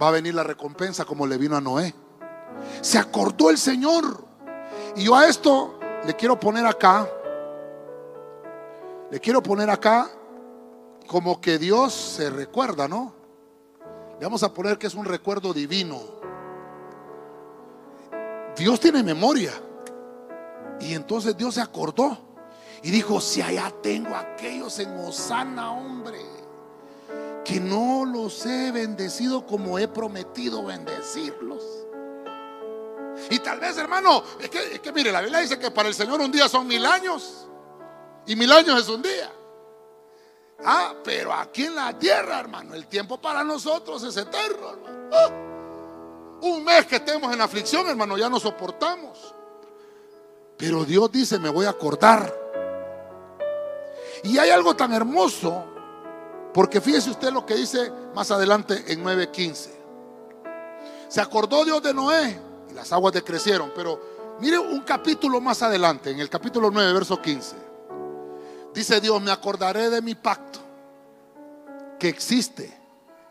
va 0.00 0.08
a 0.08 0.12
venir 0.12 0.34
la 0.34 0.44
recompensa 0.44 1.04
como 1.04 1.26
le 1.26 1.36
vino 1.36 1.56
a 1.56 1.60
Noé. 1.60 1.94
Se 2.80 2.98
acordó 2.98 3.50
el 3.50 3.58
Señor. 3.58 4.26
Y 4.96 5.04
yo 5.04 5.14
a 5.14 5.26
esto 5.28 5.77
le 6.06 6.14
quiero 6.14 6.38
poner 6.38 6.66
acá, 6.66 7.08
le 9.10 9.20
quiero 9.20 9.42
poner 9.42 9.70
acá 9.70 10.08
como 11.06 11.40
que 11.40 11.58
Dios 11.58 11.92
se 11.92 12.30
recuerda, 12.30 12.86
¿no? 12.86 13.14
Le 14.18 14.24
vamos 14.24 14.42
a 14.42 14.52
poner 14.52 14.78
que 14.78 14.86
es 14.86 14.94
un 14.94 15.04
recuerdo 15.04 15.52
divino. 15.52 16.00
Dios 18.56 18.80
tiene 18.80 19.02
memoria. 19.02 19.52
Y 20.80 20.94
entonces 20.94 21.36
Dios 21.36 21.54
se 21.54 21.60
acordó 21.60 22.16
y 22.82 22.90
dijo, 22.90 23.20
si 23.20 23.42
allá 23.42 23.72
tengo 23.82 24.14
aquellos 24.14 24.78
en 24.78 24.96
Osana, 24.98 25.72
hombre, 25.72 26.20
que 27.44 27.58
no 27.58 28.04
los 28.04 28.44
he 28.46 28.70
bendecido 28.70 29.46
como 29.46 29.78
he 29.78 29.88
prometido 29.88 30.64
bendecirlos. 30.64 31.87
Y 33.30 33.38
tal 33.40 33.60
vez, 33.60 33.76
hermano, 33.76 34.22
es 34.40 34.48
que, 34.48 34.92
mire, 34.92 35.12
la 35.12 35.20
Biblia 35.20 35.40
dice 35.40 35.58
que 35.58 35.70
para 35.70 35.88
el 35.88 35.94
Señor 35.94 36.20
un 36.20 36.32
día 36.32 36.48
son 36.48 36.66
mil 36.66 36.84
años. 36.86 37.46
Y 38.26 38.36
mil 38.36 38.50
años 38.52 38.80
es 38.80 38.88
un 38.88 39.02
día. 39.02 39.32
Ah, 40.64 40.94
pero 41.04 41.32
aquí 41.32 41.64
en 41.64 41.74
la 41.74 41.96
tierra, 41.98 42.40
hermano, 42.40 42.74
el 42.74 42.86
tiempo 42.86 43.20
para 43.20 43.44
nosotros 43.44 44.02
es 44.02 44.16
eterno, 44.16 44.70
hermano. 44.70 45.10
Ah, 45.12 45.28
un 46.40 46.64
mes 46.64 46.86
que 46.86 46.96
estemos 46.96 47.32
en 47.32 47.40
aflicción, 47.40 47.86
hermano, 47.88 48.16
ya 48.16 48.28
no 48.28 48.40
soportamos. 48.40 49.34
Pero 50.56 50.84
Dios 50.84 51.10
dice, 51.12 51.38
me 51.38 51.50
voy 51.50 51.66
a 51.66 51.70
acordar. 51.70 52.34
Y 54.24 54.38
hay 54.38 54.50
algo 54.50 54.74
tan 54.74 54.92
hermoso, 54.92 55.64
porque 56.52 56.80
fíjese 56.80 57.10
usted 57.10 57.32
lo 57.32 57.46
que 57.46 57.54
dice 57.54 57.92
más 58.14 58.30
adelante 58.30 58.84
en 58.88 59.04
9:15. 59.04 59.70
Se 61.08 61.20
acordó 61.20 61.64
Dios 61.64 61.82
de 61.82 61.94
Noé 61.94 62.47
las 62.78 62.92
aguas 62.92 63.12
decrecieron. 63.12 63.72
Pero 63.74 64.36
mire 64.40 64.58
un 64.58 64.80
capítulo 64.82 65.40
más 65.40 65.62
adelante, 65.62 66.10
en 66.10 66.20
el 66.20 66.30
capítulo 66.30 66.70
9, 66.70 66.92
verso 66.92 67.20
15. 67.20 67.56
Dice 68.72 69.00
Dios, 69.00 69.20
me 69.20 69.32
acordaré 69.32 69.90
de 69.90 70.00
mi 70.00 70.14
pacto 70.14 70.60
que 71.98 72.08
existe 72.08 72.72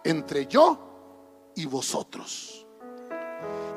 entre 0.04 0.48
yo 0.48 1.52
y 1.56 1.66
vosotros. 1.66 2.66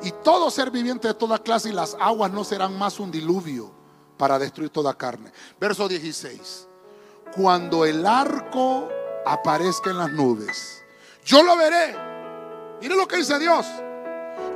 Y 0.03 0.11
todo 0.23 0.51
ser 0.51 0.71
viviente 0.71 1.07
de 1.07 1.13
toda 1.13 1.39
clase 1.39 1.69
y 1.69 1.73
las 1.73 1.95
aguas 1.99 2.31
no 2.31 2.43
serán 2.43 2.77
más 2.77 2.99
un 2.99 3.09
diluvio 3.09 3.71
para 4.17 4.37
destruir 4.37 4.71
toda 4.71 4.93
carne. 4.93 5.31
Verso 5.59 5.87
16. 5.87 6.67
Cuando 7.33 7.85
el 7.85 8.05
arco 8.05 8.89
aparezca 9.25 9.91
en 9.91 9.99
las 9.99 10.11
nubes, 10.11 10.83
yo 11.23 11.43
lo 11.43 11.55
veré. 11.55 11.95
Mire 12.81 12.95
lo 12.95 13.07
que 13.07 13.17
dice 13.17 13.39
Dios. 13.39 13.65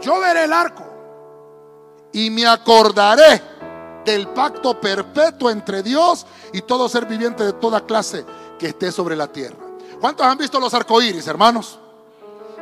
Yo 0.01 0.19
veré 0.19 0.43
el 0.43 0.51
arco 0.51 0.94
y 2.15 2.29
me 2.29 2.47
acordaré 2.47 3.41
del 4.05 4.29
pacto 4.29 4.79
perpetuo 4.79 5.49
entre 5.49 5.83
Dios 5.83 6.25
y 6.53 6.61
todo 6.61 6.87
ser 6.87 7.05
viviente 7.05 7.43
de 7.43 7.51
toda 7.51 7.85
clase 7.85 8.25
que 8.57 8.67
esté 8.67 8.89
sobre 8.89 9.17
la 9.17 9.27
tierra. 9.27 9.57
¿Cuántos 9.99 10.25
han 10.25 10.37
visto 10.37 10.57
los 10.57 10.73
arcoíris, 10.73 11.27
hermanos? 11.27 11.77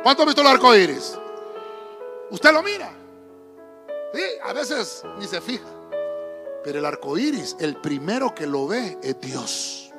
¿Cuántos 0.02 0.24
han 0.24 0.26
visto 0.26 0.42
los 0.42 0.50
arcoíris? 0.50 1.16
Usted 2.32 2.52
lo 2.52 2.64
mira. 2.64 2.90
Sí, 4.12 4.22
a 4.42 4.52
veces 4.52 5.04
ni 5.18 5.26
se 5.28 5.40
fija. 5.40 5.68
Pero 6.64 6.80
el 6.80 6.84
arco 6.84 7.16
iris, 7.16 7.54
el 7.60 7.76
primero 7.76 8.34
que 8.34 8.48
lo 8.48 8.66
ve 8.66 8.98
es 9.04 9.20
Dios. 9.20 9.92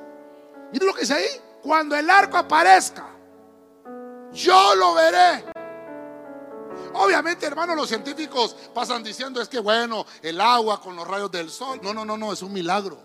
Mire 0.74 0.86
lo 0.86 0.93
que 0.93 1.01
dice 1.01 1.14
ahí. 1.14 1.41
Cuando 1.64 1.95
el 1.95 2.10
arco 2.10 2.36
aparezca, 2.36 3.08
yo 4.34 4.76
lo 4.76 4.95
veré. 4.95 5.55
Obviamente, 6.93 7.45
hermanos, 7.45 7.76
los 7.76 7.88
científicos 7.88 8.55
pasan 8.73 9.03
diciendo 9.03 9.41
es 9.41 9.49
que 9.49 9.59
bueno, 9.59 10.05
el 10.21 10.39
agua 10.39 10.82
con 10.82 10.95
los 10.95 11.07
rayos 11.07 11.32
del 11.32 11.49
sol. 11.49 11.80
No, 11.82 11.93
no, 11.93 12.05
no, 12.05 12.17
no, 12.17 12.32
es 12.32 12.41
un 12.41 12.53
milagro. 12.53 12.97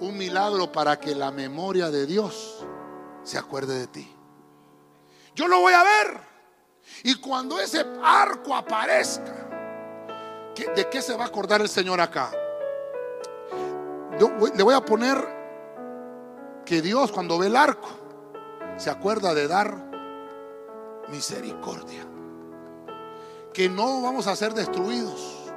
Un 0.00 0.16
milagro 0.16 0.70
para 0.70 0.98
que 0.98 1.14
la 1.14 1.30
memoria 1.30 1.90
de 1.90 2.06
Dios 2.06 2.64
se 3.22 3.38
acuerde 3.38 3.78
de 3.78 3.86
ti. 3.86 4.16
Yo 5.34 5.48
lo 5.48 5.60
voy 5.60 5.72
a 5.72 5.82
ver. 5.82 6.20
Y 7.02 7.14
cuando 7.16 7.58
ese 7.60 7.84
arco 8.02 8.54
aparezca, 8.54 9.48
¿de 10.74 10.88
qué 10.90 11.02
se 11.02 11.16
va 11.16 11.24
a 11.24 11.26
acordar 11.28 11.60
el 11.60 11.68
Señor 11.68 12.00
acá? 12.00 12.30
le 14.54 14.62
voy 14.62 14.74
a 14.74 14.84
poner 14.84 15.26
que 16.64 16.80
Dios 16.80 17.10
cuando 17.10 17.36
ve 17.36 17.48
el 17.48 17.56
arco 17.56 17.88
se 18.76 18.90
acuerda 18.90 19.34
de 19.34 19.48
dar 19.48 19.93
misericordia. 21.08 22.06
Que 23.52 23.68
no 23.68 24.02
vamos 24.02 24.26
a 24.26 24.34
ser 24.34 24.52
destruidos, 24.54 25.52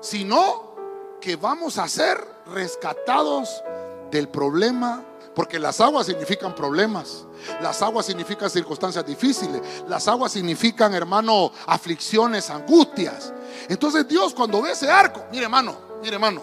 sino 0.00 0.74
que 1.20 1.36
vamos 1.36 1.78
a 1.78 1.88
ser 1.88 2.18
rescatados 2.46 3.62
del 4.10 4.28
problema 4.28 5.04
porque 5.36 5.58
las 5.58 5.82
aguas 5.82 6.06
significan 6.06 6.54
problemas. 6.54 7.26
Las 7.60 7.82
aguas 7.82 8.06
significan 8.06 8.48
circunstancias 8.48 9.04
difíciles. 9.04 9.60
Las 9.86 10.08
aguas 10.08 10.32
significan, 10.32 10.94
hermano, 10.94 11.52
aflicciones, 11.66 12.48
angustias. 12.48 13.34
Entonces 13.68 14.08
Dios 14.08 14.32
cuando 14.32 14.62
ve 14.62 14.72
ese 14.72 14.90
arco, 14.90 15.26
mire 15.30 15.44
hermano, 15.44 15.76
mire 16.00 16.14
hermano, 16.14 16.40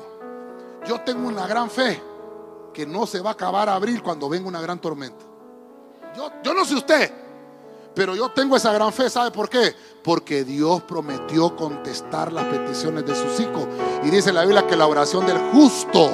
yo 0.86 1.02
tengo 1.02 1.28
una 1.28 1.48
gran 1.48 1.72
fe 1.72 2.00
que 2.72 2.86
no 2.86 3.08
se 3.08 3.20
va 3.20 3.32
a 3.32 3.34
acabar 3.34 3.68
a 3.68 3.74
abrir 3.74 4.04
cuando 4.04 4.30
venga 4.30 4.48
una 4.48 4.62
gran 4.62 4.80
tormenta. 4.80 5.26
Yo, 6.16 6.32
yo 6.44 6.54
no 6.54 6.64
sé 6.64 6.76
usted, 6.76 7.12
pero 7.96 8.16
yo 8.16 8.30
tengo 8.30 8.56
esa 8.56 8.74
gran 8.74 8.92
fe, 8.92 9.10
¿sabe 9.10 9.30
por 9.30 9.50
qué? 9.50 9.76
Porque 10.04 10.44
Dios 10.44 10.82
prometió 10.84 11.56
contestar 11.56 12.34
las 12.34 12.46
peticiones 12.46 13.06
de 13.06 13.16
sus 13.16 13.40
hijos. 13.40 13.68
Y 14.04 14.10
dice 14.10 14.34
la 14.34 14.42
Biblia 14.42 14.66
que 14.66 14.76
la 14.76 14.88
oración 14.88 15.26
del 15.26 15.38
justo 15.52 16.10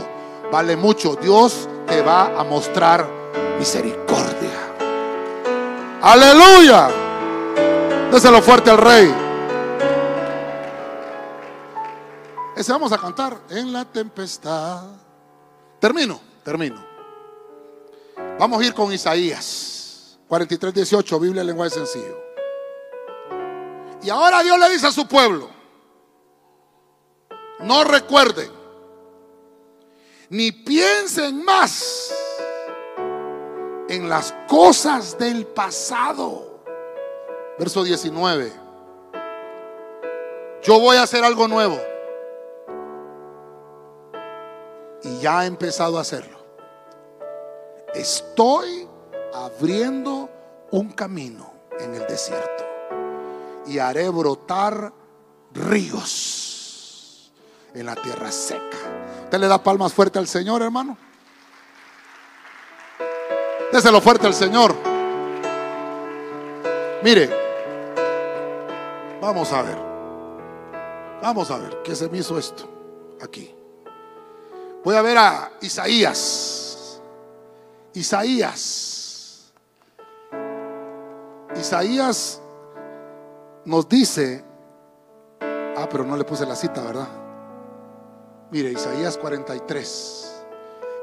vale 0.51 0.75
mucho. 0.75 1.15
Dios 1.15 1.69
te 1.87 2.01
va 2.01 2.37
a 2.37 2.43
mostrar 2.43 3.07
misericordia. 3.57 4.75
Aleluya. 6.01 6.89
Déselo 8.11 8.41
fuerte 8.41 8.71
al 8.71 8.77
rey. 8.77 9.15
Ese 12.57 12.73
vamos 12.73 12.91
a 12.91 12.97
cantar 12.97 13.39
en 13.49 13.71
la 13.71 13.85
tempestad. 13.85 14.83
Termino, 15.79 16.19
termino. 16.43 16.83
Vamos 18.37 18.61
a 18.61 18.65
ir 18.65 18.73
con 18.73 18.91
Isaías 18.91 19.78
43, 20.29 20.73
18, 20.73 21.19
Biblia 21.19 21.43
lenguaje 21.43 21.71
sencillo. 21.71 22.23
Y 24.03 24.09
ahora 24.11 24.43
Dios 24.43 24.59
le 24.59 24.69
dice 24.69 24.87
a 24.87 24.91
su 24.91 25.07
pueblo, 25.07 25.49
no 27.61 27.83
recuerden 27.83 28.59
ni 30.29 30.51
piensen 30.51 31.43
más 31.43 32.13
en 33.89 34.07
las 34.07 34.33
cosas 34.47 35.17
del 35.17 35.47
pasado. 35.47 36.61
Verso 37.57 37.83
19. 37.83 38.53
Yo 40.61 40.79
voy 40.79 40.97
a 40.97 41.03
hacer 41.03 41.23
algo 41.23 41.47
nuevo. 41.47 41.79
Y 45.01 45.19
ya 45.19 45.43
he 45.43 45.47
empezado 45.47 45.97
a 45.97 46.01
hacerlo. 46.01 46.37
Estoy 47.93 48.88
abriendo 49.33 50.29
un 50.71 50.91
camino 50.91 51.51
en 51.79 51.95
el 51.95 52.05
desierto. 52.07 52.65
Y 53.65 53.79
haré 53.79 54.09
brotar 54.09 54.93
ríos 55.53 57.31
en 57.73 57.85
la 57.85 57.95
tierra 57.95 58.31
seca. 58.31 58.77
¿Usted 59.23 59.39
le 59.39 59.47
da 59.47 59.61
palmas 59.61 59.93
fuerte 59.93 60.19
al 60.19 60.27
Señor, 60.27 60.61
hermano? 60.61 60.97
Déselo 63.71 64.01
fuerte 64.01 64.25
al 64.25 64.33
Señor. 64.33 64.73
Mire, 67.03 67.29
vamos 69.21 69.51
a 69.53 69.61
ver. 69.61 69.77
Vamos 71.21 71.51
a 71.51 71.57
ver 71.57 71.81
qué 71.83 71.95
se 71.95 72.09
me 72.09 72.17
hizo 72.17 72.37
esto 72.39 72.67
aquí. 73.21 73.53
Voy 74.83 74.95
a 74.95 75.01
ver 75.01 75.17
a 75.17 75.51
Isaías. 75.61 76.99
Isaías. 77.93 78.98
Isaías 81.59 82.41
nos 83.65 83.87
dice, 83.87 84.43
ah, 85.41 85.87
pero 85.89 86.03
no 86.03 86.15
le 86.17 86.23
puse 86.23 86.45
la 86.45 86.55
cita, 86.55 86.81
¿verdad? 86.81 87.07
Mire, 88.51 88.71
Isaías 88.71 89.17
43. 89.17 90.43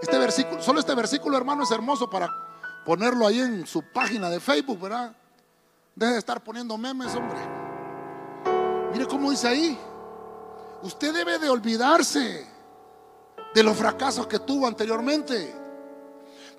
Este 0.02 0.18
versículo, 0.18 0.62
solo 0.62 0.80
este 0.80 0.94
versículo, 0.94 1.36
hermano, 1.36 1.62
es 1.62 1.70
hermoso 1.70 2.10
para 2.10 2.28
ponerlo 2.84 3.26
ahí 3.26 3.40
en 3.40 3.66
su 3.66 3.82
página 3.92 4.28
de 4.30 4.40
Facebook, 4.40 4.80
¿verdad? 4.80 5.14
Deje 5.94 6.12
de 6.12 6.18
estar 6.18 6.42
poniendo 6.42 6.76
memes, 6.76 7.14
hombre. 7.14 7.38
Mire 8.92 9.06
cómo 9.06 9.30
dice 9.30 9.48
ahí. 9.48 9.78
Usted 10.82 11.12
debe 11.12 11.38
de 11.38 11.48
olvidarse 11.48 12.46
de 13.54 13.62
los 13.62 13.76
fracasos 13.76 14.26
que 14.26 14.38
tuvo 14.38 14.66
anteriormente, 14.66 15.54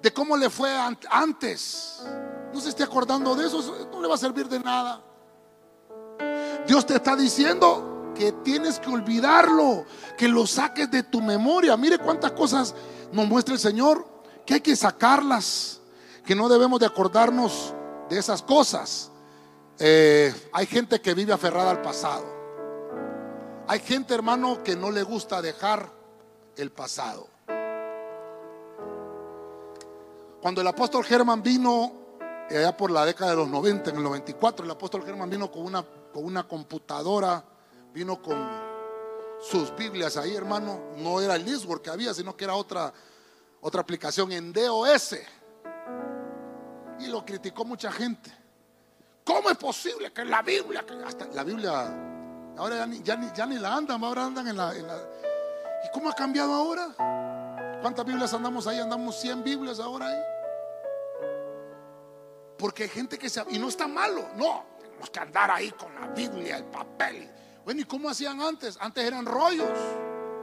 de 0.02 0.14
cómo 0.14 0.36
le 0.36 0.50
fue 0.50 0.72
antes. 1.10 2.04
No 2.54 2.60
se 2.60 2.70
esté 2.70 2.84
acordando 2.84 3.36
de 3.36 3.45
eso, 3.45 3.86
no 3.98 4.04
le 4.04 4.08
va 4.08 4.16
a 4.16 4.20
servir 4.20 4.48
de 4.48 4.60
nada. 4.60 5.02
Dios 6.68 6.86
te 6.86 6.95
está 6.95 7.16
diciendo, 7.16 7.98
que 8.18 8.32
tienes 8.32 8.80
que 8.80 8.89
olvidarlo, 8.89 9.86
que 10.18 10.28
lo 10.28 10.48
saques 10.48 10.89
de 10.89 11.04
tu 11.04 11.22
memoria. 11.22 11.78
Mire 11.78 12.00
cuántas 12.00 12.32
cosas 12.32 12.74
nos 13.12 13.28
muestra 13.28 13.54
el 13.54 13.60
Señor, 13.60 14.06
que 14.45 14.56
hay 14.56 14.62
que 14.62 14.76
sacarlas, 14.76 15.82
que 16.26 16.36
no 16.36 16.50
debemos 16.50 16.80
de 16.80 16.88
acordarnos 16.88 17.74
de 18.10 18.18
esas 18.18 18.41
cosas. 18.41 19.12
Eh, 19.80 20.34
hay 20.52 20.66
gente 20.66 21.00
que 21.00 21.14
vive 21.14 21.32
aferrada 21.34 21.72
al 21.72 21.82
pasado. 21.82 22.26
Hay 23.68 23.80
gente, 23.80 24.14
hermano, 24.14 24.64
que 24.64 24.76
no 24.76 24.91
le 24.91 25.04
gusta 25.04 25.41
dejar 25.41 25.91
el 26.56 26.72
pasado. 26.72 27.28
Cuando 30.41 30.62
el 30.62 30.68
apóstol 30.68 31.04
Germán 31.04 31.43
vino, 31.43 32.07
allá 32.56 32.76
por 32.76 32.91
la 32.91 33.06
década 33.06 33.32
de 33.32 33.38
los 33.38 33.50
90, 33.50 33.89
en 33.89 33.98
el 33.98 34.04
94, 34.04 34.66
el 34.66 34.72
apóstol 34.72 35.04
Germán 35.04 35.30
vino 35.30 35.52
con 35.52 35.64
una, 35.64 35.84
con 35.84 36.24
una 36.24 36.48
computadora 36.48 37.43
vino 37.93 38.22
con 38.22 38.38
sus 39.41 39.76
Biblias 39.76 40.18
ahí, 40.18 40.36
hermano. 40.36 40.91
No 40.98 41.20
era 41.20 41.36
el 41.36 41.45
Lisword 41.45 41.82
que 41.82 41.89
había, 41.89 42.14
sino 42.14 42.36
que 42.38 42.43
era 42.43 42.56
otra, 42.56 42.93
otra 43.62 43.82
aplicación 43.82 44.32
en 44.32 44.54
DOS. 44.54 45.16
Y 47.00 47.08
lo 47.08 47.26
criticó 47.26 47.66
mucha 47.66 47.91
gente. 47.91 48.32
¿Cómo 49.24 49.50
es 49.50 49.58
posible 49.58 50.14
que 50.14 50.24
la 50.24 50.41
Biblia, 50.41 50.86
que 50.86 50.93
hasta 51.04 51.26
la 51.28 51.43
Biblia, 51.43 52.54
ahora 52.58 52.78
ya 52.78 52.86
ni, 52.86 53.02
ya 53.34 53.45
ni, 53.45 53.60
la 53.60 53.76
andan, 53.76 54.04
ahora 54.04 54.26
andan 54.26 54.48
en 54.48 54.58
la, 54.58 54.76
en 54.76 54.88
la... 54.88 54.95
¿Y 55.86 55.91
cómo 55.91 56.10
ha 56.10 56.14
cambiado 56.14 56.54
ahora? 56.54 57.80
¿Cuántas 57.82 58.06
Biblias 58.06 58.34
andamos 58.34 58.68
ahí? 58.68 58.80
Andamos 58.80 59.20
100 59.20 59.43
Biblias 59.43 59.80
ahora 59.80 60.08
ahí. 60.08 60.36
Porque 62.58 62.84
hay 62.84 62.89
gente 62.89 63.18
que 63.18 63.30
se... 63.30 63.43
Y 63.49 63.60
no 63.60 63.70
está 63.70 63.88
malo, 63.88 64.30
no. 64.36 64.66
Tenemos 64.80 65.10
que 65.10 65.20
andar 65.20 65.51
ahí 65.51 65.72
con 65.72 65.93
la 65.95 66.08
Biblia, 66.08 66.58
el 66.58 66.66
papel. 66.66 67.30
Bueno, 67.64 67.82
¿y 67.82 67.86
cómo 67.86 68.10
hacían 68.10 68.41
antes? 68.41 68.78
Antes 68.80 69.03
eran 69.03 69.26
rollos. 69.26 69.78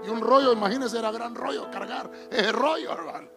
Y 0.04 0.08
un 0.08 0.20
rollo, 0.20 0.52
imagínense, 0.52 0.98
era 0.98 1.10
gran 1.10 1.34
rollo 1.34 1.70
cargar. 1.70 2.10
Es 2.30 2.52
rollo, 2.52 2.92
hermano. 2.92 3.28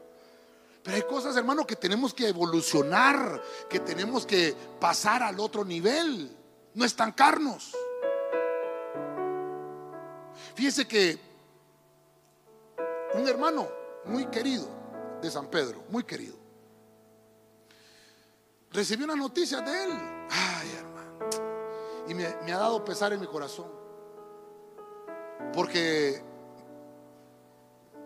Pero 0.84 0.96
hay 0.96 1.04
cosas, 1.04 1.36
hermano, 1.36 1.68
que 1.68 1.76
tenemos 1.76 2.14
que 2.14 2.30
evolucionar, 2.30 3.42
que 3.70 3.82
tenemos 3.82 4.26
que 4.26 4.56
pasar 4.80 5.22
al 5.22 5.38
otro 5.40 5.66
nivel, 5.66 6.34
no 6.74 6.86
estancarnos. 6.86 7.76
Fíjese 10.56 10.88
que 10.88 11.20
un 13.16 13.28
hermano 13.28 13.68
muy 14.06 14.28
querido 14.28 14.66
de 15.22 15.30
San 15.30 15.48
Pedro, 15.48 15.84
muy 15.90 16.04
querido, 16.04 16.37
recibí 18.72 19.04
una 19.04 19.16
noticia 19.16 19.62
de 19.62 19.84
él. 19.84 19.92
Ay, 20.30 20.72
hermano. 20.78 21.20
Y 22.08 22.14
me, 22.14 22.26
ha 22.26 22.58
dado 22.58 22.84
pesar 22.84 23.14
en 23.14 23.20
mi 23.20 23.28
corazón. 23.28 23.68
Porque 25.54 26.24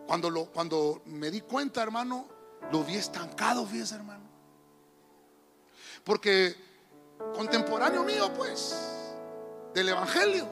cuando, 0.07 0.30
lo, 0.30 0.45
cuando 0.45 1.01
me 1.05 1.32
di 1.32 1.41
cuenta, 1.41 1.82
hermano, 1.82 2.28
lo 2.72 2.84
vi 2.84 2.95
estancado, 2.95 3.66
fíjese, 3.66 3.95
hermano. 3.95 4.26
Porque 6.03 6.55
contemporáneo 7.36 8.03
mío, 8.03 8.32
pues, 8.36 8.76
del 9.74 9.89
Evangelio. 9.89 10.47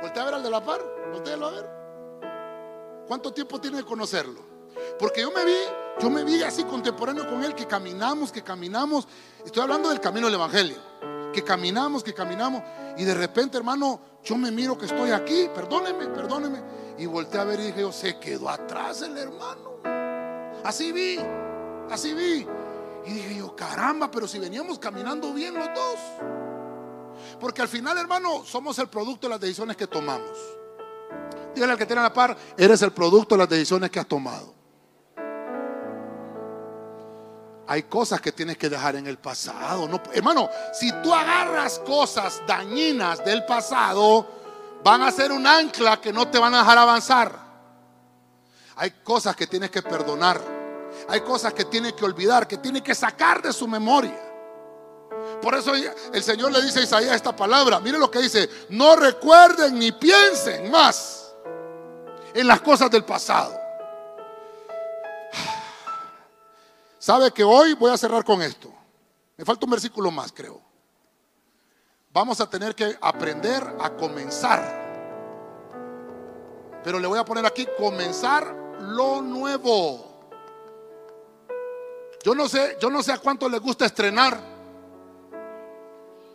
Voltea 0.00 0.22
a 0.22 0.24
ver 0.26 0.34
al 0.34 0.42
de 0.42 0.50
la 0.50 0.64
par, 0.64 0.80
voltealo 1.12 1.46
a 1.46 1.50
ver. 1.50 1.82
¿Cuánto 3.06 3.32
tiempo 3.32 3.60
tiene 3.60 3.78
de 3.78 3.84
conocerlo? 3.84 4.40
Porque 4.98 5.20
yo 5.20 5.30
me 5.30 5.44
vi, 5.44 5.56
yo 6.00 6.10
me 6.10 6.24
vi 6.24 6.42
así 6.42 6.64
contemporáneo 6.64 7.28
con 7.28 7.44
él, 7.44 7.54
que 7.54 7.66
caminamos, 7.66 8.32
que 8.32 8.42
caminamos. 8.42 9.06
Estoy 9.44 9.62
hablando 9.62 9.88
del 9.88 10.00
camino 10.00 10.26
del 10.26 10.34
Evangelio. 10.34 10.76
Que 11.32 11.42
caminamos, 11.42 12.02
que 12.02 12.12
caminamos. 12.12 12.62
Y 12.96 13.04
de 13.04 13.14
repente, 13.14 13.56
hermano, 13.56 14.00
yo 14.24 14.36
me 14.36 14.50
miro 14.50 14.76
que 14.76 14.86
estoy 14.86 15.10
aquí, 15.10 15.48
perdóneme, 15.54 16.06
perdóneme. 16.06 16.60
Y 16.98 17.06
volteé 17.06 17.40
a 17.40 17.44
ver 17.44 17.60
y 17.60 17.64
dije, 17.66 17.80
yo, 17.80 17.92
se 17.92 18.18
quedó 18.18 18.48
atrás 18.48 19.02
el 19.02 19.16
hermano. 19.16 19.72
Así 20.64 20.92
vi, 20.92 21.18
así 21.90 22.14
vi. 22.14 22.46
Y 23.06 23.12
dije 23.12 23.36
yo, 23.36 23.56
caramba, 23.56 24.10
pero 24.10 24.28
si 24.28 24.38
veníamos 24.38 24.78
caminando 24.78 25.32
bien 25.32 25.54
los 25.54 25.68
dos. 25.74 25.98
Porque 27.40 27.62
al 27.62 27.68
final, 27.68 27.98
hermano, 27.98 28.44
somos 28.44 28.78
el 28.78 28.88
producto 28.88 29.26
de 29.26 29.30
las 29.30 29.40
decisiones 29.40 29.76
que 29.76 29.86
tomamos. 29.86 30.38
Dígale 31.54 31.72
al 31.72 31.78
que 31.78 31.86
tiene 31.86 32.02
la 32.02 32.12
par, 32.12 32.36
eres 32.56 32.80
el 32.82 32.92
producto 32.92 33.34
de 33.34 33.40
las 33.40 33.48
decisiones 33.48 33.90
que 33.90 34.00
has 34.00 34.06
tomado. 34.06 34.61
Hay 37.66 37.84
cosas 37.84 38.20
que 38.20 38.32
tienes 38.32 38.58
que 38.58 38.68
dejar 38.68 38.96
en 38.96 39.06
el 39.06 39.18
pasado. 39.18 39.86
No, 39.86 40.02
hermano, 40.12 40.48
si 40.72 40.90
tú 41.02 41.14
agarras 41.14 41.78
cosas 41.80 42.42
dañinas 42.46 43.24
del 43.24 43.44
pasado, 43.44 44.26
van 44.82 45.02
a 45.02 45.12
ser 45.12 45.30
un 45.32 45.46
ancla 45.46 46.00
que 46.00 46.12
no 46.12 46.28
te 46.28 46.38
van 46.38 46.54
a 46.54 46.58
dejar 46.58 46.78
avanzar. 46.78 47.38
Hay 48.76 48.90
cosas 49.02 49.36
que 49.36 49.46
tienes 49.46 49.70
que 49.70 49.82
perdonar. 49.82 50.40
Hay 51.08 51.20
cosas 51.20 51.54
que 51.54 51.64
tienes 51.64 51.92
que 51.94 52.04
olvidar, 52.04 52.46
que 52.48 52.58
tienes 52.58 52.82
que 52.82 52.94
sacar 52.94 53.40
de 53.40 53.52
su 53.52 53.68
memoria. 53.68 54.18
Por 55.40 55.54
eso 55.54 55.72
el 55.74 56.22
Señor 56.22 56.52
le 56.52 56.62
dice 56.62 56.80
a 56.80 56.82
Isaías 56.82 57.16
esta 57.16 57.34
palabra. 57.34 57.80
Mire 57.80 57.98
lo 57.98 58.10
que 58.10 58.20
dice. 58.20 58.48
No 58.70 58.96
recuerden 58.96 59.78
ni 59.78 59.92
piensen 59.92 60.70
más 60.70 61.32
en 62.34 62.46
las 62.46 62.60
cosas 62.60 62.90
del 62.90 63.04
pasado. 63.04 63.61
¿Sabe 67.02 67.32
que 67.32 67.42
hoy 67.42 67.74
voy 67.74 67.90
a 67.90 67.96
cerrar 67.96 68.24
con 68.24 68.40
esto? 68.42 68.72
Me 69.36 69.44
falta 69.44 69.66
un 69.66 69.72
versículo 69.72 70.12
más, 70.12 70.30
creo. 70.30 70.60
Vamos 72.12 72.40
a 72.40 72.48
tener 72.48 72.76
que 72.76 72.96
aprender 73.00 73.74
a 73.80 73.90
comenzar. 73.96 74.62
Pero 76.84 77.00
le 77.00 77.08
voy 77.08 77.18
a 77.18 77.24
poner 77.24 77.44
aquí 77.44 77.66
comenzar 77.76 78.54
lo 78.82 79.20
nuevo. 79.20 80.28
Yo 82.22 82.36
no 82.36 82.48
sé, 82.48 82.76
yo 82.80 82.88
no 82.88 83.02
sé 83.02 83.10
a 83.10 83.18
cuánto 83.18 83.48
le 83.48 83.58
gusta 83.58 83.84
estrenar. 83.84 84.38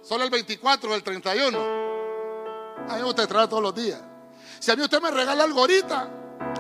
Solo 0.02 0.26
el 0.26 0.30
24 0.30 0.92
o 0.92 0.96
el 0.96 1.02
31. 1.02 1.58
A 1.58 2.92
mí 2.92 2.98
me 2.98 3.04
gusta 3.04 3.22
estrenar 3.22 3.48
todos 3.48 3.64
los 3.64 3.74
días. 3.74 4.02
Si 4.60 4.70
a 4.70 4.76
mí 4.76 4.82
usted 4.82 5.02
me 5.02 5.12
regala 5.12 5.46
algo 5.46 5.62
ahorita, 5.62 6.10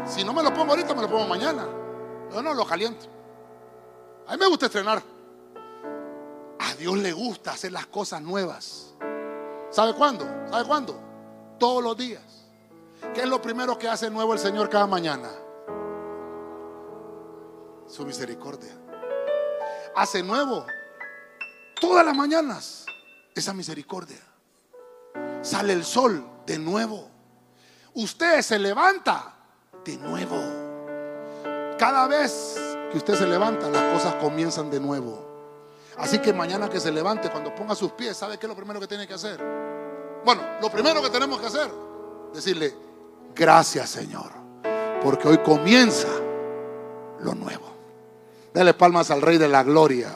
si 0.06 0.24
no 0.24 0.32
me 0.32 0.44
lo 0.44 0.54
pongo 0.54 0.72
ahorita, 0.72 0.96
me 0.96 1.02
lo 1.02 1.10
pongo 1.10 1.28
mañana. 1.28 1.68
Yo 2.32 2.42
no 2.42 2.54
lo 2.54 2.66
caliento. 2.66 3.17
A 4.28 4.34
mí 4.34 4.38
me 4.38 4.48
gusta 4.48 4.66
estrenar. 4.66 5.02
A 6.60 6.76
Dios 6.76 6.98
le 6.98 7.14
gusta 7.14 7.52
hacer 7.52 7.72
las 7.72 7.86
cosas 7.88 8.22
nuevas. 8.22 8.94
¿Sabe 9.70 9.94
cuándo? 9.94 10.26
¿Sabe 10.50 10.66
cuándo? 10.66 11.00
Todos 11.58 11.82
los 11.82 11.96
días. 11.96 12.24
¿Qué 13.14 13.22
es 13.22 13.28
lo 13.28 13.42
primero 13.42 13.78
que 13.78 13.88
hace 13.88 14.10
nuevo 14.10 14.34
el 14.34 14.40
Señor 14.40 14.70
cada 14.70 14.86
mañana? 14.86 15.30
Su 17.88 18.06
misericordia. 18.06 18.74
Hace 19.96 20.22
nuevo 20.24 20.66
todas 21.80 22.06
las 22.06 22.16
mañanas 22.16 22.86
esa 23.34 23.54
misericordia. 23.54 24.20
Sale 25.42 25.72
el 25.72 25.86
sol 25.86 26.26
de 26.46 26.60
nuevo. 26.60 27.10
Usted 27.94 28.42
se 28.42 28.60
levanta 28.60 29.34
de 29.86 29.96
nuevo. 29.98 30.38
Cada 31.78 32.08
vez 32.08 32.67
que 32.92 32.98
usted 32.98 33.16
se 33.16 33.28
levanta, 33.28 33.70
las 33.70 33.94
cosas 33.94 34.16
comienzan 34.16 34.70
de 34.70 34.80
nuevo. 34.80 35.26
Así 35.98 36.20
que 36.20 36.32
mañana 36.32 36.70
que 36.70 36.80
se 36.80 36.92
levante, 36.92 37.30
cuando 37.30 37.54
ponga 37.56 37.76
sus 37.76 37.92
pies, 37.94 38.16
¿sabe 38.16 38.38
qué 38.38 38.46
es 38.46 38.50
lo 38.50 38.56
primero 38.56 38.80
que 38.80 38.88
tiene 38.88 39.08
que 39.08 39.14
hacer? 39.14 39.42
Bueno, 40.24 40.42
lo 40.62 40.70
primero 40.70 41.02
que 41.02 41.10
tenemos 41.10 41.40
que 41.40 41.48
hacer, 41.48 41.72
decirle, 42.34 42.76
gracias 43.34 43.90
Señor, 43.90 44.32
porque 45.02 45.28
hoy 45.28 45.40
comienza 45.40 46.08
lo 47.20 47.34
nuevo. 47.34 47.76
Dale 48.54 48.74
palmas 48.74 49.12
al 49.12 49.22
Rey 49.22 49.38
de 49.38 49.48
la 49.48 49.64
Gloria. 49.64 50.16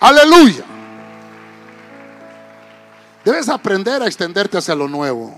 Aleluya. 0.00 0.64
Debes 3.24 3.48
aprender 3.48 4.02
a 4.02 4.06
extenderte 4.06 4.58
hacia 4.58 4.74
lo 4.74 4.86
nuevo. 4.86 5.34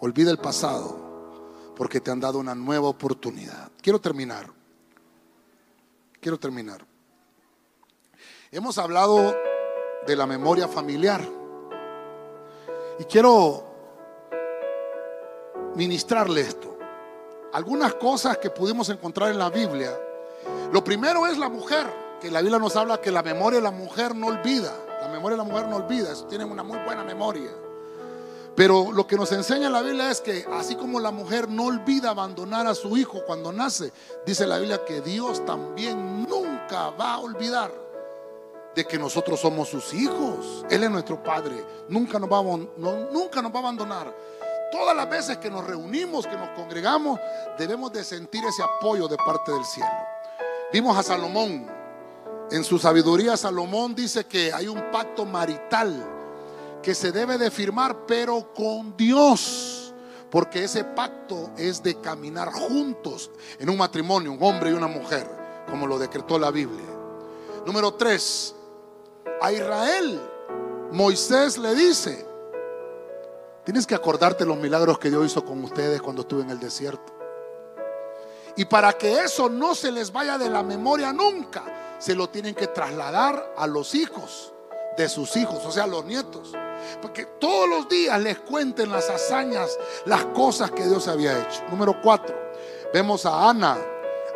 Olvida 0.00 0.30
el 0.30 0.38
pasado 0.38 1.07
porque 1.78 2.00
te 2.00 2.10
han 2.10 2.18
dado 2.18 2.40
una 2.40 2.56
nueva 2.56 2.88
oportunidad. 2.88 3.70
Quiero 3.80 4.00
terminar. 4.00 4.50
Quiero 6.20 6.36
terminar. 6.36 6.84
Hemos 8.50 8.78
hablado 8.78 9.32
de 10.04 10.16
la 10.16 10.26
memoria 10.26 10.66
familiar. 10.66 11.20
Y 12.98 13.04
quiero 13.04 13.64
ministrarle 15.76 16.40
esto. 16.40 16.76
Algunas 17.52 17.94
cosas 17.94 18.38
que 18.38 18.50
pudimos 18.50 18.88
encontrar 18.88 19.30
en 19.30 19.38
la 19.38 19.48
Biblia. 19.48 19.96
Lo 20.72 20.82
primero 20.82 21.28
es 21.28 21.38
la 21.38 21.48
mujer, 21.48 21.86
que 22.20 22.28
la 22.28 22.40
Biblia 22.40 22.58
nos 22.58 22.74
habla 22.74 23.00
que 23.00 23.12
la 23.12 23.22
memoria 23.22 23.60
de 23.60 23.62
la 23.62 23.70
mujer 23.70 24.16
no 24.16 24.26
olvida. 24.26 24.74
La 25.00 25.06
memoria 25.06 25.36
de 25.36 25.44
la 25.44 25.48
mujer 25.48 25.68
no 25.68 25.76
olvida, 25.76 26.12
tiene 26.28 26.44
una 26.44 26.64
muy 26.64 26.78
buena 26.78 27.04
memoria. 27.04 27.52
Pero 28.58 28.90
lo 28.90 29.06
que 29.06 29.14
nos 29.14 29.30
enseña 29.30 29.70
la 29.70 29.82
Biblia 29.82 30.10
es 30.10 30.20
que 30.20 30.44
así 30.52 30.74
como 30.74 30.98
la 30.98 31.12
mujer 31.12 31.48
no 31.48 31.66
olvida 31.66 32.10
abandonar 32.10 32.66
a 32.66 32.74
su 32.74 32.96
hijo 32.96 33.22
cuando 33.24 33.52
nace, 33.52 33.92
dice 34.26 34.48
la 34.48 34.58
Biblia 34.58 34.84
que 34.84 35.00
Dios 35.00 35.46
también 35.46 36.26
nunca 36.28 36.90
va 36.90 37.14
a 37.14 37.18
olvidar 37.20 37.70
de 38.74 38.84
que 38.84 38.98
nosotros 38.98 39.38
somos 39.38 39.68
sus 39.68 39.94
hijos. 39.94 40.66
Él 40.68 40.82
es 40.82 40.90
nuestro 40.90 41.22
Padre. 41.22 41.54
Nunca 41.88 42.18
nos 42.18 42.28
va 42.28 42.38
a, 42.38 43.58
abandonar. 43.60 44.12
Todas 44.72 44.96
las 44.96 45.08
veces 45.08 45.36
que 45.36 45.50
nos 45.50 45.64
reunimos, 45.64 46.26
que 46.26 46.36
nos 46.36 46.48
congregamos, 46.56 47.20
debemos 47.56 47.92
de 47.92 48.02
sentir 48.02 48.44
ese 48.44 48.64
apoyo 48.64 49.06
de 49.06 49.18
parte 49.18 49.52
del 49.52 49.64
cielo. 49.64 49.88
Vimos 50.72 50.98
a 50.98 51.04
Salomón. 51.04 51.64
En 52.50 52.64
su 52.64 52.76
sabiduría 52.76 53.36
Salomón 53.36 53.94
dice 53.94 54.24
que 54.24 54.52
hay 54.52 54.66
un 54.66 54.90
pacto 54.90 55.24
marital 55.24 56.17
que 56.82 56.94
se 56.94 57.12
debe 57.12 57.38
de 57.38 57.50
firmar, 57.50 58.06
pero 58.06 58.52
con 58.54 58.96
Dios. 58.96 59.94
Porque 60.30 60.64
ese 60.64 60.84
pacto 60.84 61.50
es 61.56 61.82
de 61.82 62.00
caminar 62.00 62.52
juntos 62.52 63.30
en 63.58 63.70
un 63.70 63.78
matrimonio, 63.78 64.32
un 64.32 64.42
hombre 64.42 64.70
y 64.70 64.74
una 64.74 64.86
mujer, 64.86 65.26
como 65.68 65.86
lo 65.86 65.98
decretó 65.98 66.38
la 66.38 66.50
Biblia. 66.50 66.84
Número 67.64 67.94
tres, 67.94 68.54
a 69.40 69.52
Israel, 69.52 70.20
Moisés 70.92 71.56
le 71.56 71.74
dice, 71.74 72.26
tienes 73.64 73.86
que 73.86 73.94
acordarte 73.94 74.44
los 74.44 74.58
milagros 74.58 74.98
que 74.98 75.08
Dios 75.08 75.26
hizo 75.26 75.44
con 75.44 75.64
ustedes 75.64 76.02
cuando 76.02 76.22
estuve 76.22 76.42
en 76.42 76.50
el 76.50 76.60
desierto. 76.60 77.12
Y 78.56 78.64
para 78.66 78.92
que 78.92 79.20
eso 79.20 79.48
no 79.48 79.74
se 79.74 79.92
les 79.92 80.12
vaya 80.12 80.36
de 80.36 80.50
la 80.50 80.62
memoria 80.62 81.12
nunca, 81.12 81.96
se 81.98 82.14
lo 82.14 82.28
tienen 82.28 82.54
que 82.54 82.66
trasladar 82.66 83.54
a 83.56 83.66
los 83.66 83.94
hijos 83.94 84.52
de 84.98 85.08
sus 85.08 85.36
hijos, 85.36 85.64
o 85.64 85.70
sea, 85.70 85.86
los 85.86 86.04
nietos. 86.04 86.52
Porque 87.00 87.24
todos 87.24 87.68
los 87.68 87.88
días 87.88 88.20
les 88.20 88.38
cuenten 88.40 88.90
las 88.90 89.08
hazañas, 89.08 89.78
las 90.04 90.24
cosas 90.26 90.70
que 90.72 90.84
Dios 90.84 91.06
había 91.08 91.38
hecho. 91.38 91.62
Número 91.70 92.00
cuatro, 92.02 92.34
vemos 92.92 93.24
a 93.24 93.48
Ana. 93.48 93.78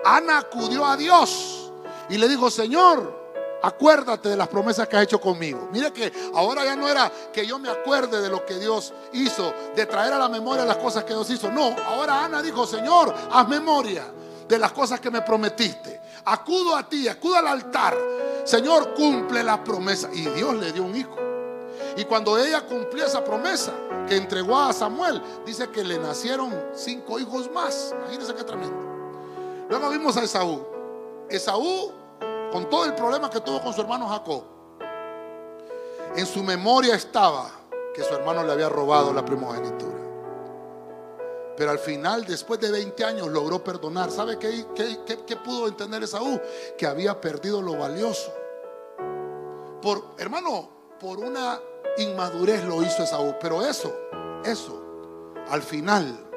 Ana 0.05 0.39
acudió 0.39 0.87
a 0.87 0.97
Dios 0.97 1.73
y 2.09 2.17
le 2.17 2.29
dijo, 2.29 2.51
Señor, 2.51 3.23
acuérdate 3.63 4.29
de 4.29 4.37
las 4.37 4.49
promesas 4.49 4.87
que 4.87 4.97
has 4.97 5.03
hecho 5.03 5.21
conmigo. 5.21 5.69
Mire 5.73 5.93
que 5.93 6.13
ahora 6.35 6.65
ya 6.65 6.77
no 6.77 6.89
era 6.89 7.11
que 7.33 7.45
yo 7.45 7.59
me 7.59 7.69
acuerde 7.69 8.21
de 8.21 8.29
lo 8.29 8.47
que 8.47 8.55
Dios 8.59 8.93
hizo, 9.13 9.53
de 9.75 9.87
traer 9.87 10.13
a 10.13 10.19
la 10.19 10.29
memoria 10.29 10.65
las 10.65 10.77
cosas 10.77 11.03
que 11.05 11.13
Dios 11.13 11.29
hizo. 11.31 11.51
No, 11.51 11.75
ahora 11.87 12.25
Ana 12.25 12.41
dijo, 12.41 12.67
Señor, 12.67 13.13
haz 13.33 13.49
memoria 13.49 14.05
de 14.47 14.59
las 14.59 14.73
cosas 14.73 15.01
que 15.01 15.11
me 15.11 15.23
prometiste. 15.23 16.01
Acudo 16.25 16.77
a 16.77 16.89
ti, 16.89 17.09
acudo 17.09 17.37
al 17.37 17.49
altar. 17.49 17.97
Señor, 18.45 18.95
cumple 18.95 19.43
la 19.43 19.63
promesa. 19.63 20.09
Y 20.13 20.27
Dios 20.27 20.55
le 20.57 20.73
dio 20.73 20.83
un 20.83 20.97
hijo. 20.97 21.17
Y 21.97 22.05
cuando 22.05 22.39
ella 22.39 22.63
cumplió 22.63 23.05
esa 23.05 23.23
promesa 23.23 23.73
que 24.09 24.17
entregó 24.17 24.59
a 24.59 24.73
Samuel, 24.73 25.23
dice 25.45 25.69
que 25.71 25.85
le 25.85 25.99
nacieron 25.99 26.53
cinco 26.75 27.19
hijos 27.19 27.51
más. 27.53 27.95
Imagínense 27.99 28.35
qué 28.35 28.45
tremendo. 28.45 28.77
Luego 29.69 29.91
vimos 29.91 30.17
a 30.17 30.23
Esaú. 30.23 30.65
Esaú, 31.29 31.93
con 32.51 32.69
todo 32.69 32.85
el 32.85 32.95
problema 32.95 33.31
que 33.31 33.41
tuvo 33.41 33.61
con 33.63 33.73
su 33.73 33.81
hermano 33.81 34.09
Jacob, 34.09 34.45
en 36.17 36.27
su 36.27 36.43
memoria 36.43 36.95
estaba 36.95 37.51
que 37.95 38.03
su 38.03 38.15
hermano 38.15 38.43
le 38.45 38.53
había 38.53 38.69
robado 38.69 39.13
la 39.13 39.25
primogenitura. 39.25 39.92
Pero 41.57 41.71
al 41.71 41.79
final, 41.79 42.25
después 42.25 42.61
de 42.61 42.71
20 42.71 43.05
años, 43.05 43.29
logró 43.29 43.63
perdonar. 43.63 44.11
¿Sabe 44.11 44.39
qué, 44.39 44.67
qué, 44.75 45.37
pudo 45.37 45.69
entender 45.69 46.03
Esaú? 46.03 46.41
Que 46.79 46.87
había 46.87 47.21
perdido 47.21 47.61
lo 47.61 47.77
valioso. 47.77 48.33
Por, 49.83 50.15
hermano, 50.19 50.97
por 50.99 51.19
una 51.19 51.61
inmadurez 51.99 52.65
lo 52.65 52.83
hizo 52.83 53.03
Esaú. 53.03 53.35
Pero 53.41 53.63
eso, 53.63 53.95
eso, 54.45 54.83
al 55.49 55.63
final 55.63 56.29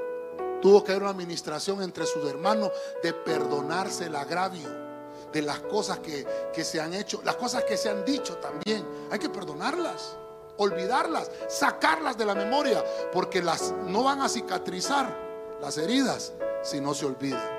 tuvo 0.62 0.84
que 0.84 0.92
haber 0.92 1.04
una 1.04 1.12
administración 1.12 1.82
entre 1.82 2.06
sus 2.06 2.26
hermanos 2.26 2.72
de 3.02 3.14
perdonarse 3.14 4.06
el 4.06 4.16
agravio 4.16 4.86
de 5.32 5.42
las 5.42 5.60
cosas 5.62 6.00
que, 6.00 6.26
que 6.54 6.64
se 6.64 6.82
han 6.82 6.94
hecho, 6.94 7.22
las 7.24 7.36
cosas 7.36 7.64
que 7.64 7.78
se 7.78 7.90
han 7.90 8.04
dicho 8.04 8.38
también. 8.38 8.86
Hay 9.12 9.20
que 9.20 9.30
perdonarlas 9.30 10.18
olvidarlas, 10.58 11.30
sacarlas 11.48 12.18
de 12.18 12.26
la 12.26 12.36
memoria, 12.36 12.84
porque 13.12 13.42
las 13.42 13.74
no 13.88 14.04
van 14.04 14.22
a 14.22 14.30
cicatrizar 14.30 15.16
las 15.62 15.78
heridas 15.78 16.34
si 16.64 16.82
no 16.82 16.94
se 16.94 17.06
olvida. 17.06 17.52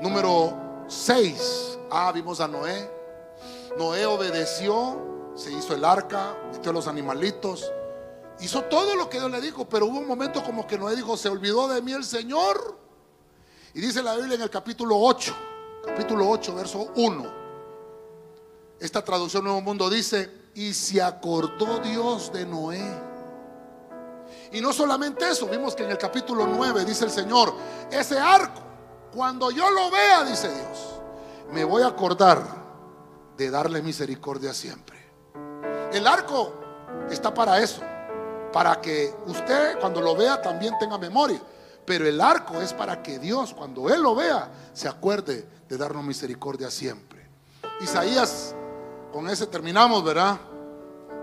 Número 0.00 0.84
6. 0.88 1.78
Ah, 1.90 2.10
vimos 2.12 2.40
a 2.40 2.48
Noé. 2.48 2.90
Noé 3.78 4.06
obedeció, 4.06 5.32
se 5.34 5.52
hizo 5.52 5.74
el 5.74 5.84
arca, 5.84 6.36
metió 6.52 6.72
los 6.72 6.86
animalitos, 6.86 7.72
hizo 8.40 8.62
todo 8.64 8.94
lo 8.96 9.08
que 9.08 9.18
Dios 9.18 9.30
le 9.30 9.40
dijo, 9.40 9.68
pero 9.68 9.86
hubo 9.86 9.98
un 9.98 10.06
momento 10.06 10.42
como 10.42 10.66
que 10.66 10.78
Noé 10.78 10.96
dijo, 10.96 11.16
se 11.16 11.28
olvidó 11.28 11.68
de 11.68 11.82
mí 11.82 11.92
el 11.92 12.04
Señor. 12.04 12.78
Y 13.74 13.80
dice 13.80 14.02
la 14.02 14.14
Biblia 14.14 14.36
en 14.36 14.42
el 14.42 14.50
capítulo 14.50 14.96
8, 14.96 15.34
capítulo 15.86 16.28
8, 16.28 16.54
verso 16.54 16.92
1. 16.94 17.44
Esta 18.78 19.02
traducción 19.02 19.44
Nuevo 19.44 19.60
Mundo 19.60 19.90
dice, 19.90 20.43
y 20.54 20.72
se 20.72 21.02
acordó 21.02 21.78
Dios 21.80 22.32
de 22.32 22.46
Noé. 22.46 23.14
Y 24.52 24.60
no 24.60 24.72
solamente 24.72 25.28
eso, 25.28 25.46
vimos 25.48 25.74
que 25.74 25.84
en 25.84 25.90
el 25.90 25.98
capítulo 25.98 26.46
9 26.46 26.84
dice 26.84 27.04
el 27.04 27.10
Señor, 27.10 27.54
ese 27.90 28.18
arco, 28.18 28.62
cuando 29.12 29.50
yo 29.50 29.68
lo 29.70 29.90
vea, 29.90 30.24
dice 30.24 30.48
Dios, 30.48 31.00
me 31.52 31.64
voy 31.64 31.82
a 31.82 31.88
acordar 31.88 32.42
de 33.36 33.50
darle 33.50 33.82
misericordia 33.82 34.54
siempre. 34.54 34.96
El 35.92 36.06
arco 36.06 36.52
está 37.10 37.34
para 37.34 37.60
eso, 37.60 37.82
para 38.52 38.80
que 38.80 39.12
usted 39.26 39.78
cuando 39.80 40.00
lo 40.00 40.14
vea 40.14 40.40
también 40.40 40.78
tenga 40.78 40.98
memoria. 40.98 41.40
Pero 41.84 42.06
el 42.06 42.20
arco 42.20 42.60
es 42.60 42.72
para 42.72 43.02
que 43.02 43.18
Dios, 43.18 43.52
cuando 43.52 43.90
Él 43.90 44.02
lo 44.02 44.14
vea, 44.14 44.50
se 44.72 44.88
acuerde 44.88 45.46
de 45.68 45.76
darnos 45.76 46.02
misericordia 46.02 46.70
siempre. 46.70 47.28
Isaías 47.80 48.54
con 49.14 49.30
ese 49.30 49.46
terminamos, 49.46 50.02
¿verdad? 50.02 50.36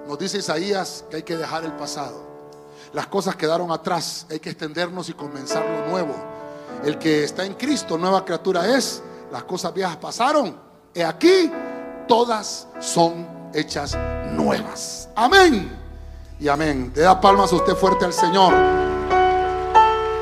Nos 0.08 0.18
dice 0.18 0.38
Isaías 0.38 1.04
que 1.10 1.18
hay 1.18 1.24
que 1.24 1.36
dejar 1.36 1.66
el 1.66 1.74
pasado. 1.74 2.24
Las 2.94 3.08
cosas 3.08 3.36
quedaron 3.36 3.70
atrás, 3.70 4.26
hay 4.32 4.40
que 4.40 4.50
extendernos 4.50 5.10
y 5.10 5.14
comenzar 5.14 5.66
lo 5.66 5.90
nuevo. 5.90 6.16
El 6.86 6.98
que 6.98 7.26
está 7.26 7.44
en 7.44 7.54
Cristo, 7.56 7.98
nueva 7.98 8.24
criatura 8.24 8.66
es. 8.78 9.04
Las 9.30 9.44
cosas 9.44 9.74
viejas 9.74 9.98
pasaron. 9.98 10.58
Y 10.94 11.02
aquí 11.02 11.52
todas 12.08 12.66
son 12.80 13.28
hechas 13.54 13.98
nuevas. 14.32 15.10
Amén. 15.14 15.78
Y 16.40 16.48
amén. 16.48 16.94
Le 16.96 17.02
da 17.02 17.20
palmas 17.20 17.52
a 17.52 17.58
usted 17.58 17.76
fuerte 17.76 18.06
al 18.06 18.14
Señor. 18.14 18.54